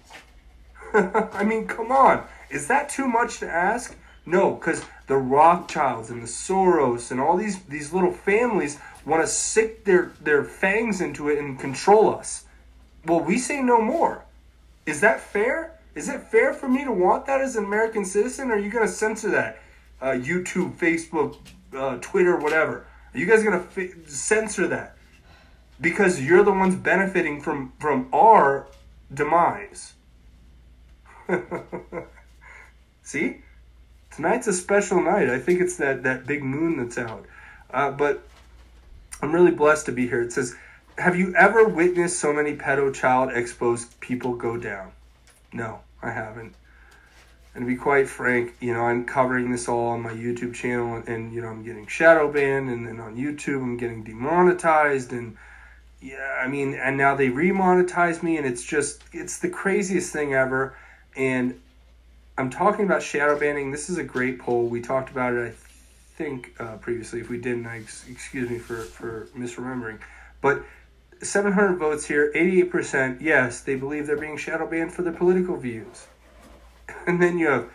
I 0.94 1.44
mean, 1.44 1.68
come 1.68 1.92
on. 1.92 2.24
Is 2.52 2.68
that 2.68 2.90
too 2.90 3.08
much 3.08 3.40
to 3.40 3.50
ask? 3.50 3.96
No, 4.28 4.54
because 4.54 4.86
the 5.08 5.18
Rothschilds 5.18 6.10
and 6.10 6.22
the 6.22 6.28
Soros 6.28 7.12
and 7.12 7.20
all 7.20 7.38
these, 7.38 7.64
these 7.64 7.94
little 7.94 8.12
families 8.12 8.78
want 9.08 9.24
to 9.24 9.28
stick 9.28 9.86
their, 9.86 10.12
their 10.22 10.44
fangs 10.44 11.00
into 11.00 11.30
it 11.30 11.40
and 11.40 11.58
control 11.58 12.14
us. 12.14 12.44
Well, 13.06 13.22
we 13.22 13.40
say 13.40 13.62
no 13.62 13.82
more. 13.82 14.26
Is 14.86 15.00
that 15.02 15.22
fair? 15.22 15.80
Is 15.96 16.10
it 16.10 16.22
fair 16.22 16.54
for 16.54 16.68
me 16.68 16.84
to 16.84 16.92
want 16.92 17.26
that 17.26 17.40
as 17.40 17.56
an 17.56 17.64
American 17.64 18.04
citizen? 18.04 18.52
Are 18.52 18.58
you 18.58 18.70
going 18.70 18.86
to 18.86 18.92
censor 18.92 19.32
that? 19.32 19.60
Uh, 20.02 20.08
YouTube, 20.08 20.76
Facebook, 20.78 21.38
uh, 21.74 21.98
Twitter, 22.02 22.38
whatever. 22.38 22.86
Are 23.14 23.18
you 23.18 23.26
guys 23.26 23.44
going 23.44 23.66
to 23.66 24.10
censor 24.10 24.68
that? 24.68 24.98
Because 25.80 26.22
you're 26.22 26.44
the 26.44 26.52
ones 26.52 26.76
benefiting 26.76 27.42
from, 27.42 27.72
from 27.80 28.10
our 28.14 28.68
demise. 29.14 29.94
See? 33.04 33.42
Tonight's 34.12 34.48
a 34.48 34.54
special 34.54 35.02
night. 35.02 35.30
I 35.30 35.40
think 35.40 35.62
it's 35.62 35.78
that, 35.78 36.04
that 36.04 36.28
big 36.28 36.44
moon 36.44 36.78
that's 36.78 36.98
out. 36.98 37.26
Uh, 37.72 37.92
but 37.92 38.28
I'm 39.22 39.34
really 39.34 39.52
blessed 39.52 39.88
to 39.88 39.92
be 39.92 40.08
here. 40.08 40.22
It 40.22 40.32
says, 40.32 40.56
Have 40.98 41.16
you 41.16 41.34
ever 41.36 41.68
witnessed 41.68 42.20
so 42.20 42.34
many 42.34 42.56
pedo 42.56 42.94
child 42.94 43.32
exposed 43.34 44.00
people 44.00 44.36
go 44.36 44.58
down? 44.58 44.92
No, 45.54 45.80
I 46.02 46.12
haven't. 46.12 46.54
And 47.56 47.64
to 47.64 47.68
be 47.68 47.76
quite 47.76 48.08
frank, 48.08 48.56
you 48.60 48.74
know, 48.74 48.82
I'm 48.82 49.06
covering 49.06 49.52
this 49.52 49.68
all 49.68 49.88
on 49.88 50.02
my 50.02 50.12
YouTube 50.12 50.54
channel, 50.54 50.96
and, 50.96 51.08
and 51.08 51.34
you 51.34 51.42
know, 51.42 51.48
I'm 51.48 51.64
getting 51.64 51.88
shadow 51.88 52.32
banned, 52.32 52.70
and 52.70 52.88
then 52.88 53.00
on 53.00 53.16
YouTube, 53.18 53.64
I'm 53.64 53.78
getting 53.78 54.04
demonetized, 54.04 55.12
and 55.12 55.36
yeah, 56.00 56.40
I 56.40 56.48
mean, 56.48 56.76
and 56.76 56.98
now 56.98 57.16
they 57.16 57.30
remonetize 57.30 58.22
me, 58.22 58.38
and 58.38 58.46
it's 58.46 58.64
just, 58.64 59.04
it's 59.12 59.40
the 59.40 59.50
craziest 59.50 60.14
thing 60.14 60.36
ever. 60.36 60.78
And 61.16 61.60
I'm 62.38 62.52
talking 62.52 62.86
about 62.86 63.02
shadow 63.02 63.40
banning. 63.40 63.72
This 63.72 63.90
is 63.90 63.98
a 63.98 64.04
great 64.04 64.38
poll. 64.38 64.68
We 64.68 64.80
talked 64.80 65.10
about 65.10 65.34
it, 65.34 65.48
I 65.48 65.52
think, 66.18 66.54
uh, 66.60 66.78
previously. 66.78 67.20
If 67.22 67.30
we 67.30 67.38
didn't, 67.38 67.66
I, 67.66 67.78
excuse 67.78 68.50
me 68.50 68.58
for, 68.58 68.82
for 68.82 69.28
misremembering. 69.38 70.00
But 70.42 70.64
700 71.22 71.78
votes 71.78 72.06
here, 72.06 72.32
88%, 72.36 73.22
yes, 73.22 73.62
they 73.62 73.76
believe 73.76 74.08
they're 74.08 74.18
being 74.18 74.38
shadow 74.38 74.68
banned 74.68 74.94
for 74.94 75.04
their 75.04 75.14
political 75.14 75.58
views. 75.58 76.08
And 77.06 77.22
then 77.22 77.38
you 77.38 77.48
have 77.48 77.70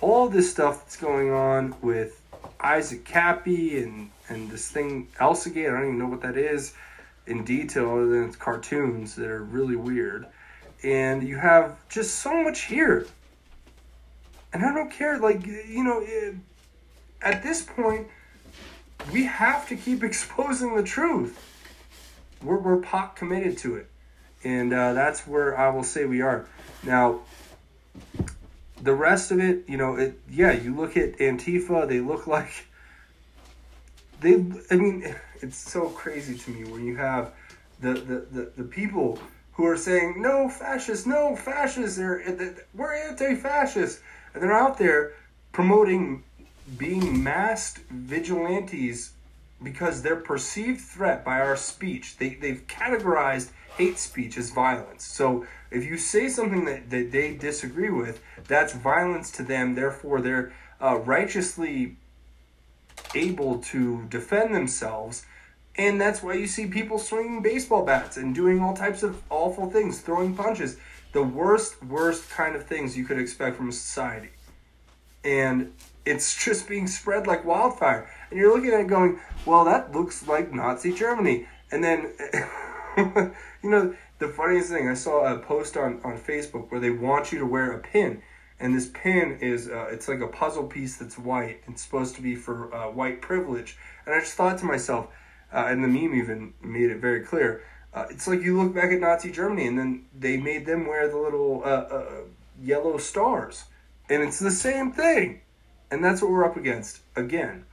all 0.00 0.28
this 0.28 0.50
stuff 0.50 0.84
that's 0.84 0.96
going 0.96 1.30
on 1.30 1.74
with 1.82 2.22
Isaac 2.60 3.04
Kappy 3.04 3.82
and, 3.82 4.10
and 4.28 4.50
this 4.50 4.70
thing, 4.70 5.08
Elsagate, 5.18 5.68
I 5.68 5.72
don't 5.72 5.82
even 5.82 5.98
know 5.98 6.06
what 6.06 6.22
that 6.22 6.38
is 6.38 6.74
in 7.26 7.44
detail 7.44 7.90
other 7.90 8.06
than 8.06 8.24
it's 8.24 8.36
cartoons 8.36 9.14
that 9.16 9.28
are 9.28 9.42
really 9.44 9.76
weird 9.76 10.26
and 10.82 11.26
you 11.26 11.36
have 11.36 11.76
just 11.88 12.16
so 12.16 12.42
much 12.42 12.62
here. 12.62 13.06
And 14.52 14.64
I 14.64 14.74
don't 14.74 14.90
care, 14.90 15.18
like, 15.18 15.46
you 15.46 15.84
know, 15.84 16.00
at 17.22 17.42
this 17.42 17.62
point, 17.62 18.08
we 19.12 19.24
have 19.24 19.68
to 19.68 19.76
keep 19.76 20.02
exposing 20.10 20.76
the 20.76 20.82
truth. 20.82 21.38
We're, 22.42 22.58
we're 22.58 22.78
pot 22.78 23.16
committed 23.16 23.58
to 23.58 23.76
it. 23.76 23.90
And 24.42 24.72
uh, 24.72 24.94
that's 24.94 25.26
where 25.26 25.58
I 25.58 25.68
will 25.68 25.84
say 25.84 26.06
we 26.06 26.22
are. 26.22 26.46
Now, 26.82 27.20
the 28.82 28.94
rest 28.94 29.30
of 29.30 29.38
it, 29.38 29.68
you 29.68 29.76
know, 29.76 29.96
it, 29.96 30.18
yeah, 30.30 30.52
you 30.52 30.74
look 30.74 30.96
at 30.96 31.18
Antifa, 31.18 31.86
they 31.86 32.00
look 32.00 32.26
like, 32.26 32.66
they, 34.20 34.34
I 34.70 34.76
mean, 34.76 35.14
it's 35.42 35.58
so 35.58 35.88
crazy 35.90 36.36
to 36.38 36.50
me 36.50 36.70
when 36.70 36.84
you 36.84 36.96
have 36.96 37.32
the, 37.80 37.94
the, 37.94 38.26
the, 38.30 38.52
the 38.56 38.64
people 38.64 39.18
who 39.52 39.66
are 39.66 39.76
saying 39.76 40.22
no 40.22 40.48
fascists, 40.48 41.06
no 41.06 41.36
fascists. 41.36 41.98
They're, 41.98 42.54
we're 42.74 42.94
anti-fascist, 42.94 44.00
and 44.32 44.42
they're 44.42 44.52
out 44.52 44.78
there 44.78 45.12
promoting 45.52 46.24
being 46.76 47.22
masked 47.22 47.80
vigilantes 47.90 49.12
because 49.62 50.02
they're 50.02 50.16
perceived 50.16 50.80
threat 50.80 51.24
by 51.24 51.40
our 51.40 51.56
speech. 51.56 52.16
They 52.18 52.34
they've 52.34 52.66
categorized 52.66 53.50
hate 53.76 53.98
speech 53.98 54.36
as 54.36 54.50
violence. 54.50 55.04
So 55.04 55.46
if 55.70 55.84
you 55.84 55.96
say 55.96 56.28
something 56.28 56.64
that, 56.64 56.90
that 56.90 57.12
they 57.12 57.34
disagree 57.34 57.90
with, 57.90 58.20
that's 58.48 58.72
violence 58.72 59.30
to 59.32 59.42
them. 59.42 59.74
Therefore, 59.74 60.20
they're 60.20 60.52
uh, 60.82 60.96
righteously 60.98 61.96
able 63.14 63.58
to 63.58 64.06
defend 64.08 64.54
themselves 64.54 65.24
and 65.76 66.00
that's 66.00 66.22
why 66.22 66.34
you 66.34 66.46
see 66.46 66.66
people 66.66 66.98
swinging 66.98 67.42
baseball 67.42 67.84
bats 67.84 68.16
and 68.16 68.34
doing 68.34 68.60
all 68.60 68.74
types 68.74 69.02
of 69.02 69.22
awful 69.30 69.70
things, 69.70 70.00
throwing 70.00 70.34
punches. 70.34 70.76
The 71.12 71.22
worst, 71.22 71.82
worst 71.82 72.28
kind 72.28 72.54
of 72.54 72.66
things 72.66 72.96
you 72.96 73.04
could 73.04 73.18
expect 73.18 73.56
from 73.56 73.68
a 73.70 73.72
society. 73.72 74.30
And 75.24 75.72
it's 76.10 76.44
just 76.44 76.68
being 76.68 76.86
spread 76.86 77.26
like 77.26 77.44
wildfire. 77.44 78.10
And 78.30 78.38
you're 78.38 78.54
looking 78.54 78.72
at 78.72 78.80
it 78.80 78.86
going, 78.88 79.20
well, 79.46 79.64
that 79.64 79.92
looks 79.92 80.26
like 80.26 80.52
Nazi 80.52 80.92
Germany. 80.92 81.46
And 81.70 81.84
then, 81.84 82.12
you 83.62 83.70
know, 83.70 83.94
the 84.18 84.28
funniest 84.28 84.70
thing, 84.70 84.88
I 84.88 84.94
saw 84.94 85.32
a 85.32 85.38
post 85.38 85.76
on, 85.76 86.00
on 86.04 86.18
Facebook 86.18 86.70
where 86.70 86.80
they 86.80 86.90
want 86.90 87.32
you 87.32 87.38
to 87.38 87.46
wear 87.46 87.72
a 87.72 87.78
pin. 87.78 88.22
And 88.58 88.74
this 88.74 88.90
pin 88.92 89.38
is, 89.40 89.68
uh, 89.68 89.88
it's 89.90 90.08
like 90.08 90.20
a 90.20 90.28
puzzle 90.28 90.64
piece 90.64 90.96
that's 90.96 91.16
white. 91.16 91.62
It's 91.66 91.82
supposed 91.82 92.16
to 92.16 92.22
be 92.22 92.34
for 92.34 92.74
uh, 92.74 92.90
white 92.90 93.22
privilege. 93.22 93.78
And 94.04 94.14
I 94.14 94.20
just 94.20 94.34
thought 94.34 94.58
to 94.58 94.66
myself, 94.66 95.06
uh, 95.52 95.64
and 95.68 95.82
the 95.82 95.88
meme 95.88 96.14
even 96.14 96.54
made 96.62 96.90
it 96.90 96.98
very 96.98 97.22
clear. 97.22 97.62
Uh, 97.92 98.06
it's 98.10 98.28
like 98.28 98.42
you 98.42 98.60
look 98.60 98.74
back 98.74 98.92
at 98.92 99.00
Nazi 99.00 99.32
Germany, 99.32 99.66
and 99.66 99.78
then 99.78 100.04
they 100.16 100.36
made 100.36 100.66
them 100.66 100.86
wear 100.86 101.08
the 101.08 101.16
little 101.16 101.62
uh, 101.64 101.68
uh, 101.68 102.20
yellow 102.62 102.98
stars, 102.98 103.64
and 104.08 104.22
it's 104.22 104.38
the 104.38 104.50
same 104.50 104.92
thing, 104.92 105.40
and 105.90 106.04
that's 106.04 106.22
what 106.22 106.30
we're 106.30 106.44
up 106.44 106.56
against 106.56 107.00
again. 107.16 107.64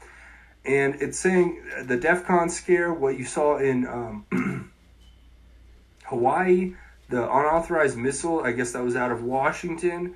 And 0.66 0.96
it's 1.02 1.18
saying 1.18 1.64
the 1.84 1.98
DEFCON 1.98 2.52
scare, 2.52 2.94
what 2.94 3.18
you 3.18 3.26
saw 3.26 3.58
in 3.58 3.88
um, 3.88 4.72
Hawaii, 6.06 6.74
the 7.10 7.24
unauthorized 7.24 7.98
missile. 7.98 8.42
I 8.42 8.52
guess 8.52 8.74
that 8.74 8.84
was 8.84 8.96
out 8.96 9.12
of 9.12 9.24
Washington. 9.24 10.16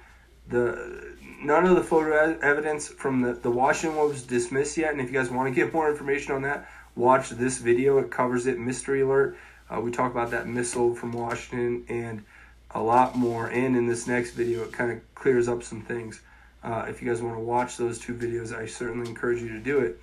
The 0.50 1.16
none 1.42 1.66
of 1.66 1.76
the 1.76 1.84
photo 1.84 2.38
evidence 2.42 2.88
from 2.88 3.22
the, 3.22 3.34
the 3.34 3.50
Washington 3.50 3.98
was 3.98 4.24
dismissed 4.24 4.78
yet. 4.78 4.92
And 4.92 5.02
if 5.02 5.08
you 5.08 5.14
guys 5.14 5.30
want 5.30 5.48
to 5.48 5.56
get 5.56 5.74
more 5.74 5.90
information 5.90 6.34
on 6.34 6.42
that, 6.42 6.70
watch 6.96 7.30
this 7.30 7.58
video. 7.58 7.98
It 8.00 8.12
covers 8.12 8.46
it. 8.46 8.60
Mystery 8.60 9.02
alert. 9.02 9.38
Uh, 9.70 9.80
we 9.80 9.90
talk 9.90 10.12
about 10.12 10.32
that 10.32 10.48
missile 10.48 10.94
from 10.94 11.14
Washington 11.14 11.86
and 11.88 12.26
a 12.72 12.82
lot 12.82 13.16
more. 13.16 13.48
And 13.48 13.78
in 13.78 13.88
this 13.88 14.06
next 14.06 14.32
video, 14.32 14.64
it 14.64 14.74
kind 14.74 14.92
of 14.92 15.16
clears 15.16 15.48
up 15.48 15.64
some 15.64 15.82
things. 15.82 16.22
Uh, 16.64 16.86
if 16.88 17.02
you 17.02 17.10
guys 17.10 17.22
want 17.22 17.36
to 17.36 17.42
watch 17.42 17.78
those 17.78 18.00
two 18.00 18.14
videos, 18.14 18.56
I 18.56 18.66
certainly 18.66 19.10
encourage 19.10 19.42
you 19.42 19.50
to 19.50 19.60
do 19.60 19.80
it. 19.80 20.02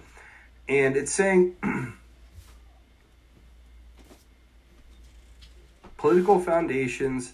And 0.68 0.96
it's 0.96 1.12
saying 1.12 1.56
political 5.96 6.40
foundations 6.40 7.32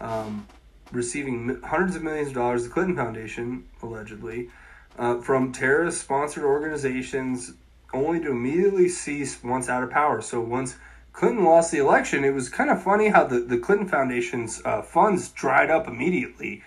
um, 0.00 0.46
receiving 0.92 1.60
hundreds 1.62 1.96
of 1.96 2.02
millions 2.02 2.28
of 2.28 2.34
dollars, 2.34 2.64
the 2.64 2.70
Clinton 2.70 2.96
Foundation, 2.96 3.64
allegedly, 3.82 4.50
uh, 4.98 5.20
from 5.20 5.52
terrorist 5.52 6.00
sponsored 6.00 6.44
organizations 6.44 7.52
only 7.92 8.20
to 8.20 8.30
immediately 8.30 8.88
cease 8.88 9.42
once 9.42 9.68
out 9.68 9.82
of 9.82 9.90
power. 9.90 10.20
So 10.20 10.40
once 10.40 10.76
Clinton 11.12 11.44
lost 11.44 11.70
the 11.70 11.78
election, 11.78 12.24
it 12.24 12.34
was 12.34 12.48
kind 12.48 12.70
of 12.70 12.82
funny 12.82 13.08
how 13.08 13.24
the, 13.24 13.40
the 13.40 13.58
Clinton 13.58 13.88
Foundation's 13.88 14.60
uh, 14.64 14.82
funds 14.82 15.28
dried 15.30 15.70
up 15.70 15.86
immediately. 15.86 16.62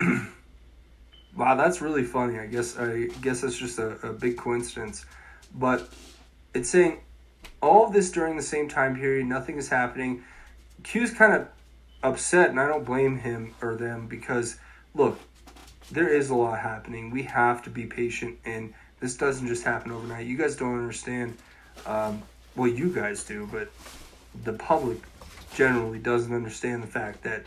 wow, 1.36 1.54
that's 1.54 1.80
really 1.80 2.04
funny. 2.04 2.38
I 2.38 2.46
guess 2.46 2.76
I 2.78 3.06
guess 3.20 3.42
that's 3.42 3.56
just 3.56 3.78
a, 3.78 4.08
a 4.08 4.12
big 4.12 4.36
coincidence. 4.36 5.04
But 5.54 5.88
it's 6.54 6.70
saying 6.70 7.00
all 7.62 7.86
of 7.86 7.92
this 7.92 8.10
during 8.10 8.36
the 8.36 8.42
same 8.42 8.68
time 8.68 8.96
period, 8.96 9.26
nothing 9.26 9.58
is 9.58 9.68
happening. 9.68 10.24
Q's 10.82 11.12
kind 11.12 11.32
of 11.32 11.48
upset, 12.02 12.50
and 12.50 12.60
I 12.60 12.68
don't 12.68 12.84
blame 12.84 13.18
him 13.18 13.54
or 13.60 13.76
them 13.76 14.06
because, 14.06 14.56
look, 14.94 15.18
there 15.90 16.08
is 16.08 16.30
a 16.30 16.34
lot 16.34 16.58
happening. 16.58 17.10
We 17.10 17.22
have 17.24 17.62
to 17.64 17.70
be 17.70 17.86
patient, 17.86 18.38
and 18.44 18.74
this 19.00 19.16
doesn't 19.16 19.46
just 19.46 19.64
happen 19.64 19.92
overnight. 19.92 20.26
You 20.26 20.36
guys 20.36 20.56
don't 20.56 20.78
understand. 20.78 21.36
Um, 21.86 22.22
well, 22.54 22.68
you 22.68 22.92
guys 22.92 23.24
do, 23.24 23.48
but 23.52 23.70
the 24.44 24.52
public 24.52 24.98
generally 25.54 25.98
doesn't 25.98 26.34
understand 26.34 26.82
the 26.82 26.88
fact 26.88 27.22
that. 27.22 27.46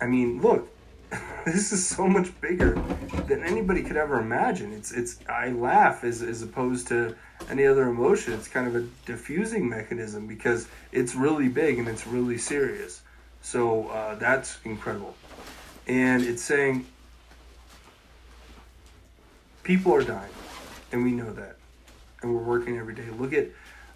I 0.00 0.06
mean, 0.06 0.40
look, 0.40 0.70
this 1.44 1.72
is 1.72 1.86
so 1.86 2.06
much 2.06 2.38
bigger 2.40 2.74
than 3.26 3.42
anybody 3.42 3.82
could 3.82 3.96
ever 3.96 4.20
imagine. 4.20 4.72
It's 4.72 4.92
it's 4.92 5.18
I 5.28 5.50
laugh 5.50 6.04
as 6.04 6.22
as 6.22 6.42
opposed 6.42 6.88
to 6.88 7.14
any 7.48 7.66
other 7.66 7.88
emotion. 7.88 8.34
It's 8.34 8.48
kind 8.48 8.66
of 8.66 8.76
a 8.76 8.86
diffusing 9.06 9.68
mechanism 9.68 10.26
because 10.26 10.68
it's 10.92 11.14
really 11.14 11.48
big 11.48 11.78
and 11.78 11.88
it's 11.88 12.06
really 12.06 12.38
serious. 12.38 13.02
So 13.40 13.88
uh, 13.88 14.16
that's 14.16 14.58
incredible. 14.64 15.14
And 15.86 16.22
it's 16.22 16.42
saying 16.42 16.86
people 19.62 19.94
are 19.94 20.02
dying, 20.02 20.32
and 20.92 21.02
we 21.02 21.12
know 21.12 21.32
that, 21.32 21.56
and 22.22 22.34
we're 22.34 22.42
working 22.42 22.76
every 22.76 22.94
day. 22.94 23.08
Look 23.18 23.32
at 23.32 23.48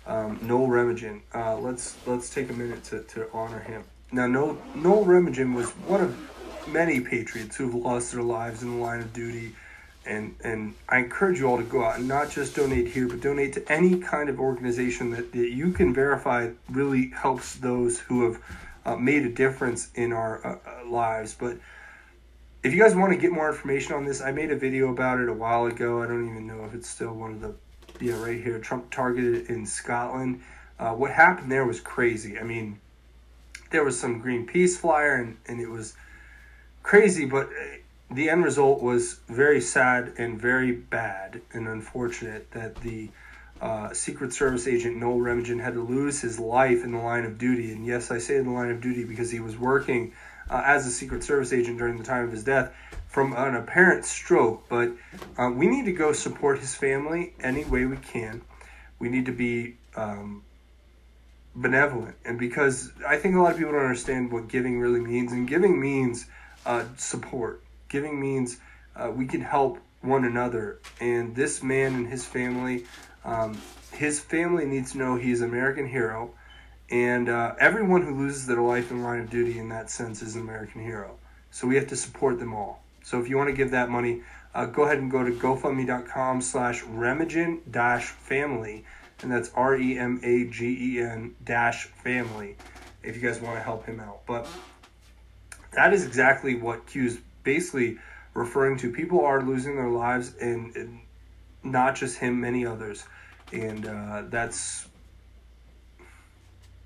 um, 0.06 0.38
Noel 0.42 0.68
Remagen. 0.68 1.20
Uh, 1.34 1.58
let's 1.58 1.96
let's 2.06 2.30
take 2.30 2.48
a 2.48 2.54
minute 2.54 2.82
to, 2.84 3.02
to 3.02 3.28
honor 3.32 3.60
him. 3.60 3.84
Now, 4.10 4.26
Noel, 4.26 4.58
Noel 4.74 5.04
Remagen 5.04 5.54
was 5.54 5.70
one 5.70 6.02
of 6.02 6.31
many 6.68 7.00
patriots 7.00 7.56
who've 7.56 7.74
lost 7.74 8.12
their 8.12 8.22
lives 8.22 8.62
in 8.62 8.70
the 8.70 8.82
line 8.82 9.00
of 9.00 9.12
duty. 9.12 9.54
And, 10.04 10.34
and 10.42 10.74
I 10.88 10.98
encourage 10.98 11.38
you 11.38 11.46
all 11.46 11.58
to 11.58 11.62
go 11.62 11.84
out 11.84 11.98
and 11.98 12.08
not 12.08 12.30
just 12.30 12.56
donate 12.56 12.88
here, 12.88 13.06
but 13.06 13.20
donate 13.20 13.52
to 13.52 13.72
any 13.72 13.98
kind 13.98 14.28
of 14.28 14.40
organization 14.40 15.10
that, 15.10 15.32
that 15.32 15.50
you 15.52 15.72
can 15.72 15.94
verify 15.94 16.50
really 16.70 17.10
helps 17.10 17.54
those 17.56 18.00
who 18.00 18.24
have 18.24 18.42
uh, 18.84 18.96
made 18.96 19.24
a 19.24 19.28
difference 19.28 19.90
in 19.94 20.12
our 20.12 20.44
uh, 20.44 20.58
uh, 20.68 20.90
lives. 20.90 21.36
But 21.38 21.58
if 22.64 22.72
you 22.72 22.80
guys 22.80 22.96
want 22.96 23.12
to 23.12 23.18
get 23.18 23.30
more 23.30 23.50
information 23.50 23.94
on 23.94 24.04
this, 24.04 24.20
I 24.20 24.32
made 24.32 24.50
a 24.50 24.56
video 24.56 24.90
about 24.90 25.20
it 25.20 25.28
a 25.28 25.32
while 25.32 25.66
ago. 25.66 26.02
I 26.02 26.06
don't 26.06 26.28
even 26.28 26.46
know 26.46 26.64
if 26.64 26.74
it's 26.74 26.88
still 26.88 27.14
one 27.14 27.32
of 27.32 27.40
the, 27.40 27.54
yeah, 28.00 28.20
right 28.20 28.42
here, 28.42 28.58
Trump 28.58 28.90
targeted 28.90 29.48
in 29.50 29.66
Scotland. 29.66 30.42
Uh, 30.80 30.92
what 30.94 31.12
happened 31.12 31.50
there 31.50 31.64
was 31.64 31.80
crazy. 31.80 32.40
I 32.40 32.42
mean, 32.42 32.80
there 33.70 33.84
was 33.84 33.98
some 33.98 34.22
Greenpeace 34.22 34.76
flyer 34.76 35.14
and, 35.14 35.36
and 35.46 35.60
it 35.60 35.68
was 35.68 35.94
crazy, 36.82 37.24
but 37.24 37.46
uh, 37.46 37.76
the 38.10 38.30
end 38.30 38.44
result 38.44 38.82
was 38.82 39.20
very 39.28 39.60
sad 39.60 40.12
and 40.18 40.40
very 40.40 40.72
bad 40.72 41.40
and 41.52 41.68
unfortunate 41.68 42.50
that 42.52 42.76
the 42.76 43.10
uh, 43.60 43.92
Secret 43.92 44.32
Service 44.32 44.66
agent 44.66 44.96
Noel 44.96 45.18
Remagen 45.18 45.62
had 45.62 45.74
to 45.74 45.82
lose 45.82 46.20
his 46.20 46.38
life 46.38 46.82
in 46.82 46.92
the 46.92 46.98
line 46.98 47.24
of 47.24 47.38
duty. 47.38 47.72
And 47.72 47.86
yes, 47.86 48.10
I 48.10 48.18
say 48.18 48.36
in 48.36 48.44
the 48.44 48.50
line 48.50 48.70
of 48.70 48.80
duty 48.80 49.04
because 49.04 49.30
he 49.30 49.40
was 49.40 49.56
working 49.56 50.12
uh, 50.50 50.62
as 50.64 50.86
a 50.86 50.90
Secret 50.90 51.22
Service 51.22 51.52
agent 51.52 51.78
during 51.78 51.96
the 51.96 52.04
time 52.04 52.24
of 52.24 52.32
his 52.32 52.42
death 52.42 52.72
from 53.06 53.32
an 53.34 53.54
apparent 53.54 54.04
stroke. 54.04 54.68
But 54.68 54.90
uh, 55.38 55.50
we 55.54 55.68
need 55.68 55.84
to 55.84 55.92
go 55.92 56.12
support 56.12 56.58
his 56.58 56.74
family 56.74 57.34
any 57.40 57.64
way 57.64 57.84
we 57.84 57.98
can. 57.98 58.42
We 58.98 59.08
need 59.08 59.26
to 59.26 59.32
be 59.32 59.76
um, 59.94 60.42
benevolent. 61.54 62.16
And 62.24 62.38
because 62.38 62.90
I 63.06 63.16
think 63.16 63.36
a 63.36 63.40
lot 63.40 63.52
of 63.52 63.58
people 63.58 63.72
don't 63.72 63.82
understand 63.82 64.32
what 64.32 64.48
giving 64.48 64.80
really 64.80 65.00
means. 65.00 65.30
And 65.32 65.46
giving 65.46 65.80
means 65.80 66.26
uh, 66.66 66.84
support, 66.96 67.62
giving 67.88 68.20
means 68.20 68.58
uh, 68.96 69.10
we 69.14 69.26
can 69.26 69.40
help 69.40 69.78
one 70.00 70.24
another. 70.24 70.78
And 71.00 71.34
this 71.34 71.62
man 71.62 71.94
and 71.94 72.08
his 72.08 72.24
family 72.24 72.84
um, 73.24 73.60
his 73.92 74.20
family 74.20 74.64
needs 74.64 74.92
to 74.92 74.98
know 74.98 75.16
he's 75.16 75.40
an 75.40 75.48
American 75.48 75.86
hero, 75.86 76.30
and 76.90 77.28
uh, 77.28 77.54
everyone 77.58 78.02
who 78.02 78.18
loses 78.18 78.46
their 78.46 78.60
life 78.60 78.90
in 78.90 79.02
line 79.02 79.20
of 79.20 79.30
duty 79.30 79.58
in 79.58 79.68
that 79.68 79.90
sense 79.90 80.22
is 80.22 80.34
an 80.34 80.42
American 80.42 80.82
hero. 80.82 81.16
So 81.50 81.66
we 81.66 81.76
have 81.76 81.86
to 81.88 81.96
support 81.96 82.38
them 82.38 82.54
all. 82.54 82.82
So 83.04 83.20
if 83.20 83.28
you 83.28 83.36
want 83.36 83.50
to 83.50 83.56
give 83.56 83.70
that 83.72 83.90
money, 83.90 84.22
uh, 84.54 84.66
go 84.66 84.82
ahead 84.82 84.98
and 84.98 85.10
go 85.10 85.22
to 85.22 85.30
gofundme.com 85.30 86.40
slash 86.40 86.82
remagen 86.82 87.60
dash 87.70 88.06
family, 88.06 88.84
and 89.22 89.30
that's 89.30 89.50
R 89.54 89.76
E 89.76 89.98
M 89.98 90.20
A 90.22 90.44
G 90.46 90.96
E 90.96 91.00
N 91.00 91.34
dash 91.44 91.84
family 91.84 92.56
if 93.02 93.16
you 93.16 93.22
guys 93.22 93.40
want 93.40 93.56
to 93.56 93.62
help 93.62 93.86
him 93.86 94.00
out. 94.00 94.24
But 94.26 94.46
that 95.72 95.92
is 95.92 96.06
exactly 96.06 96.54
what 96.54 96.86
Q's 96.86 97.18
basically 97.42 97.98
referring 98.34 98.78
to. 98.78 98.90
People 98.90 99.24
are 99.24 99.42
losing 99.42 99.76
their 99.76 99.88
lives, 99.88 100.34
and, 100.40 100.74
and 100.76 101.00
not 101.62 101.94
just 101.94 102.18
him, 102.18 102.40
many 102.40 102.66
others, 102.66 103.04
and 103.52 103.86
uh, 103.86 104.22
that's 104.28 104.86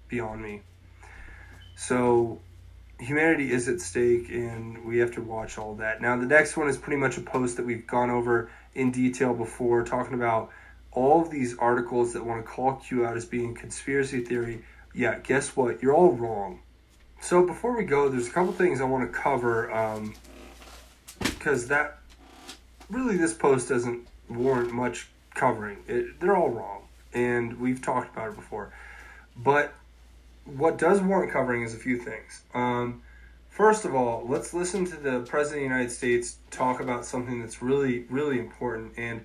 beyond 0.09 0.43
me. 0.43 0.63
So 1.77 2.41
humanity 2.99 3.53
is 3.53 3.69
at 3.69 3.81
stake, 3.81 4.29
and 4.31 4.85
we 4.85 4.99
have 4.99 5.13
to 5.13 5.21
watch 5.21 5.59
all 5.59 5.75
that. 5.77 6.01
Now, 6.01 6.17
the 6.17 6.27
next 6.27 6.57
one 6.57 6.69
is 6.69 6.77
pretty 6.77 6.97
much 6.97 7.19
a 7.19 7.21
post 7.21 7.57
that 7.57 7.67
we've 7.67 7.87
gone 7.87 8.11
over 8.11 8.51
in 8.75 8.91
detail 8.91 9.35
before, 9.35 9.85
talking 9.85 10.15
about 10.15 10.51
all 10.93 11.21
of 11.21 11.31
these 11.31 11.59
articles 11.59 12.15
that 12.15 12.25
want 12.25 12.45
to 12.45 12.51
call 12.51 12.77
Q 12.77 13.05
out 13.05 13.17
as 13.17 13.27
being 13.27 13.55
conspiracy 13.55 14.25
theory. 14.25 14.65
Yeah, 14.95 15.19
guess 15.19 15.55
what? 15.55 15.83
You're 15.83 15.95
all 15.95 16.13
wrong. 16.13 16.61
So 17.27 17.45
before 17.45 17.77
we 17.77 17.83
go, 17.83 18.09
there's 18.09 18.29
a 18.29 18.31
couple 18.31 18.53
things 18.53 18.81
I 18.81 18.85
want 18.85 19.13
to 19.13 19.19
cover 19.19 19.67
because 21.19 21.63
um, 21.65 21.69
that 21.71 21.99
really 22.89 23.17
this 23.17 23.35
post 23.35 23.69
doesn't 23.69 24.07
warrant 24.29 24.73
much 24.73 25.09
covering. 25.35 25.79
It, 25.89 26.21
they're 26.21 26.37
all 26.37 26.51
wrong, 26.51 26.83
and 27.13 27.59
we've 27.59 27.83
talked 27.83 28.15
about 28.15 28.29
it 28.29 28.37
before. 28.37 28.73
But 29.37 29.75
what 30.45 30.79
does 30.79 31.01
warrant 31.01 31.33
covering 31.33 31.63
is 31.63 31.75
a 31.75 31.79
few 31.79 31.99
things. 31.99 32.43
Um, 32.55 33.03
first 33.51 33.85
of 33.85 33.93
all, 33.93 34.25
let's 34.29 34.55
listen 34.55 34.85
to 34.85 34.97
the 34.97 35.19
President 35.23 35.65
of 35.65 35.69
the 35.69 35.75
United 35.75 35.91
States 35.91 36.37
talk 36.53 36.79
about 36.79 37.05
something 37.05 37.41
that's 37.41 37.61
really, 37.61 38.05
really 38.09 38.39
important. 38.39 38.93
And 38.97 39.23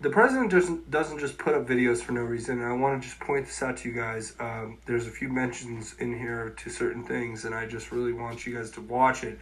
the 0.00 0.08
president 0.08 0.50
doesn't 0.50 0.90
doesn't 0.90 1.18
just 1.18 1.36
put 1.36 1.54
up 1.54 1.66
videos 1.66 1.98
for 1.98 2.12
no 2.12 2.22
reason. 2.22 2.62
And 2.62 2.66
I 2.66 2.72
want 2.72 3.00
to 3.00 3.08
just 3.08 3.20
point 3.20 3.46
this 3.46 3.62
out 3.62 3.76
to 3.78 3.88
you 3.88 3.94
guys. 3.94 4.34
Um, 4.40 4.78
there's 4.86 5.06
a 5.06 5.10
few 5.10 5.28
mentions 5.28 5.94
in 5.98 6.18
here 6.18 6.54
to 6.56 6.70
certain 6.70 7.04
things, 7.04 7.44
and 7.44 7.54
I 7.54 7.66
just 7.66 7.92
really 7.92 8.12
want 8.12 8.46
you 8.46 8.54
guys 8.54 8.70
to 8.72 8.80
watch 8.80 9.24
it 9.24 9.38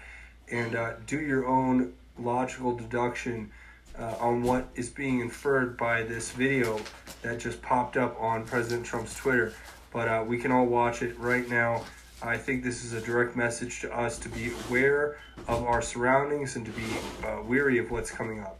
and 0.51 0.75
uh, 0.75 0.95
do 1.07 1.21
your 1.21 1.47
own 1.47 1.93
logical 2.19 2.75
deduction 2.75 3.51
uh, 3.97 4.17
on 4.19 4.43
what 4.43 4.69
is 4.75 4.89
being 4.89 5.21
inferred 5.21 5.77
by 5.77 6.03
this 6.03 6.33
video 6.33 6.81
that 7.23 7.39
just 7.39 7.63
popped 7.63 7.97
up 7.97 8.21
on 8.21 8.45
President 8.45 8.85
Trump's 8.85 9.15
Twitter. 9.15 9.53
But 9.93 10.09
uh, 10.09 10.25
we 10.27 10.39
can 10.39 10.51
all 10.51 10.67
watch 10.67 11.03
it 11.03 11.19
right 11.19 11.49
now. 11.49 11.85
I 12.21 12.37
think 12.37 12.65
this 12.65 12.85
is 12.85 12.95
a 12.95 13.01
direct 13.01 13.37
message 13.37 13.81
to 13.83 13.97
us 13.97 14.19
to 14.19 14.29
be 14.29 14.51
aware 14.67 15.19
of 15.47 15.63
our 15.63 15.81
surroundings 15.81 16.57
and 16.57 16.67
to 16.67 16.73
be 16.73 16.85
uh, 17.25 17.43
weary 17.43 17.79
of 17.79 17.93
what's 17.93 18.11
coming 18.11 18.41
up. 18.41 18.59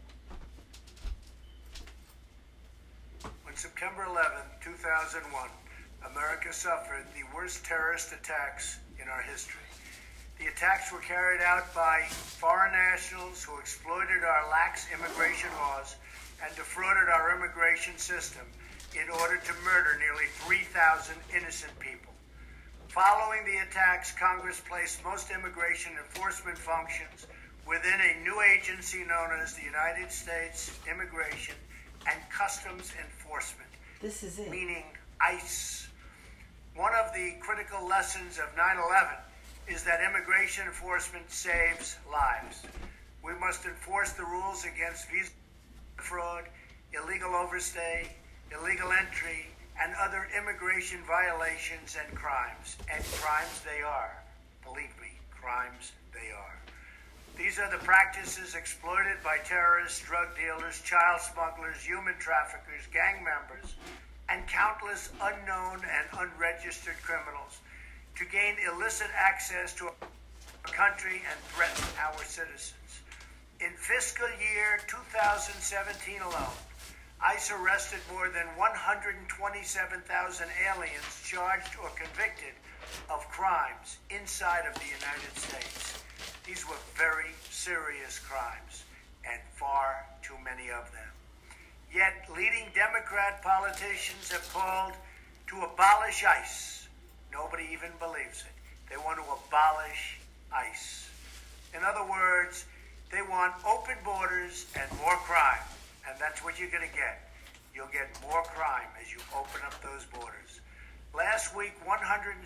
September 3.59 4.07
11, 4.07 4.39
2001, 4.63 5.19
America 6.07 6.47
suffered 6.53 7.03
the 7.11 7.27
worst 7.35 7.65
terrorist 7.65 8.13
attacks 8.15 8.79
in 9.03 9.09
our 9.09 9.21
history. 9.21 9.67
The 10.39 10.47
attacks 10.47 10.93
were 10.93 11.03
carried 11.03 11.41
out 11.41 11.75
by 11.75 12.07
foreign 12.39 12.71
nationals 12.71 13.43
who 13.43 13.59
exploited 13.59 14.23
our 14.23 14.49
lax 14.49 14.87
immigration 14.95 15.51
laws 15.59 15.97
and 16.39 16.55
defrauded 16.55 17.11
our 17.11 17.35
immigration 17.35 17.97
system 17.97 18.47
in 18.95 19.11
order 19.19 19.35
to 19.35 19.53
murder 19.67 19.99
nearly 19.99 20.31
3,000 20.47 21.19
innocent 21.35 21.77
people. 21.79 22.13
Following 22.87 23.43
the 23.43 23.59
attacks, 23.67 24.15
Congress 24.15 24.63
placed 24.63 25.03
most 25.03 25.31
immigration 25.35 25.91
enforcement 25.99 26.57
functions 26.57 27.27
within 27.67 27.99
a 27.99 28.23
new 28.23 28.39
agency 28.55 29.03
known 29.03 29.35
as 29.43 29.53
the 29.55 29.67
United 29.67 30.13
States 30.13 30.71
Immigration 30.87 31.59
and 32.07 32.17
Customs 32.29 32.91
Enforcement, 33.03 33.69
This 34.01 34.23
is 34.23 34.39
it. 34.39 34.49
meaning 34.49 34.83
ICE. 35.21 35.87
One 36.75 36.93
of 36.95 37.13
the 37.13 37.33
critical 37.41 37.85
lessons 37.87 38.37
of 38.39 38.55
9 38.55 38.77
11 38.77 39.15
is 39.67 39.83
that 39.83 39.99
immigration 40.01 40.65
enforcement 40.65 41.29
saves 41.29 41.97
lives. 42.11 42.63
We 43.23 43.33
must 43.39 43.65
enforce 43.65 44.11
the 44.13 44.23
rules 44.23 44.65
against 44.65 45.09
visa 45.09 45.31
fraud, 45.97 46.45
illegal 46.93 47.35
overstay, 47.35 48.07
illegal 48.51 48.91
entry, 48.91 49.47
and 49.81 49.93
other 49.99 50.27
immigration 50.37 50.99
violations 51.05 51.97
and 52.03 52.15
crimes. 52.17 52.77
And 52.91 53.03
crimes 53.19 53.61
they 53.65 53.81
are. 53.83 54.23
Believe 54.63 54.93
me, 55.01 55.11
crimes 55.31 55.91
they 56.13 56.31
are. 56.31 56.58
These 57.39 57.57
are 57.57 57.71
the 57.71 57.77
practices 57.85 58.53
exploited 58.53 59.23
by 59.23 59.37
terrorists, 59.45 60.01
drug 60.03 60.35
dealers, 60.35 60.81
child 60.81 61.21
smugglers, 61.21 61.79
human 61.81 62.15
traffickers, 62.19 62.83
gang 62.91 63.23
members, 63.23 63.75
and 64.27 64.45
countless 64.45 65.07
unknown 65.21 65.79
and 65.87 66.05
unregistered 66.19 67.01
criminals 67.01 67.63
to 68.17 68.25
gain 68.25 68.57
illicit 68.67 69.07
access 69.15 69.73
to 69.75 69.87
a 69.87 69.93
country 70.67 71.23
and 71.31 71.39
threaten 71.55 71.87
our 72.03 72.21
citizens. 72.25 73.07
In 73.61 73.71
fiscal 73.77 74.27
year 74.27 74.81
2017 74.87 76.19
alone, 76.19 76.59
ICE 77.23 77.51
arrested 77.51 78.01
more 78.11 78.27
than 78.27 78.47
127,000 78.59 80.47
aliens 80.67 81.23
charged 81.23 81.71
or 81.81 81.87
convicted 81.95 82.51
of 83.09 83.23
crimes 83.31 83.99
inside 84.09 84.67
of 84.67 84.75
the 84.75 84.91
United 84.91 85.39
States. 85.39 86.03
These 86.49 86.67
were 86.67 86.81
very 86.97 87.29
serious 87.51 88.17
crimes, 88.17 88.81
and 89.23 89.39
far 89.53 90.03
too 90.23 90.33
many 90.43 90.71
of 90.71 90.91
them. 90.91 91.13
Yet, 91.93 92.25
leading 92.35 92.73
Democrat 92.73 93.43
politicians 93.43 94.31
have 94.31 94.49
called 94.51 94.93
to 95.49 95.61
abolish 95.61 96.25
ICE. 96.25 96.87
Nobody 97.31 97.69
even 97.71 97.91
believes 97.99 98.41
it. 98.41 98.55
They 98.89 98.97
want 98.97 99.21
to 99.21 99.29
abolish 99.29 100.17
ICE. 100.51 101.09
In 101.77 101.83
other 101.83 102.09
words, 102.09 102.65
they 103.11 103.21
want 103.21 103.53
open 103.61 103.97
borders 104.03 104.65
and 104.73 104.89
more 105.05 105.17
crime. 105.29 105.61
And 106.09 106.17
that's 106.17 106.43
what 106.43 106.57
you're 106.57 106.73
going 106.73 106.89
to 106.89 106.95
get. 106.97 107.29
You'll 107.75 107.93
get 107.93 108.09
more 108.25 108.41
crime 108.41 108.89
as 108.99 109.13
you 109.13 109.19
open 109.37 109.61
up 109.67 109.77
those 109.83 110.05
borders. 110.17 110.61
Last 111.13 111.55
week, 111.55 111.77
167 111.85 112.41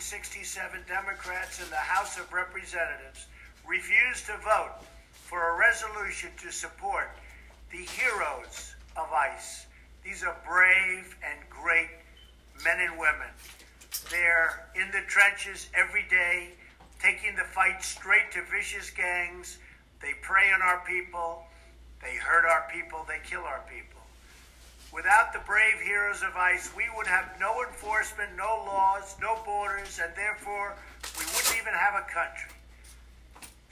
Democrats 0.89 1.63
in 1.63 1.69
the 1.69 1.87
House 1.87 2.19
of 2.19 2.33
Representatives 2.33 3.27
refused 3.67 4.25
to 4.27 4.37
vote 4.37 4.75
for 5.13 5.49
a 5.49 5.57
resolution 5.57 6.29
to 6.41 6.51
support 6.51 7.09
the 7.71 7.77
heroes 7.77 8.75
of 8.95 9.11
ICE. 9.11 9.65
These 10.03 10.23
are 10.23 10.35
brave 10.45 11.17
and 11.23 11.39
great 11.49 11.89
men 12.63 12.79
and 12.79 12.99
women. 12.99 13.29
They're 14.11 14.67
in 14.75 14.91
the 14.91 15.01
trenches 15.07 15.69
every 15.73 16.05
day, 16.09 16.49
taking 17.01 17.35
the 17.35 17.43
fight 17.43 17.83
straight 17.83 18.31
to 18.33 18.43
vicious 18.51 18.89
gangs. 18.89 19.57
They 20.01 20.13
prey 20.21 20.51
on 20.53 20.61
our 20.61 20.83
people, 20.85 21.43
they 22.01 22.15
hurt 22.15 22.45
our 22.45 22.67
people, 22.71 23.05
they 23.07 23.19
kill 23.23 23.41
our 23.41 23.63
people. 23.69 24.01
Without 24.93 25.33
the 25.33 25.39
brave 25.39 25.81
heroes 25.81 26.21
of 26.21 26.35
ICE, 26.35 26.69
we 26.77 26.83
would 26.95 27.07
have 27.07 27.33
no 27.39 27.63
enforcement, 27.63 28.29
no 28.37 28.61
laws, 28.67 29.15
no 29.19 29.39
borders, 29.43 29.99
and 30.03 30.13
therefore 30.15 30.75
we 31.17 31.25
wouldn't 31.25 31.57
even 31.57 31.73
have 31.73 31.95
a 31.95 32.05
country. 32.13 32.52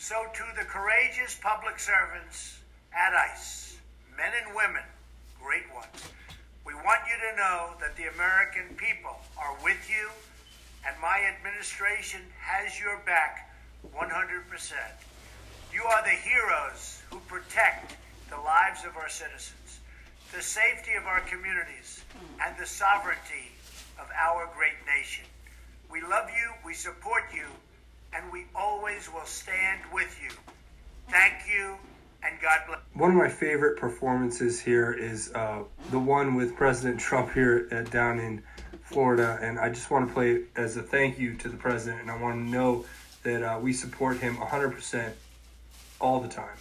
So, 0.02 0.26
to 0.34 0.44
the 0.58 0.66
courageous 0.66 1.38
public 1.40 1.78
servants 1.78 2.58
at 2.92 3.14
ICE, 3.14 3.78
men 4.18 4.32
and 4.34 4.56
women, 4.56 4.82
great 5.40 5.72
ones, 5.76 5.94
we 6.66 6.74
want 6.74 7.02
you 7.06 7.14
to 7.30 7.38
know 7.38 7.76
that 7.80 7.96
the 7.96 8.10
American 8.10 8.74
people 8.78 9.22
are 9.38 9.56
with 9.64 9.78
you, 9.88 10.10
and 10.88 11.00
my 11.00 11.22
administration 11.30 12.22
has 12.40 12.80
your 12.80 12.98
back 13.06 13.54
100%. 13.94 14.02
You 15.72 15.84
are 15.84 16.02
the 16.02 16.10
heroes 16.10 17.04
who 17.12 17.20
protect 17.28 17.96
the 18.32 18.42
lives 18.42 18.84
of 18.84 18.98
our 18.98 19.08
citizens, 19.08 19.82
the 20.34 20.42
safety 20.42 20.96
of 20.98 21.06
our 21.06 21.22
communities, 21.30 22.04
and 22.42 22.58
the 22.58 22.66
sovereignty 22.66 23.54
of 24.00 24.10
our 24.18 24.50
great 24.58 24.82
nation. 24.88 25.26
We 25.92 26.02
love 26.02 26.28
you, 26.32 26.54
we 26.66 26.74
support 26.74 27.26
you, 27.32 27.46
and 28.14 28.32
we 28.32 28.46
always 28.56 29.10
will 29.14 29.26
stand 29.26 29.82
with 29.94 30.20
you. 30.22 30.30
Thank 31.10 31.34
you, 31.52 31.78
and 32.24 32.40
God 32.42 32.60
bless. 32.68 32.80
One 32.94 33.12
of 33.12 33.18
my 33.18 33.30
favorite 33.30 33.78
performances 33.78 34.60
here 34.60 34.92
is 34.94 35.32
uh, 35.34 35.64
the 35.92 36.00
one 36.00 36.36
with 36.36 36.56
President 36.56 37.00
Trump 37.00 37.34
here 37.34 37.68
at, 37.72 37.92
down 37.92 38.20
in 38.20 38.44
Florida, 38.84 39.40
and 39.42 39.60
I 39.60 39.70
just 39.70 39.90
want 39.90 40.08
to 40.08 40.14
play 40.14 40.32
it 40.32 40.50
as 40.56 40.78
a 40.78 40.82
thank 40.82 41.18
you 41.18 41.36
to 41.36 41.50
the 41.50 41.58
president, 41.58 42.02
and 42.02 42.12
I 42.12 42.22
want 42.22 42.36
to 42.36 42.50
know 42.50 42.86
that 43.24 43.44
uh, 43.44 43.60
we 43.60 43.74
support 43.74 44.18
him 44.18 44.36
100% 44.38 45.12
all 46.00 46.20
the 46.20 46.28
time. 46.28 46.58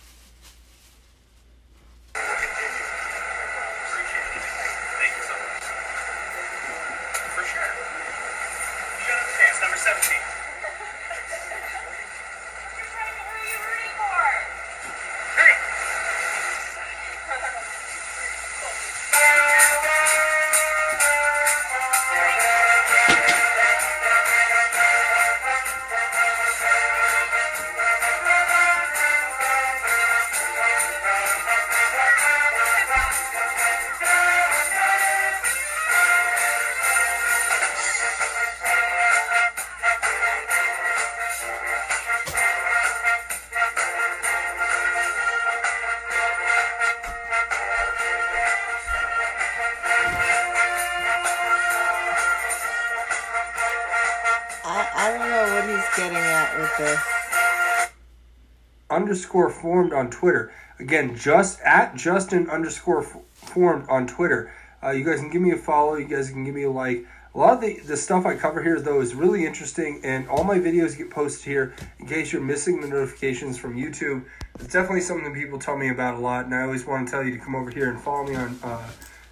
Underscore 59.10 59.50
formed 59.50 59.92
on 59.92 60.08
Twitter. 60.08 60.52
Again, 60.78 61.16
just 61.16 61.60
at 61.62 61.96
Justin 61.96 62.48
underscore 62.48 63.02
formed 63.02 63.88
on 63.88 64.06
Twitter. 64.06 64.52
Uh, 64.80 64.90
you 64.90 65.04
guys 65.04 65.18
can 65.18 65.30
give 65.30 65.42
me 65.42 65.50
a 65.50 65.56
follow. 65.56 65.96
You 65.96 66.06
guys 66.06 66.30
can 66.30 66.44
give 66.44 66.54
me 66.54 66.62
a 66.62 66.70
like. 66.70 67.04
A 67.34 67.38
lot 67.38 67.54
of 67.54 67.60
the, 67.60 67.80
the 67.80 67.96
stuff 67.96 68.24
I 68.24 68.36
cover 68.36 68.62
here, 68.62 68.80
though, 68.80 69.00
is 69.00 69.16
really 69.16 69.46
interesting, 69.46 70.00
and 70.04 70.28
all 70.28 70.44
my 70.44 70.58
videos 70.58 70.96
get 70.96 71.10
posted 71.10 71.44
here 71.44 71.74
in 71.98 72.06
case 72.06 72.32
you're 72.32 72.40
missing 72.40 72.80
the 72.80 72.86
notifications 72.86 73.58
from 73.58 73.76
YouTube. 73.76 74.24
It's 74.60 74.72
definitely 74.72 75.00
something 75.00 75.34
people 75.34 75.58
tell 75.58 75.76
me 75.76 75.90
about 75.90 76.14
a 76.14 76.18
lot, 76.18 76.44
and 76.44 76.54
I 76.54 76.62
always 76.62 76.86
want 76.86 77.06
to 77.06 77.10
tell 77.10 77.24
you 77.24 77.32
to 77.32 77.38
come 77.38 77.56
over 77.56 77.70
here 77.70 77.90
and 77.90 78.00
follow 78.00 78.24
me 78.28 78.36
on 78.36 78.58
uh, 78.62 78.90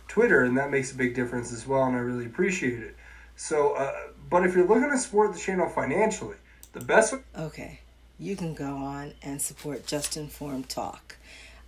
Twitter, 0.09 0.43
and 0.43 0.57
that 0.59 0.71
makes 0.73 0.93
a 0.93 0.97
big 0.97 1.15
difference 1.15 1.53
as 1.53 1.69
well, 1.69 1.85
and 1.85 1.95
I 1.95 2.01
really 2.01 2.27
appreciate 2.27 2.81
it. 2.81 2.97
So, 3.37 3.75
uh, 3.75 3.93
but 4.29 4.45
if 4.45 4.57
you're 4.57 4.67
looking 4.67 4.91
to 4.91 4.99
support 4.99 5.33
the 5.33 5.39
channel 5.39 5.69
financially, 5.69 6.37
the 6.73 6.81
best 6.81 7.15
Okay, 7.37 7.81
you 8.19 8.37
can 8.37 8.55
go 8.55 8.77
on 8.77 9.15
and 9.23 9.41
support 9.41 9.87
Just 9.87 10.17
Informed 10.17 10.69
Talk. 10.69 11.17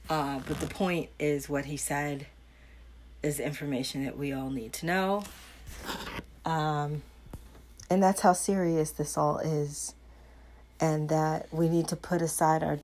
Uh, 0.09 0.41
but 0.47 0.59
the 0.59 0.67
point 0.67 1.09
is 1.19 1.49
what 1.49 1.67
he 1.67 1.77
said 1.77 2.27
is 3.23 3.39
information 3.39 4.05
that 4.05 4.19
we 4.19 4.33
all 4.33 4.51
need 4.51 4.73
to 4.75 4.87
know. 4.87 5.25
Um, 6.45 7.03
and 7.89 8.03
that's 8.03 8.23
how 8.23 8.33
serious 8.33 8.91
this 8.91 9.17
all 9.17 9.39
is. 9.39 9.95
And 10.81 11.09
that 11.11 11.47
we 11.53 11.69
need 11.69 11.89
to 11.89 11.97
put 11.97 12.23
aside 12.23 12.63
our 12.63 12.77